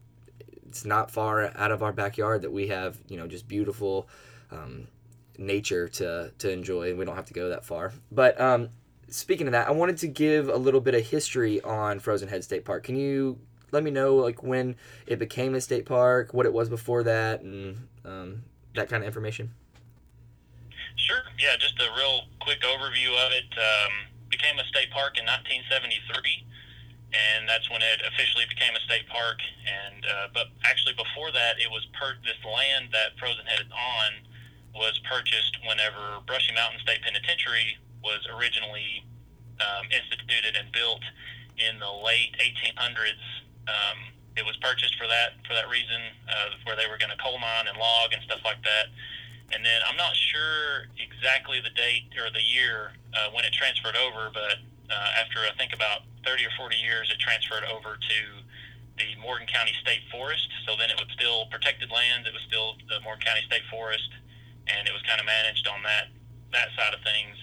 it's 0.68 0.86
not 0.86 1.10
far 1.10 1.52
out 1.56 1.72
of 1.72 1.82
our 1.82 1.94
backyard 1.94 2.42
that 2.42 2.52
we 2.52 2.68
have 2.68 2.98
you 3.08 3.18
know 3.18 3.28
just 3.28 3.48
beautiful 3.48 4.10
um, 4.52 4.88
nature 5.38 5.88
to 5.88 6.32
to 6.38 6.52
enjoy 6.52 6.90
and 6.90 7.00
we 7.00 7.06
don't 7.06 7.16
have 7.16 7.26
to 7.26 7.34
go 7.34 7.50
that 7.50 7.66
far. 7.66 7.94
But 8.12 8.40
um, 8.40 8.70
speaking 9.10 9.48
of 9.48 9.52
that 9.52 9.68
i 9.68 9.72
wanted 9.72 9.98
to 9.98 10.08
give 10.08 10.50
a 10.50 10.56
little 10.56 10.82
bit 10.82 10.96
of 10.96 11.06
history 11.06 11.62
on 11.62 12.00
frozen 12.00 12.28
head 12.28 12.44
state 12.44 12.66
park. 12.66 12.84
Can 12.84 12.96
you 12.96 13.40
let 13.74 13.84
me 13.84 13.92
know 13.92 14.16
like 14.16 14.42
when 14.44 14.76
it 15.08 15.20
became 15.20 15.56
a 15.56 15.62
state 15.62 15.86
park 15.86 16.34
what 16.34 16.46
it 16.46 16.54
was 16.54 16.70
before 16.70 17.04
that 17.04 17.42
and 17.42 17.88
um, 18.06 18.44
that 18.76 18.88
kind 18.88 19.04
of 19.04 19.08
information 19.08 19.52
sure 20.96 21.24
yeah 21.40 21.56
just 21.60 21.80
a 21.82 21.90
real 21.98 22.22
quick 22.40 22.62
overview 22.62 23.12
of 23.26 23.32
it 23.32 23.52
um, 23.58 23.92
became 24.30 24.58
a 24.60 24.66
state 24.66 24.90
park 24.92 25.18
in 25.18 25.26
1973 25.26 26.46
and 27.14 27.48
that's 27.48 27.70
when 27.70 27.82
it 27.82 28.02
officially 28.02 28.46
became 28.50 28.74
a 28.74 28.82
state 28.90 29.08
park. 29.08 29.38
And 29.70 30.02
uh, 30.06 30.28
but 30.34 30.50
actually 30.66 30.98
before 30.98 31.32
that, 31.32 31.62
it 31.62 31.70
was 31.70 31.86
per- 31.94 32.18
this 32.26 32.42
land 32.42 32.90
that 32.92 33.14
Frozen 33.22 33.46
Head 33.46 33.62
is 33.62 33.72
on 33.72 34.26
was 34.74 34.98
purchased 35.06 35.62
whenever 35.62 36.18
Brushy 36.26 36.54
Mountain 36.54 36.82
State 36.82 37.06
Penitentiary 37.06 37.78
was 38.02 38.26
originally 38.34 39.06
um, 39.62 39.86
instituted 39.94 40.58
and 40.58 40.74
built 40.74 41.06
in 41.62 41.78
the 41.78 41.94
late 41.94 42.34
1800s. 42.42 43.43
Um, 43.68 44.14
it 44.36 44.46
was 44.46 44.58
purchased 44.58 44.98
for 44.98 45.08
that 45.08 45.38
for 45.46 45.54
that 45.54 45.70
reason, 45.70 46.02
uh, 46.26 46.58
where 46.66 46.76
they 46.76 46.90
were 46.90 46.98
going 46.98 47.14
to 47.14 47.22
coal 47.22 47.38
mine 47.38 47.70
and 47.70 47.78
log 47.78 48.14
and 48.14 48.22
stuff 48.24 48.42
like 48.44 48.62
that. 48.64 48.90
And 49.54 49.62
then 49.62 49.82
I'm 49.86 49.98
not 49.98 50.16
sure 50.18 50.90
exactly 50.98 51.62
the 51.62 51.70
date 51.78 52.10
or 52.18 52.34
the 52.34 52.42
year 52.42 52.98
uh, 53.14 53.30
when 53.30 53.46
it 53.46 53.54
transferred 53.54 53.96
over, 53.96 54.34
but 54.34 54.58
uh, 54.90 55.10
after 55.22 55.46
I 55.46 55.54
think 55.58 55.74
about 55.74 56.10
30 56.26 56.50
or 56.50 56.54
40 56.58 56.76
years, 56.78 57.12
it 57.14 57.20
transferred 57.22 57.64
over 57.70 58.02
to 58.02 58.20
the 58.98 59.14
Morgan 59.22 59.46
County 59.46 59.74
State 59.82 60.02
Forest. 60.10 60.50
So 60.66 60.74
then 60.78 60.90
it 60.90 60.98
was 60.98 61.10
still 61.14 61.46
protected 61.54 61.94
lands. 61.94 62.26
It 62.26 62.34
was 62.34 62.42
still 62.50 62.78
the 62.90 63.02
Morgan 63.02 63.26
County 63.26 63.46
State 63.46 63.66
Forest, 63.70 64.10
and 64.70 64.88
it 64.88 64.94
was 64.94 65.02
kind 65.06 65.22
of 65.22 65.26
managed 65.26 65.68
on 65.68 65.82
that 65.84 66.10
that 66.54 66.70
side 66.78 66.94
of 66.94 67.02
things. 67.02 67.38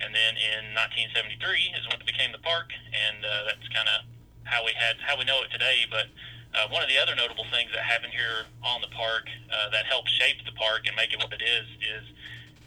And 0.00 0.12
then 0.16 0.36
in 0.36 0.72
1973 0.72 1.76
is 1.76 1.84
when 1.88 2.00
it 2.00 2.08
became 2.08 2.32
the 2.32 2.40
park, 2.40 2.72
and 2.92 3.20
uh, 3.24 3.52
that's 3.52 3.68
kind 3.68 3.88
of 3.88 4.04
how 4.50 4.66
we 4.66 4.74
had 4.74 4.98
how 4.98 5.14
we 5.14 5.24
know 5.24 5.40
it 5.46 5.50
today. 5.54 5.86
But 5.86 6.10
uh, 6.50 6.66
one 6.74 6.82
of 6.82 6.90
the 6.90 6.98
other 6.98 7.14
notable 7.14 7.46
things 7.54 7.70
that 7.70 7.86
happened 7.86 8.12
here 8.12 8.50
on 8.66 8.82
the 8.82 8.90
park 8.90 9.30
uh, 9.48 9.70
that 9.70 9.86
helped 9.86 10.10
shape 10.10 10.42
the 10.42 10.52
park 10.58 10.90
and 10.90 10.98
make 10.98 11.14
it 11.14 11.22
what 11.22 11.30
it 11.30 11.40
is 11.40 11.66
is 11.78 12.04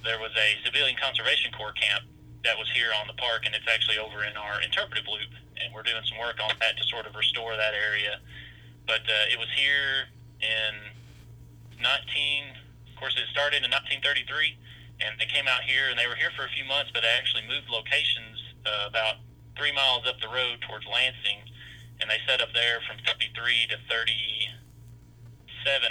there 0.07 0.19
was 0.19 0.31
a 0.39 0.55
civilian 0.63 0.95
conservation 0.95 1.51
corps 1.51 1.75
camp 1.75 2.07
that 2.43 2.59
was 2.59 2.67
here 2.71 2.91
on 2.95 3.07
the 3.07 3.15
park, 3.15 3.43
and 3.47 3.55
it's 3.55 3.67
actually 3.67 3.99
over 3.99 4.23
in 4.23 4.35
our 4.35 4.59
interpretive 4.63 5.07
loop, 5.07 5.31
and 5.59 5.71
we're 5.71 5.83
doing 5.83 6.03
some 6.07 6.19
work 6.19 6.39
on 6.43 6.51
that 6.59 6.75
to 6.75 6.83
sort 6.87 7.07
of 7.07 7.15
restore 7.15 7.55
that 7.55 7.75
area. 7.75 8.19
But 8.87 9.07
uh, 9.07 9.31
it 9.31 9.39
was 9.39 9.47
here 9.55 10.11
in 10.43 10.91
19, 11.79 11.87
of 12.91 12.95
course, 12.99 13.15
it 13.15 13.31
started 13.31 13.63
in 13.63 13.71
1933, 13.71 14.59
and 14.99 15.15
they 15.15 15.27
came 15.31 15.47
out 15.47 15.63
here, 15.63 15.87
and 15.87 15.95
they 15.95 16.07
were 16.07 16.19
here 16.19 16.35
for 16.35 16.43
a 16.43 16.51
few 16.51 16.67
months, 16.67 16.91
but 16.91 17.07
they 17.07 17.15
actually 17.15 17.47
moved 17.47 17.71
locations 17.71 18.43
uh, 18.67 18.91
about 18.91 19.23
three 19.55 19.71
miles 19.71 20.03
up 20.03 20.19
the 20.19 20.27
road 20.27 20.59
towards 20.67 20.83
Lancing, 20.83 21.47
and 22.03 22.11
they 22.11 22.19
set 22.27 22.43
up 22.43 22.51
there 22.51 22.83
from 22.83 22.99
33 23.07 23.31
to 23.71 23.79
37, 23.87 24.51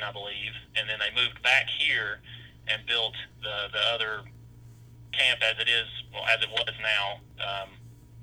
I 0.05 0.13
believe, 0.13 0.53
and 0.77 0.85
then 0.85 1.01
they 1.01 1.09
moved 1.17 1.41
back 1.41 1.73
here 1.73 2.21
and 2.69 2.85
built 2.85 3.17
the 3.41 3.73
the 3.73 3.81
other 3.97 4.21
camp 5.17 5.41
as 5.41 5.57
it 5.57 5.73
is, 5.73 5.89
well, 6.13 6.29
as 6.29 6.45
it 6.45 6.53
was 6.53 6.69
now, 6.85 7.25
um, 7.41 7.73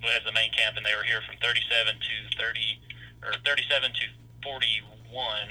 as 0.06 0.22
the 0.22 0.32
main 0.38 0.54
camp, 0.54 0.78
and 0.78 0.86
they 0.86 0.94
were 0.94 1.02
here 1.02 1.26
from 1.26 1.42
37 1.42 1.98
to 1.98 2.14
30, 2.38 3.26
or 3.26 3.34
37 3.42 3.90
to 3.90 4.06
41. 4.46 5.50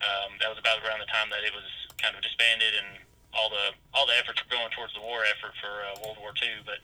Um, 0.00 0.30
that 0.38 0.48
was 0.48 0.56
about 0.56 0.78
around 0.86 1.02
the 1.02 1.10
time 1.10 1.34
that 1.34 1.42
it 1.42 1.50
was 1.50 1.66
kind 1.98 2.14
of 2.14 2.22
disbanded, 2.22 2.78
and 2.78 3.02
all 3.34 3.50
the 3.50 3.74
all 3.90 4.06
the 4.06 4.14
efforts 4.14 4.38
were 4.38 4.54
going 4.54 4.70
towards 4.70 4.94
the 4.94 5.02
war 5.02 5.26
effort 5.26 5.58
for 5.58 5.82
uh, 5.82 5.98
World 5.98 6.22
War 6.22 6.30
II. 6.30 6.62
But 6.62 6.78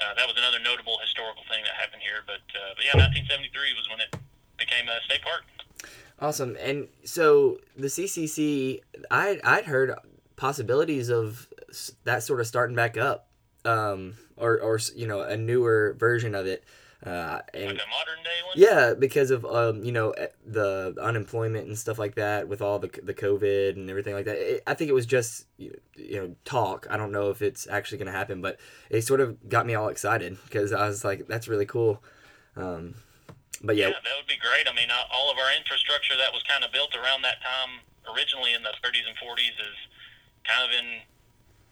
uh, 0.00 0.14
that 0.16 0.26
was 0.26 0.36
another 0.36 0.58
notable 0.64 0.98
historical 0.98 1.44
thing 1.48 1.62
that 1.64 1.76
happened 1.76 2.02
here. 2.02 2.24
But, 2.26 2.44
uh, 2.56 2.74
but 2.76 2.84
yeah, 2.84 2.96
1973 2.96 3.52
was 3.76 3.86
when 3.88 4.00
it 4.00 4.10
became 4.58 4.88
a 4.88 5.00
state 5.04 5.22
park. 5.22 5.44
Awesome. 6.20 6.56
And 6.60 6.88
so 7.04 7.58
the 7.76 7.86
CCC, 7.86 8.80
I 9.10 9.40
I'd 9.42 9.64
heard 9.64 9.94
possibilities 10.36 11.08
of 11.08 11.48
that 12.04 12.22
sort 12.22 12.40
of 12.40 12.46
starting 12.46 12.76
back 12.76 12.98
up, 12.98 13.28
um, 13.64 14.14
or 14.36 14.60
or 14.60 14.78
you 14.94 15.06
know 15.06 15.22
a 15.22 15.36
newer 15.36 15.96
version 15.98 16.34
of 16.34 16.46
it. 16.46 16.64
Uh, 17.04 17.40
and 17.54 17.64
Like 17.64 17.76
a 17.76 17.88
modern 17.88 18.22
day 18.22 18.40
one. 18.44 18.54
yeah, 18.56 18.92
because 18.92 19.30
of 19.30 19.46
um, 19.46 19.82
you 19.84 19.90
know 19.92 20.10
eh, 20.10 20.26
the 20.44 20.94
unemployment 21.00 21.66
and 21.66 21.78
stuff 21.78 21.98
like 21.98 22.14
that, 22.16 22.46
with 22.46 22.60
all 22.60 22.78
the 22.78 22.90
the 23.02 23.14
COVID 23.14 23.72
and 23.76 23.88
everything 23.88 24.12
like 24.12 24.26
that. 24.26 24.36
It, 24.36 24.62
I 24.66 24.74
think 24.74 24.90
it 24.90 24.92
was 24.92 25.06
just 25.06 25.46
you 25.56 25.72
know 25.96 26.36
talk. 26.44 26.86
I 26.90 26.98
don't 26.98 27.10
know 27.10 27.30
if 27.30 27.40
it's 27.40 27.66
actually 27.66 27.98
going 27.98 28.12
to 28.12 28.18
happen, 28.18 28.42
but 28.42 28.60
it 28.90 29.00
sort 29.02 29.20
of 29.20 29.48
got 29.48 29.64
me 29.64 29.74
all 29.74 29.88
excited 29.88 30.36
because 30.44 30.72
I 30.72 30.86
was 30.88 31.02
like, 31.02 31.26
that's 31.26 31.48
really 31.48 31.64
cool. 31.64 32.02
Um, 32.54 32.96
but 33.62 33.76
yeah, 33.76 33.88
Yeah, 33.88 34.00
that 34.04 34.16
would 34.20 34.28
be 34.28 34.36
great. 34.36 34.68
I 34.68 34.74
mean, 34.76 34.88
all 35.12 35.30
of 35.30 35.38
our 35.38 35.56
infrastructure 35.56 36.16
that 36.16 36.32
was 36.32 36.42
kind 36.44 36.64
of 36.64 36.72
built 36.72 36.92
around 36.96 37.22
that 37.22 37.40
time, 37.40 37.80
originally 38.12 38.52
in 38.52 38.62
the 38.62 38.76
30s 38.84 39.08
and 39.08 39.16
40s, 39.16 39.56
is 39.56 39.78
kind 40.44 40.64
of 40.64 40.70
in 40.76 41.00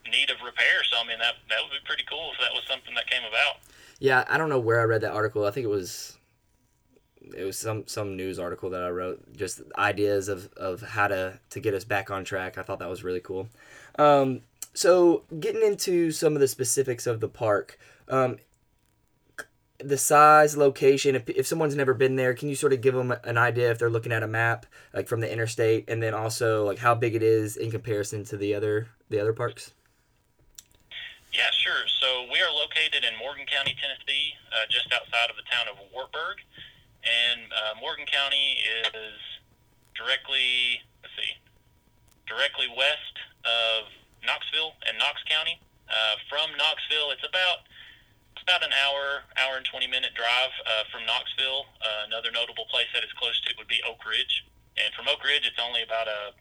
need 0.09 0.31
of 0.31 0.41
repair. 0.41 0.85
So, 0.89 0.97
I 0.97 1.05
mean, 1.05 1.19
that 1.21 1.37
that 1.53 1.61
would 1.61 1.73
be 1.73 1.85
pretty 1.85 2.05
cool 2.09 2.33
if 2.33 2.41
that 2.41 2.53
was 2.57 2.65
something 2.65 2.95
that 2.97 3.09
came 3.09 3.25
about. 3.29 3.61
Yeah, 3.99 4.25
I 4.29 4.39
don't 4.39 4.49
know 4.49 4.61
where 4.61 4.81
I 4.81 4.85
read 4.85 5.01
that 5.03 5.13
article. 5.13 5.45
I 5.45 5.51
think 5.51 5.65
it 5.65 5.71
was 5.71 6.17
it 7.37 7.45
was 7.45 7.59
some 7.59 7.87
some 7.87 8.17
news 8.17 8.39
article 8.39 8.71
that 8.71 8.83
I 8.83 8.91
wrote. 8.91 9.37
Just 9.37 9.61
ideas 9.77 10.29
of 10.29 10.53
of 10.55 10.83
how 10.83 11.09
to 11.09 11.39
to 11.51 11.61
get 11.61 11.75
us 11.75 11.85
back 11.85 12.11
on 12.11 12.25
track. 12.25 12.59
I 12.59 12.63
thought 12.63 12.79
that 12.79 12.89
was 12.89 13.05
really 13.05 13.21
cool. 13.21 13.49
Um, 13.99 14.43
so 14.75 15.25
getting 15.41 15.63
into 15.63 16.11
some 16.13 16.35
of 16.35 16.41
the 16.41 16.49
specifics 16.49 17.07
of 17.07 17.21
the 17.21 17.29
park. 17.29 17.79
Um, 18.09 18.39
the 19.79 19.99
size, 19.99 20.57
location. 20.57 21.15
If, 21.15 21.29
if 21.29 21.47
someone's 21.47 21.77
never 21.77 21.95
been 21.95 22.17
there, 22.17 22.35
can 22.35 22.49
you 22.49 22.57
sort 22.57 22.73
of 22.73 22.81
give 22.81 22.95
them 22.95 23.15
an 23.23 23.39
idea 23.39 23.71
if 23.71 23.79
they're 23.79 23.89
looking 23.89 24.11
at 24.11 24.25
a 24.25 24.27
map, 24.27 24.67
like 24.93 25.07
from 25.07 25.21
the 25.21 25.33
interstate, 25.33 25.89
and 25.89 26.03
then 26.03 26.15
also 26.15 26.65
like 26.67 26.79
how 26.79 26.95
big 26.97 27.15
it 27.15 27.23
is 27.23 27.57
in 27.57 27.71
comparison 27.71 28.25
to 28.25 28.37
the 28.37 28.55
other 28.55 28.89
the 29.09 29.21
other 29.21 29.33
parks? 29.33 29.73
Yeah, 31.33 31.53
sure. 31.53 31.85
So 32.01 32.25
we 32.33 32.41
are 32.41 32.49
located 32.49 33.05
in 33.05 33.13
Morgan 33.21 33.45
County, 33.45 33.77
Tennessee, 33.77 34.33
uh, 34.49 34.65
just 34.73 34.89
outside 34.93 35.29
of 35.29 35.37
the 35.37 35.45
town 35.45 35.69
of 35.69 35.77
Wartburg, 35.93 36.41
and 37.05 37.53
uh, 37.53 37.77
Morgan 37.81 38.09
County 38.09 38.65
is 38.65 39.21
directly 39.93 40.81
let's 41.05 41.13
see, 41.21 41.37
directly 42.25 42.67
west 42.73 43.15
of 43.45 43.93
Knoxville 44.25 44.73
and 44.89 44.97
Knox 44.97 45.21
County. 45.29 45.61
Uh, 45.89 46.17
from 46.33 46.49
Knoxville, 46.57 47.13
it's 47.13 47.25
about 47.25 47.69
it's 48.33 48.43
about 48.45 48.65
an 48.65 48.73
hour, 48.73 49.29
hour 49.37 49.61
and 49.61 49.69
twenty 49.69 49.87
minute 49.87 50.17
drive 50.17 50.53
uh, 50.65 50.89
from 50.89 51.05
Knoxville. 51.05 51.69
Uh, 51.85 52.09
another 52.09 52.33
notable 52.33 52.65
place 52.73 52.89
that 52.97 53.05
is 53.05 53.13
close 53.21 53.37
to 53.45 53.53
would 53.61 53.69
be 53.69 53.85
Oak 53.85 54.01
Ridge, 54.09 54.49
and 54.81 54.97
from 54.97 55.13
Oak 55.13 55.21
Ridge, 55.21 55.45
it's 55.45 55.61
only 55.61 55.85
about 55.85 56.09
a 56.09 56.33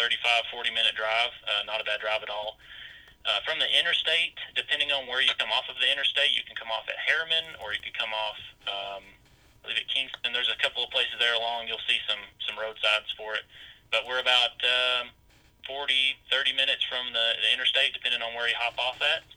35, 0.00 0.16
40 0.48 0.70
minute 0.70 0.94
drive. 0.94 1.34
Uh, 1.44 1.66
not 1.68 1.82
a 1.82 1.84
bad 1.84 2.00
drive 2.00 2.22
at 2.24 2.30
all. 2.30 2.56
Uh, 3.28 3.44
from 3.44 3.60
the 3.60 3.68
interstate, 3.76 4.32
depending 4.56 4.88
on 4.88 5.04
where 5.04 5.20
you 5.20 5.28
come 5.36 5.52
off 5.52 5.68
of 5.68 5.76
the 5.76 5.84
interstate, 5.84 6.32
you 6.32 6.40
can 6.48 6.56
come 6.56 6.72
off 6.72 6.88
at 6.88 6.96
Harriman 6.96 7.60
or 7.60 7.76
you 7.76 7.80
could 7.84 7.92
come 7.92 8.08
off, 8.08 8.40
um, 8.64 9.04
I 9.04 9.68
believe 9.68 9.84
at 9.84 9.88
Kingston. 9.92 10.32
There's 10.32 10.48
a 10.48 10.56
couple 10.56 10.80
of 10.80 10.88
places 10.88 11.20
there 11.20 11.36
along. 11.36 11.68
You'll 11.68 11.84
see 11.84 12.00
some 12.08 12.24
some 12.48 12.56
roadsides 12.56 13.12
for 13.20 13.36
it. 13.36 13.44
But 13.92 14.08
we're 14.08 14.24
about 14.24 14.56
um, 14.64 15.12
40, 15.68 16.16
30 16.32 16.56
minutes 16.56 16.80
from 16.88 17.12
the, 17.12 17.36
the 17.44 17.52
interstate, 17.52 17.92
depending 17.92 18.24
on 18.24 18.32
where 18.32 18.48
you 18.48 18.56
hop 18.56 18.80
off 18.80 18.96
at. 19.04 19.28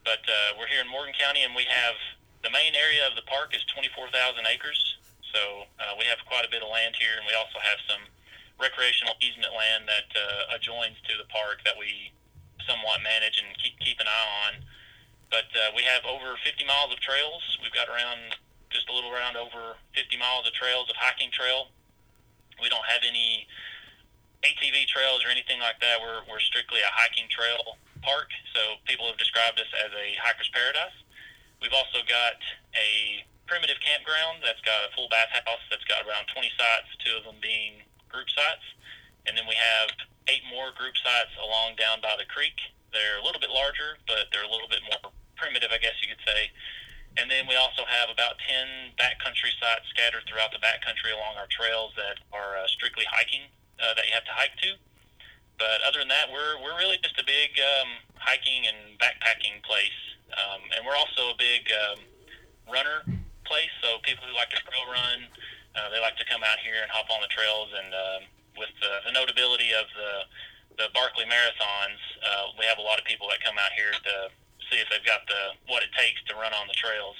But 0.00 0.24
uh, 0.24 0.56
we're 0.56 0.72
here 0.72 0.80
in 0.80 0.88
Morgan 0.88 1.12
County, 1.12 1.44
and 1.44 1.52
we 1.52 1.68
have 1.68 2.00
the 2.40 2.48
main 2.48 2.72
area 2.72 3.04
of 3.04 3.20
the 3.20 3.26
park 3.28 3.52
is 3.52 3.60
24,000 3.68 4.16
acres. 4.48 4.96
So 5.28 5.68
uh, 5.76 5.92
we 6.00 6.08
have 6.08 6.24
quite 6.24 6.48
a 6.48 6.50
bit 6.52 6.64
of 6.64 6.72
land 6.72 6.96
here, 6.96 7.20
and 7.20 7.28
we 7.28 7.36
also 7.36 7.60
have 7.60 7.76
some 7.84 8.00
recreational 8.56 9.12
easement 9.20 9.52
land 9.52 9.84
that 9.84 10.08
uh, 10.16 10.56
adjoins 10.56 10.96
to 11.04 11.20
the 11.20 11.28
park 11.28 11.60
that 11.68 11.76
we 11.76 12.16
somewhat 12.64 13.04
manage 13.04 13.42
and 13.42 13.52
keep 13.60 13.76
keep 13.80 14.00
an 14.00 14.08
eye 14.08 14.28
on. 14.48 14.52
But 15.28 15.50
uh, 15.52 15.74
we 15.74 15.82
have 15.82 16.06
over 16.06 16.38
50 16.38 16.64
miles 16.64 16.94
of 16.94 17.02
trails. 17.02 17.42
We've 17.60 17.74
got 17.74 17.90
around 17.90 18.38
just 18.70 18.88
a 18.88 18.94
little 18.94 19.10
around 19.10 19.36
over 19.36 19.74
50 19.94 20.16
miles 20.16 20.46
of 20.46 20.54
trails 20.54 20.88
of 20.88 20.96
hiking 20.96 21.30
trail. 21.34 21.74
We 22.62 22.70
don't 22.70 22.86
have 22.86 23.02
any 23.02 23.46
ATV 24.46 24.86
trails 24.86 25.26
or 25.26 25.28
anything 25.28 25.58
like 25.58 25.82
that. 25.82 25.98
We're 25.98 26.22
we're 26.30 26.42
strictly 26.42 26.80
a 26.80 26.92
hiking 26.94 27.26
trail 27.28 27.76
park. 28.06 28.30
So 28.54 28.78
people 28.86 29.10
have 29.10 29.18
described 29.18 29.58
us 29.58 29.70
as 29.82 29.90
a 29.92 30.14
hiker's 30.22 30.50
paradise. 30.54 30.94
We've 31.60 31.74
also 31.74 32.04
got 32.06 32.38
a 32.76 33.24
primitive 33.50 33.78
campground 33.82 34.42
that's 34.44 34.60
got 34.62 34.86
a 34.86 34.90
full 34.94 35.08
bathhouse 35.08 35.62
that's 35.70 35.86
got 35.86 36.04
around 36.04 36.30
20 36.30 36.50
sites, 36.58 36.90
two 37.00 37.14
of 37.16 37.24
them 37.24 37.38
being 37.40 37.82
group 38.10 38.28
sites. 38.30 38.66
And 39.26 39.34
then 39.34 39.46
we 39.48 39.56
have 39.58 39.90
eight 40.28 40.42
more 40.50 40.74
group 40.74 40.94
sites 40.98 41.34
along 41.38 41.78
down 41.78 42.02
by 42.02 42.14
the 42.18 42.26
creek. 42.26 42.56
They're 42.92 43.18
a 43.18 43.24
little 43.24 43.40
bit 43.40 43.50
larger, 43.50 43.98
but 44.06 44.30
they're 44.30 44.46
a 44.46 44.50
little 44.50 44.68
bit 44.70 44.82
more 44.86 45.12
primitive, 45.36 45.70
I 45.70 45.78
guess 45.78 45.94
you 46.02 46.08
could 46.08 46.22
say. 46.24 46.50
And 47.16 47.30
then 47.32 47.48
we 47.48 47.56
also 47.56 47.84
have 47.88 48.12
about 48.12 48.36
10 48.44 48.92
backcountry 49.00 49.52
sites 49.56 49.88
scattered 49.88 50.28
throughout 50.28 50.52
the 50.52 50.60
backcountry 50.60 51.16
along 51.16 51.40
our 51.40 51.48
trails 51.48 51.96
that 51.96 52.20
are 52.32 52.60
uh, 52.60 52.68
strictly 52.68 53.08
hiking 53.08 53.48
uh, 53.80 53.96
that 53.96 54.04
you 54.04 54.12
have 54.12 54.28
to 54.28 54.36
hike 54.36 54.52
to. 54.60 54.76
But 55.56 55.80
other 55.88 56.04
than 56.04 56.12
that, 56.12 56.28
we're, 56.28 56.60
we're 56.60 56.76
really 56.76 57.00
just 57.00 57.16
a 57.16 57.24
big 57.24 57.56
um, 57.56 57.88
hiking 58.20 58.68
and 58.68 59.00
backpacking 59.00 59.64
place. 59.64 60.00
Um, 60.36 60.60
and 60.76 60.84
we're 60.84 60.96
also 60.96 61.32
a 61.32 61.38
big 61.40 61.64
um, 61.72 62.04
runner 62.68 63.00
place. 63.48 63.72
So 63.80 63.96
people 64.04 64.28
who 64.28 64.36
like 64.36 64.52
to 64.52 64.60
trail 64.60 64.84
run, 64.84 65.24
uh, 65.72 65.88
they 65.88 66.00
like 66.04 66.20
to 66.20 66.26
come 66.28 66.44
out 66.44 66.60
here 66.60 66.76
and 66.84 66.92
hop 66.92 67.08
on 67.08 67.24
the 67.24 67.32
trails 67.32 67.72
and 67.72 67.90
um, 67.96 68.22
with 68.58 68.72
the, 68.80 68.92
the 69.06 69.12
notability 69.12 69.72
of 69.72 69.86
the 69.94 70.12
the 70.76 70.88
Barkley 70.92 71.24
marathons, 71.24 72.00
uh, 72.20 72.52
we 72.58 72.66
have 72.66 72.78
a 72.78 72.82
lot 72.82 72.98
of 72.98 73.04
people 73.06 73.28
that 73.28 73.42
come 73.42 73.56
out 73.56 73.72
here 73.76 73.92
to 73.92 74.28
see 74.70 74.76
if 74.76 74.88
they've 74.90 75.04
got 75.06 75.26
the 75.26 75.72
what 75.72 75.82
it 75.82 75.88
takes 75.96 76.22
to 76.28 76.34
run 76.34 76.52
on 76.52 76.66
the 76.68 76.74
trails. 76.74 77.16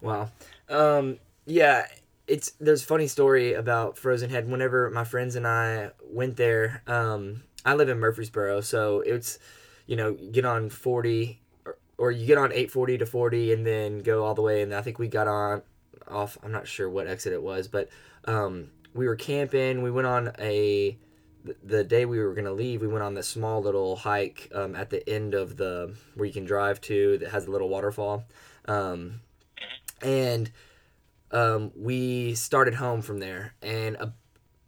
Wow. 0.00 0.30
Um, 0.68 1.18
yeah, 1.46 1.86
it's 2.26 2.52
there's 2.60 2.82
a 2.82 2.86
funny 2.86 3.06
story 3.06 3.54
about 3.54 3.98
Frozen 3.98 4.30
Head. 4.30 4.48
Whenever 4.48 4.90
my 4.90 5.04
friends 5.04 5.34
and 5.34 5.46
I 5.46 5.90
went 6.02 6.36
there, 6.36 6.82
um, 6.86 7.42
I 7.64 7.74
live 7.74 7.88
in 7.88 7.98
Murfreesboro, 7.98 8.60
so 8.62 9.00
it's 9.00 9.38
you 9.86 9.96
know 9.96 10.12
get 10.12 10.44
on 10.44 10.70
forty 10.70 11.40
or, 11.66 11.76
or 11.98 12.10
you 12.10 12.26
get 12.26 12.38
on 12.38 12.52
eight 12.52 12.70
forty 12.70 12.96
to 12.98 13.06
forty, 13.06 13.52
and 13.52 13.66
then 13.66 14.00
go 14.00 14.24
all 14.24 14.34
the 14.34 14.42
way. 14.42 14.62
And 14.62 14.74
I 14.74 14.80
think 14.80 14.98
we 14.98 15.08
got 15.08 15.28
on 15.28 15.62
off. 16.08 16.38
I'm 16.42 16.52
not 16.52 16.66
sure 16.66 16.88
what 16.88 17.06
exit 17.06 17.32
it 17.32 17.42
was, 17.42 17.68
but 17.68 17.88
um, 18.24 18.70
we 18.94 19.06
were 19.06 19.16
camping. 19.16 19.82
We 19.82 19.90
went 19.90 20.06
on 20.06 20.32
a 20.38 20.98
the- 21.64 21.84
day 21.84 22.04
we 22.04 22.18
were 22.18 22.34
gonna 22.34 22.52
leave. 22.52 22.82
We 22.82 22.88
went 22.88 23.02
on 23.02 23.14
this 23.14 23.28
small 23.28 23.62
little 23.62 23.96
hike 23.96 24.50
um, 24.54 24.74
at 24.76 24.90
the 24.90 25.08
end 25.08 25.34
of 25.34 25.56
the 25.56 25.94
where 26.14 26.26
you 26.26 26.32
can 26.32 26.44
drive 26.44 26.80
to 26.82 27.18
that 27.18 27.30
has 27.30 27.46
a 27.46 27.50
little 27.50 27.68
waterfall. 27.68 28.24
Um, 28.66 29.20
and 30.02 30.50
um, 31.30 31.72
we 31.76 32.34
started 32.34 32.74
home 32.74 33.02
from 33.02 33.18
there. 33.18 33.54
And 33.62 33.96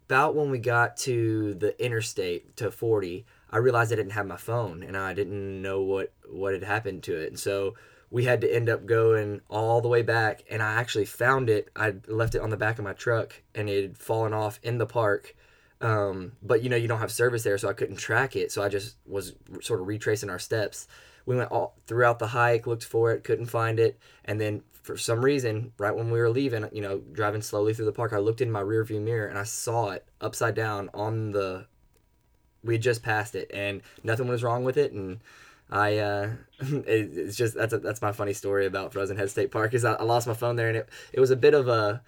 about 0.06 0.34
when 0.34 0.50
we 0.50 0.58
got 0.58 0.96
to 0.98 1.54
the 1.54 1.82
interstate 1.82 2.56
to 2.56 2.70
40, 2.70 3.24
I 3.50 3.58
realized 3.58 3.92
I 3.92 3.96
didn't 3.96 4.12
have 4.12 4.26
my 4.26 4.36
phone 4.36 4.82
and 4.82 4.96
I 4.96 5.14
didn't 5.14 5.60
know 5.60 5.82
what, 5.82 6.12
what 6.28 6.54
had 6.54 6.62
happened 6.62 7.02
to 7.04 7.16
it. 7.16 7.28
And 7.28 7.38
so 7.38 7.74
we 8.12 8.24
had 8.24 8.42
to 8.42 8.54
end 8.54 8.68
up 8.68 8.84
going 8.84 9.40
all 9.48 9.80
the 9.80 9.88
way 9.88 10.02
back. 10.02 10.44
And 10.50 10.62
I 10.62 10.74
actually 10.74 11.06
found 11.06 11.48
it. 11.48 11.70
I 11.74 11.94
left 12.06 12.34
it 12.34 12.42
on 12.42 12.50
the 12.50 12.58
back 12.58 12.78
of 12.78 12.84
my 12.84 12.92
truck 12.92 13.32
and 13.54 13.70
it 13.70 13.82
had 13.82 13.98
fallen 13.98 14.34
off 14.34 14.60
in 14.62 14.76
the 14.76 14.86
park. 14.86 15.34
Um, 15.80 16.32
but 16.42 16.62
you 16.62 16.68
know, 16.68 16.76
you 16.76 16.86
don't 16.86 17.00
have 17.00 17.10
service 17.10 17.42
there, 17.42 17.56
so 17.56 17.70
I 17.70 17.72
couldn't 17.72 17.96
track 17.96 18.36
it. 18.36 18.52
So 18.52 18.62
I 18.62 18.68
just 18.68 18.96
was 19.06 19.34
sort 19.62 19.80
of 19.80 19.86
retracing 19.86 20.28
our 20.28 20.38
steps. 20.38 20.86
We 21.24 21.36
went 21.36 21.50
all 21.50 21.74
throughout 21.86 22.18
the 22.18 22.28
hike, 22.28 22.66
looked 22.66 22.84
for 22.84 23.12
it, 23.12 23.24
couldn't 23.24 23.46
find 23.46 23.80
it, 23.80 23.98
and 24.24 24.40
then 24.40 24.62
for 24.82 24.96
some 24.96 25.24
reason, 25.24 25.72
right 25.78 25.94
when 25.94 26.10
we 26.10 26.18
were 26.18 26.28
leaving, 26.28 26.68
you 26.72 26.82
know, 26.82 26.98
driving 27.12 27.42
slowly 27.42 27.72
through 27.72 27.84
the 27.84 27.92
park, 27.92 28.12
I 28.12 28.18
looked 28.18 28.40
in 28.40 28.50
my 28.50 28.60
rearview 28.60 29.00
mirror 29.00 29.28
and 29.28 29.38
I 29.38 29.44
saw 29.44 29.90
it 29.90 30.04
upside 30.20 30.56
down 30.56 30.90
on 30.92 31.30
the. 31.30 31.66
We 32.64 32.74
had 32.74 32.82
just 32.82 33.02
passed 33.02 33.34
it, 33.34 33.50
and 33.52 33.82
nothing 34.04 34.28
was 34.28 34.42
wrong 34.42 34.64
with 34.64 34.76
it, 34.76 34.92
and 34.92 35.20
I. 35.72 35.98
Uh, 35.98 36.30
it, 36.60 37.10
it's 37.16 37.36
just 37.36 37.54
that's 37.54 37.72
a, 37.72 37.78
that's 37.78 38.02
my 38.02 38.12
funny 38.12 38.34
story 38.34 38.66
about 38.66 38.92
Frozen 38.92 39.16
Head 39.16 39.30
State 39.30 39.50
Park 39.50 39.74
is 39.74 39.84
I, 39.84 39.94
I 39.94 40.04
lost 40.04 40.26
my 40.26 40.34
phone 40.34 40.56
there, 40.56 40.68
and 40.68 40.76
it 40.76 40.88
it 41.12 41.20
was 41.20 41.30
a 41.30 41.36
bit 41.36 41.54
of 41.54 41.68
a. 41.68 42.02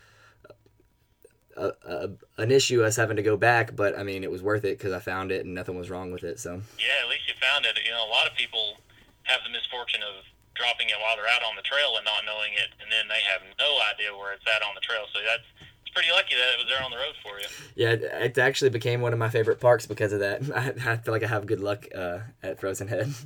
A, 1.56 1.70
a, 1.86 2.10
an 2.38 2.50
issue 2.50 2.82
us 2.82 2.96
having 2.96 3.14
to 3.14 3.22
go 3.22 3.36
back, 3.36 3.76
but 3.76 3.96
I 3.96 4.02
mean 4.02 4.24
it 4.24 4.30
was 4.30 4.42
worth 4.42 4.64
it 4.64 4.76
because 4.76 4.90
I 4.92 4.98
found 4.98 5.30
it 5.30 5.46
and 5.46 5.54
nothing 5.54 5.78
was 5.78 5.88
wrong 5.88 6.10
with 6.10 6.24
it. 6.24 6.40
So 6.40 6.50
Yeah, 6.82 6.98
at 6.98 7.08
least 7.08 7.28
you 7.28 7.34
found 7.38 7.64
it. 7.64 7.78
You 7.84 7.92
know, 7.92 8.04
a 8.04 8.10
lot 8.10 8.26
of 8.26 8.34
people 8.34 8.78
have 9.22 9.38
the 9.44 9.50
misfortune 9.50 10.02
of 10.02 10.24
dropping 10.54 10.88
it 10.88 10.96
while 10.98 11.14
they're 11.16 11.30
out 11.30 11.42
on 11.46 11.54
the 11.54 11.62
trail 11.62 11.94
and 11.96 12.04
not 12.04 12.26
knowing 12.26 12.54
it, 12.54 12.74
and 12.82 12.90
then 12.90 13.06
they 13.06 13.22
have 13.22 13.42
no 13.58 13.78
idea 13.92 14.10
where 14.16 14.32
it's 14.32 14.42
at 14.50 14.66
on 14.66 14.74
the 14.74 14.80
trail. 14.80 15.06
So 15.12 15.20
that's 15.22 15.46
it's 15.82 15.94
pretty 15.94 16.10
lucky 16.10 16.34
that 16.34 16.54
it 16.54 16.58
was 16.58 16.66
there 16.66 16.82
on 16.82 16.90
the 16.90 16.96
road 16.96 17.14
for 17.22 17.38
you. 17.38 17.46
Yeah, 17.74 17.92
it, 17.94 18.02
it 18.02 18.38
actually 18.38 18.70
became 18.70 19.00
one 19.00 19.12
of 19.12 19.18
my 19.18 19.28
favorite 19.28 19.60
parks 19.60 19.86
because 19.86 20.12
of 20.12 20.20
that. 20.20 20.42
I, 20.54 20.92
I 20.92 20.96
feel 20.96 21.12
like 21.12 21.22
I 21.22 21.28
have 21.28 21.46
good 21.46 21.60
luck 21.60 21.86
uh, 21.94 22.20
at 22.42 22.58
Frozen 22.58 22.88
Head. 22.88 23.12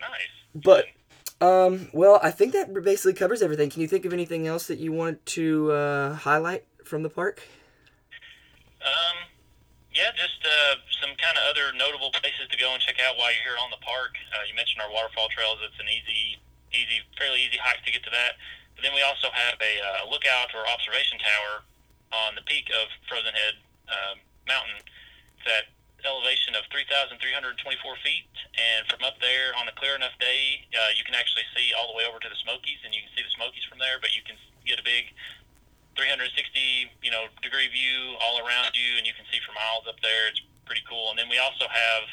Nice. 0.00 0.34
But, 0.54 0.86
um, 1.40 1.88
well, 1.92 2.20
I 2.22 2.30
think 2.30 2.52
that 2.52 2.72
basically 2.82 3.14
covers 3.14 3.42
everything. 3.42 3.70
Can 3.70 3.82
you 3.82 3.88
think 3.88 4.04
of 4.04 4.12
anything 4.12 4.46
else 4.46 4.66
that 4.68 4.78
you 4.78 4.92
want 4.92 5.24
to 5.36 5.72
uh, 5.72 6.14
highlight 6.14 6.64
from 6.84 7.02
the 7.02 7.10
park? 7.10 7.42
Um, 8.80 9.16
yeah, 9.92 10.12
just 10.14 10.40
uh, 10.44 10.76
some 11.00 11.10
kind 11.16 11.36
of 11.36 11.44
other 11.50 11.76
notable 11.76 12.10
places 12.12 12.46
to 12.50 12.56
go 12.56 12.72
and 12.72 12.80
check 12.80 12.96
out 13.00 13.16
while 13.18 13.32
you're 13.32 13.42
here 13.42 13.58
on 13.60 13.70
the 13.70 13.82
park. 13.82 14.14
Uh, 14.32 14.44
you 14.48 14.54
mentioned 14.54 14.80
our 14.84 14.92
waterfall 14.92 15.28
trails. 15.32 15.58
It's 15.64 15.80
an 15.80 15.88
easy 15.88 16.38
easy, 16.76 17.00
fairly 17.16 17.40
easy 17.40 17.56
hike 17.56 17.80
to 17.84 17.92
get 17.92 18.04
to 18.04 18.12
that. 18.12 18.36
But 18.76 18.84
then 18.84 18.92
we 18.92 19.00
also 19.00 19.32
have 19.32 19.56
a 19.56 19.74
uh, 19.80 20.10
lookout 20.12 20.52
or 20.52 20.68
observation 20.68 21.16
tower 21.16 21.64
on 22.12 22.36
the 22.36 22.44
peak 22.44 22.68
of 22.70 22.92
Frozen 23.08 23.32
Head 23.32 23.54
um, 23.88 24.16
Mountain. 24.44 24.84
It's 25.40 25.48
at 25.48 25.72
elevation 26.06 26.54
of 26.54 26.64
3,324 26.70 27.18
feet, 28.00 28.30
and 28.54 28.86
from 28.86 29.02
up 29.02 29.18
there 29.18 29.52
on 29.58 29.66
a 29.66 29.74
clear 29.74 29.98
enough 29.98 30.14
day, 30.22 30.64
uh, 30.72 30.94
you 30.94 31.02
can 31.02 31.18
actually 31.18 31.44
see 31.52 31.74
all 31.74 31.90
the 31.90 31.96
way 31.98 32.06
over 32.06 32.22
to 32.22 32.30
the 32.30 32.38
Smokies, 32.46 32.80
and 32.86 32.94
you 32.94 33.02
can 33.02 33.12
see 33.18 33.26
the 33.26 33.34
Smokies 33.34 33.66
from 33.66 33.82
there. 33.82 33.98
But 33.98 34.14
you 34.14 34.22
can 34.22 34.38
get 34.64 34.78
a 34.78 34.86
big 34.86 35.10
360 35.98 36.30
you 37.02 37.10
know 37.10 37.26
degree 37.42 37.66
view 37.68 38.14
all 38.22 38.38
around 38.40 38.78
you, 38.78 38.96
and 38.96 39.04
you 39.04 39.12
can 39.12 39.26
see 39.28 39.42
for 39.42 39.52
miles 39.52 39.84
up 39.90 39.98
there. 40.00 40.30
It's 40.30 40.40
pretty 40.64 40.86
cool. 40.86 41.10
And 41.10 41.18
then 41.18 41.26
we 41.26 41.42
also 41.42 41.66
have 41.66 42.04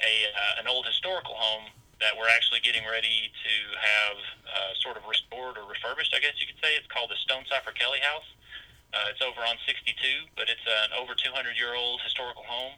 a 0.00 0.14
uh, 0.32 0.60
an 0.60 0.66
old 0.66 0.88
historical 0.88 1.36
home 1.36 1.68
that 2.00 2.12
we're 2.12 2.28
actually 2.28 2.60
getting 2.60 2.84
ready 2.84 3.32
to 3.32 3.54
have 3.80 4.18
uh, 4.44 4.72
sort 4.84 5.00
of 5.00 5.04
restored 5.08 5.56
or 5.56 5.64
refurbished, 5.64 6.12
I 6.12 6.20
guess 6.20 6.36
you 6.36 6.44
could 6.44 6.60
say. 6.60 6.76
It's 6.76 6.88
called 6.92 7.08
the 7.08 7.16
Stonecipher 7.24 7.72
Kelly 7.72 8.04
House. 8.04 8.28
Uh, 8.92 9.12
it's 9.12 9.24
over 9.24 9.40
on 9.44 9.56
62, 9.64 9.96
but 10.36 10.48
it's 10.52 10.62
an 10.64 10.92
over 10.96 11.16
200 11.16 11.56
year 11.56 11.74
old 11.74 12.00
historical 12.04 12.44
home, 12.44 12.76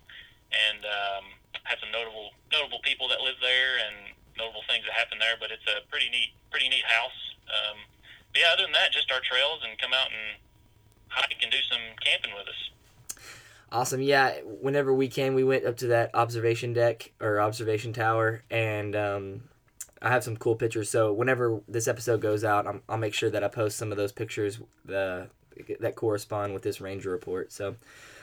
and 0.53 0.80
um, 0.84 1.24
has 1.64 1.78
some 1.80 1.92
notable 1.92 2.32
notable 2.53 2.80
people 2.82 3.09
that 3.09 3.20
live 3.20 3.36
there 3.40 3.80
and 3.84 4.16
notable 4.36 4.64
things 4.68 4.84
that 4.88 4.94
happen 4.96 5.18
there. 5.18 5.36
But 5.38 5.51
it's 5.51 5.66
a 5.68 5.84
pretty 5.90 6.09
neat 6.11 6.32
pretty 6.51 6.68
neat 6.68 6.84
house. 6.84 7.18
Um, 7.49 7.78
but 8.32 8.40
yeah, 8.40 8.53
other 8.53 8.64
than 8.64 8.72
that, 8.72 8.92
just 8.92 9.11
our 9.12 9.20
trails 9.20 9.61
and 9.64 9.78
come 9.78 9.92
out 9.92 10.09
and 10.09 10.40
hike 11.09 11.40
and 11.42 11.51
do 11.51 11.62
some 11.68 11.80
camping 12.05 12.32
with 12.36 12.49
us. 12.49 12.61
Awesome. 13.70 14.01
Yeah. 14.01 14.40
Whenever 14.44 14.94
we 14.94 15.09
can, 15.09 15.34
we 15.34 15.44
went 15.44 15.66
up 15.66 15.76
to 15.78 15.88
that 15.88 16.14
observation 16.14 16.72
deck 16.72 17.12
or 17.20 17.40
observation 17.40 17.92
tower, 17.92 18.42
and 18.51 18.96
um, 18.96 19.42
I 20.01 20.11
have 20.11 20.24
some 20.24 20.36
cool 20.36 20.57
pictures. 20.57 20.90
So 20.90 21.12
whenever 21.12 21.61
this 21.68 21.88
episode 21.88 22.20
goes 22.20 22.44
out, 22.44 22.66
i 22.66 22.72
will 22.88 22.99
make 22.99 23.14
sure 23.14 23.30
that 23.30 23.44
I 23.44 23.49
post 23.49 23.76
some 23.76 23.90
of 23.90 23.99
those 23.99 24.12
pictures 24.12 24.61
the, 24.84 25.28
that 25.80 25.96
correspond 25.96 26.55
with 26.55 26.62
this 26.62 26.80
ranger 26.80 27.11
report. 27.11 27.53
So, 27.53 27.76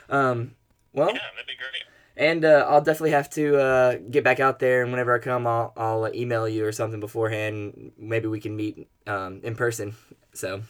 um, 0.10 0.56
well, 0.94 1.10
yeah, 1.10 1.20
that'd 1.36 1.48
be 1.48 1.54
great. 1.58 1.84
And 2.18 2.46
uh, 2.46 2.66
I'll 2.70 2.82
definitely 2.82 3.12
have 3.12 3.30
to 3.32 3.60
uh, 3.60 3.96
get 4.10 4.24
back 4.24 4.40
out 4.40 4.60
there, 4.60 4.84
and 4.84 4.92
whenever 4.92 5.14
I 5.14 5.20
come, 5.20 5.46
I'll, 5.46 5.74
I'll 5.76 6.08
email 6.16 6.48
you 6.48 6.66
or 6.66 6.72
something 6.72 7.00
beforehand. 7.00 7.92
Maybe 7.98 8.28
we 8.28 8.40
can 8.40 8.56
meet 8.56 8.88
um, 9.06 9.42
in 9.44 9.56
person. 9.56 9.96
So. 10.34 10.64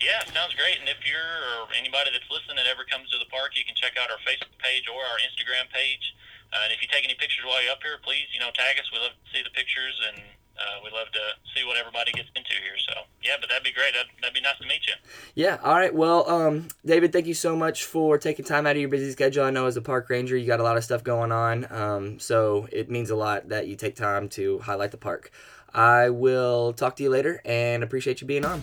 Yeah, 0.00 0.20
sounds 0.34 0.52
great. 0.58 0.76
And 0.80 0.88
if 0.90 1.00
you're 1.06 1.64
or 1.64 1.70
anybody 1.72 2.10
that's 2.12 2.28
listening 2.28 2.60
that 2.60 2.68
ever 2.68 2.84
comes 2.84 3.08
to 3.14 3.18
the 3.18 3.30
park, 3.30 3.56
you 3.56 3.64
can 3.64 3.78
check 3.78 3.96
out 3.96 4.10
our 4.10 4.20
Facebook 4.26 4.52
page 4.60 4.84
or 4.90 5.00
our 5.00 5.18
Instagram 5.24 5.70
page. 5.72 6.12
Uh, 6.52 6.68
and 6.68 6.70
if 6.74 6.82
you 6.82 6.88
take 6.92 7.08
any 7.08 7.14
pictures 7.14 7.46
while 7.46 7.62
you're 7.62 7.72
up 7.72 7.82
here, 7.82 7.96
please, 8.02 8.28
you 8.34 8.40
know, 8.42 8.52
tag 8.52 8.76
us. 8.76 8.86
We 8.92 8.98
love 8.98 9.16
to 9.16 9.28
see 9.32 9.42
the 9.42 9.54
pictures, 9.54 9.96
and 10.12 10.18
uh, 10.58 10.80
we 10.84 10.90
love 10.90 11.08
to 11.12 11.20
see 11.54 11.64
what 11.64 11.76
everybody 11.76 12.12
gets 12.12 12.28
into 12.34 12.50
here. 12.50 12.78
So, 12.88 12.94
yeah, 13.22 13.34
but 13.40 13.48
that'd 13.48 13.64
be 13.64 13.72
great. 13.72 13.92
That'd, 13.94 14.10
that'd 14.20 14.34
be 14.34 14.40
nice 14.40 14.58
to 14.58 14.66
meet 14.66 14.86
you. 14.86 14.94
Yeah. 15.34 15.58
All 15.62 15.74
right. 15.74 15.94
Well, 15.94 16.28
um, 16.30 16.68
David, 16.84 17.12
thank 17.12 17.26
you 17.26 17.34
so 17.34 17.56
much 17.56 17.84
for 17.84 18.18
taking 18.18 18.44
time 18.44 18.66
out 18.66 18.76
of 18.76 18.80
your 18.80 18.88
busy 18.88 19.10
schedule. 19.10 19.44
I 19.44 19.50
know 19.50 19.66
as 19.66 19.76
a 19.76 19.82
park 19.82 20.08
ranger, 20.10 20.36
you 20.36 20.46
got 20.46 20.60
a 20.60 20.64
lot 20.64 20.76
of 20.76 20.84
stuff 20.84 21.02
going 21.02 21.32
on. 21.32 21.66
Um, 21.70 22.18
so 22.18 22.68
it 22.70 22.90
means 22.90 23.10
a 23.10 23.16
lot 23.16 23.48
that 23.48 23.66
you 23.66 23.76
take 23.76 23.96
time 23.96 24.28
to 24.30 24.58
highlight 24.60 24.90
the 24.90 24.96
park. 24.96 25.30
I 25.72 26.10
will 26.10 26.72
talk 26.72 26.96
to 26.96 27.02
you 27.02 27.10
later 27.10 27.40
and 27.44 27.82
appreciate 27.82 28.20
you 28.20 28.26
being 28.26 28.44
on. 28.44 28.62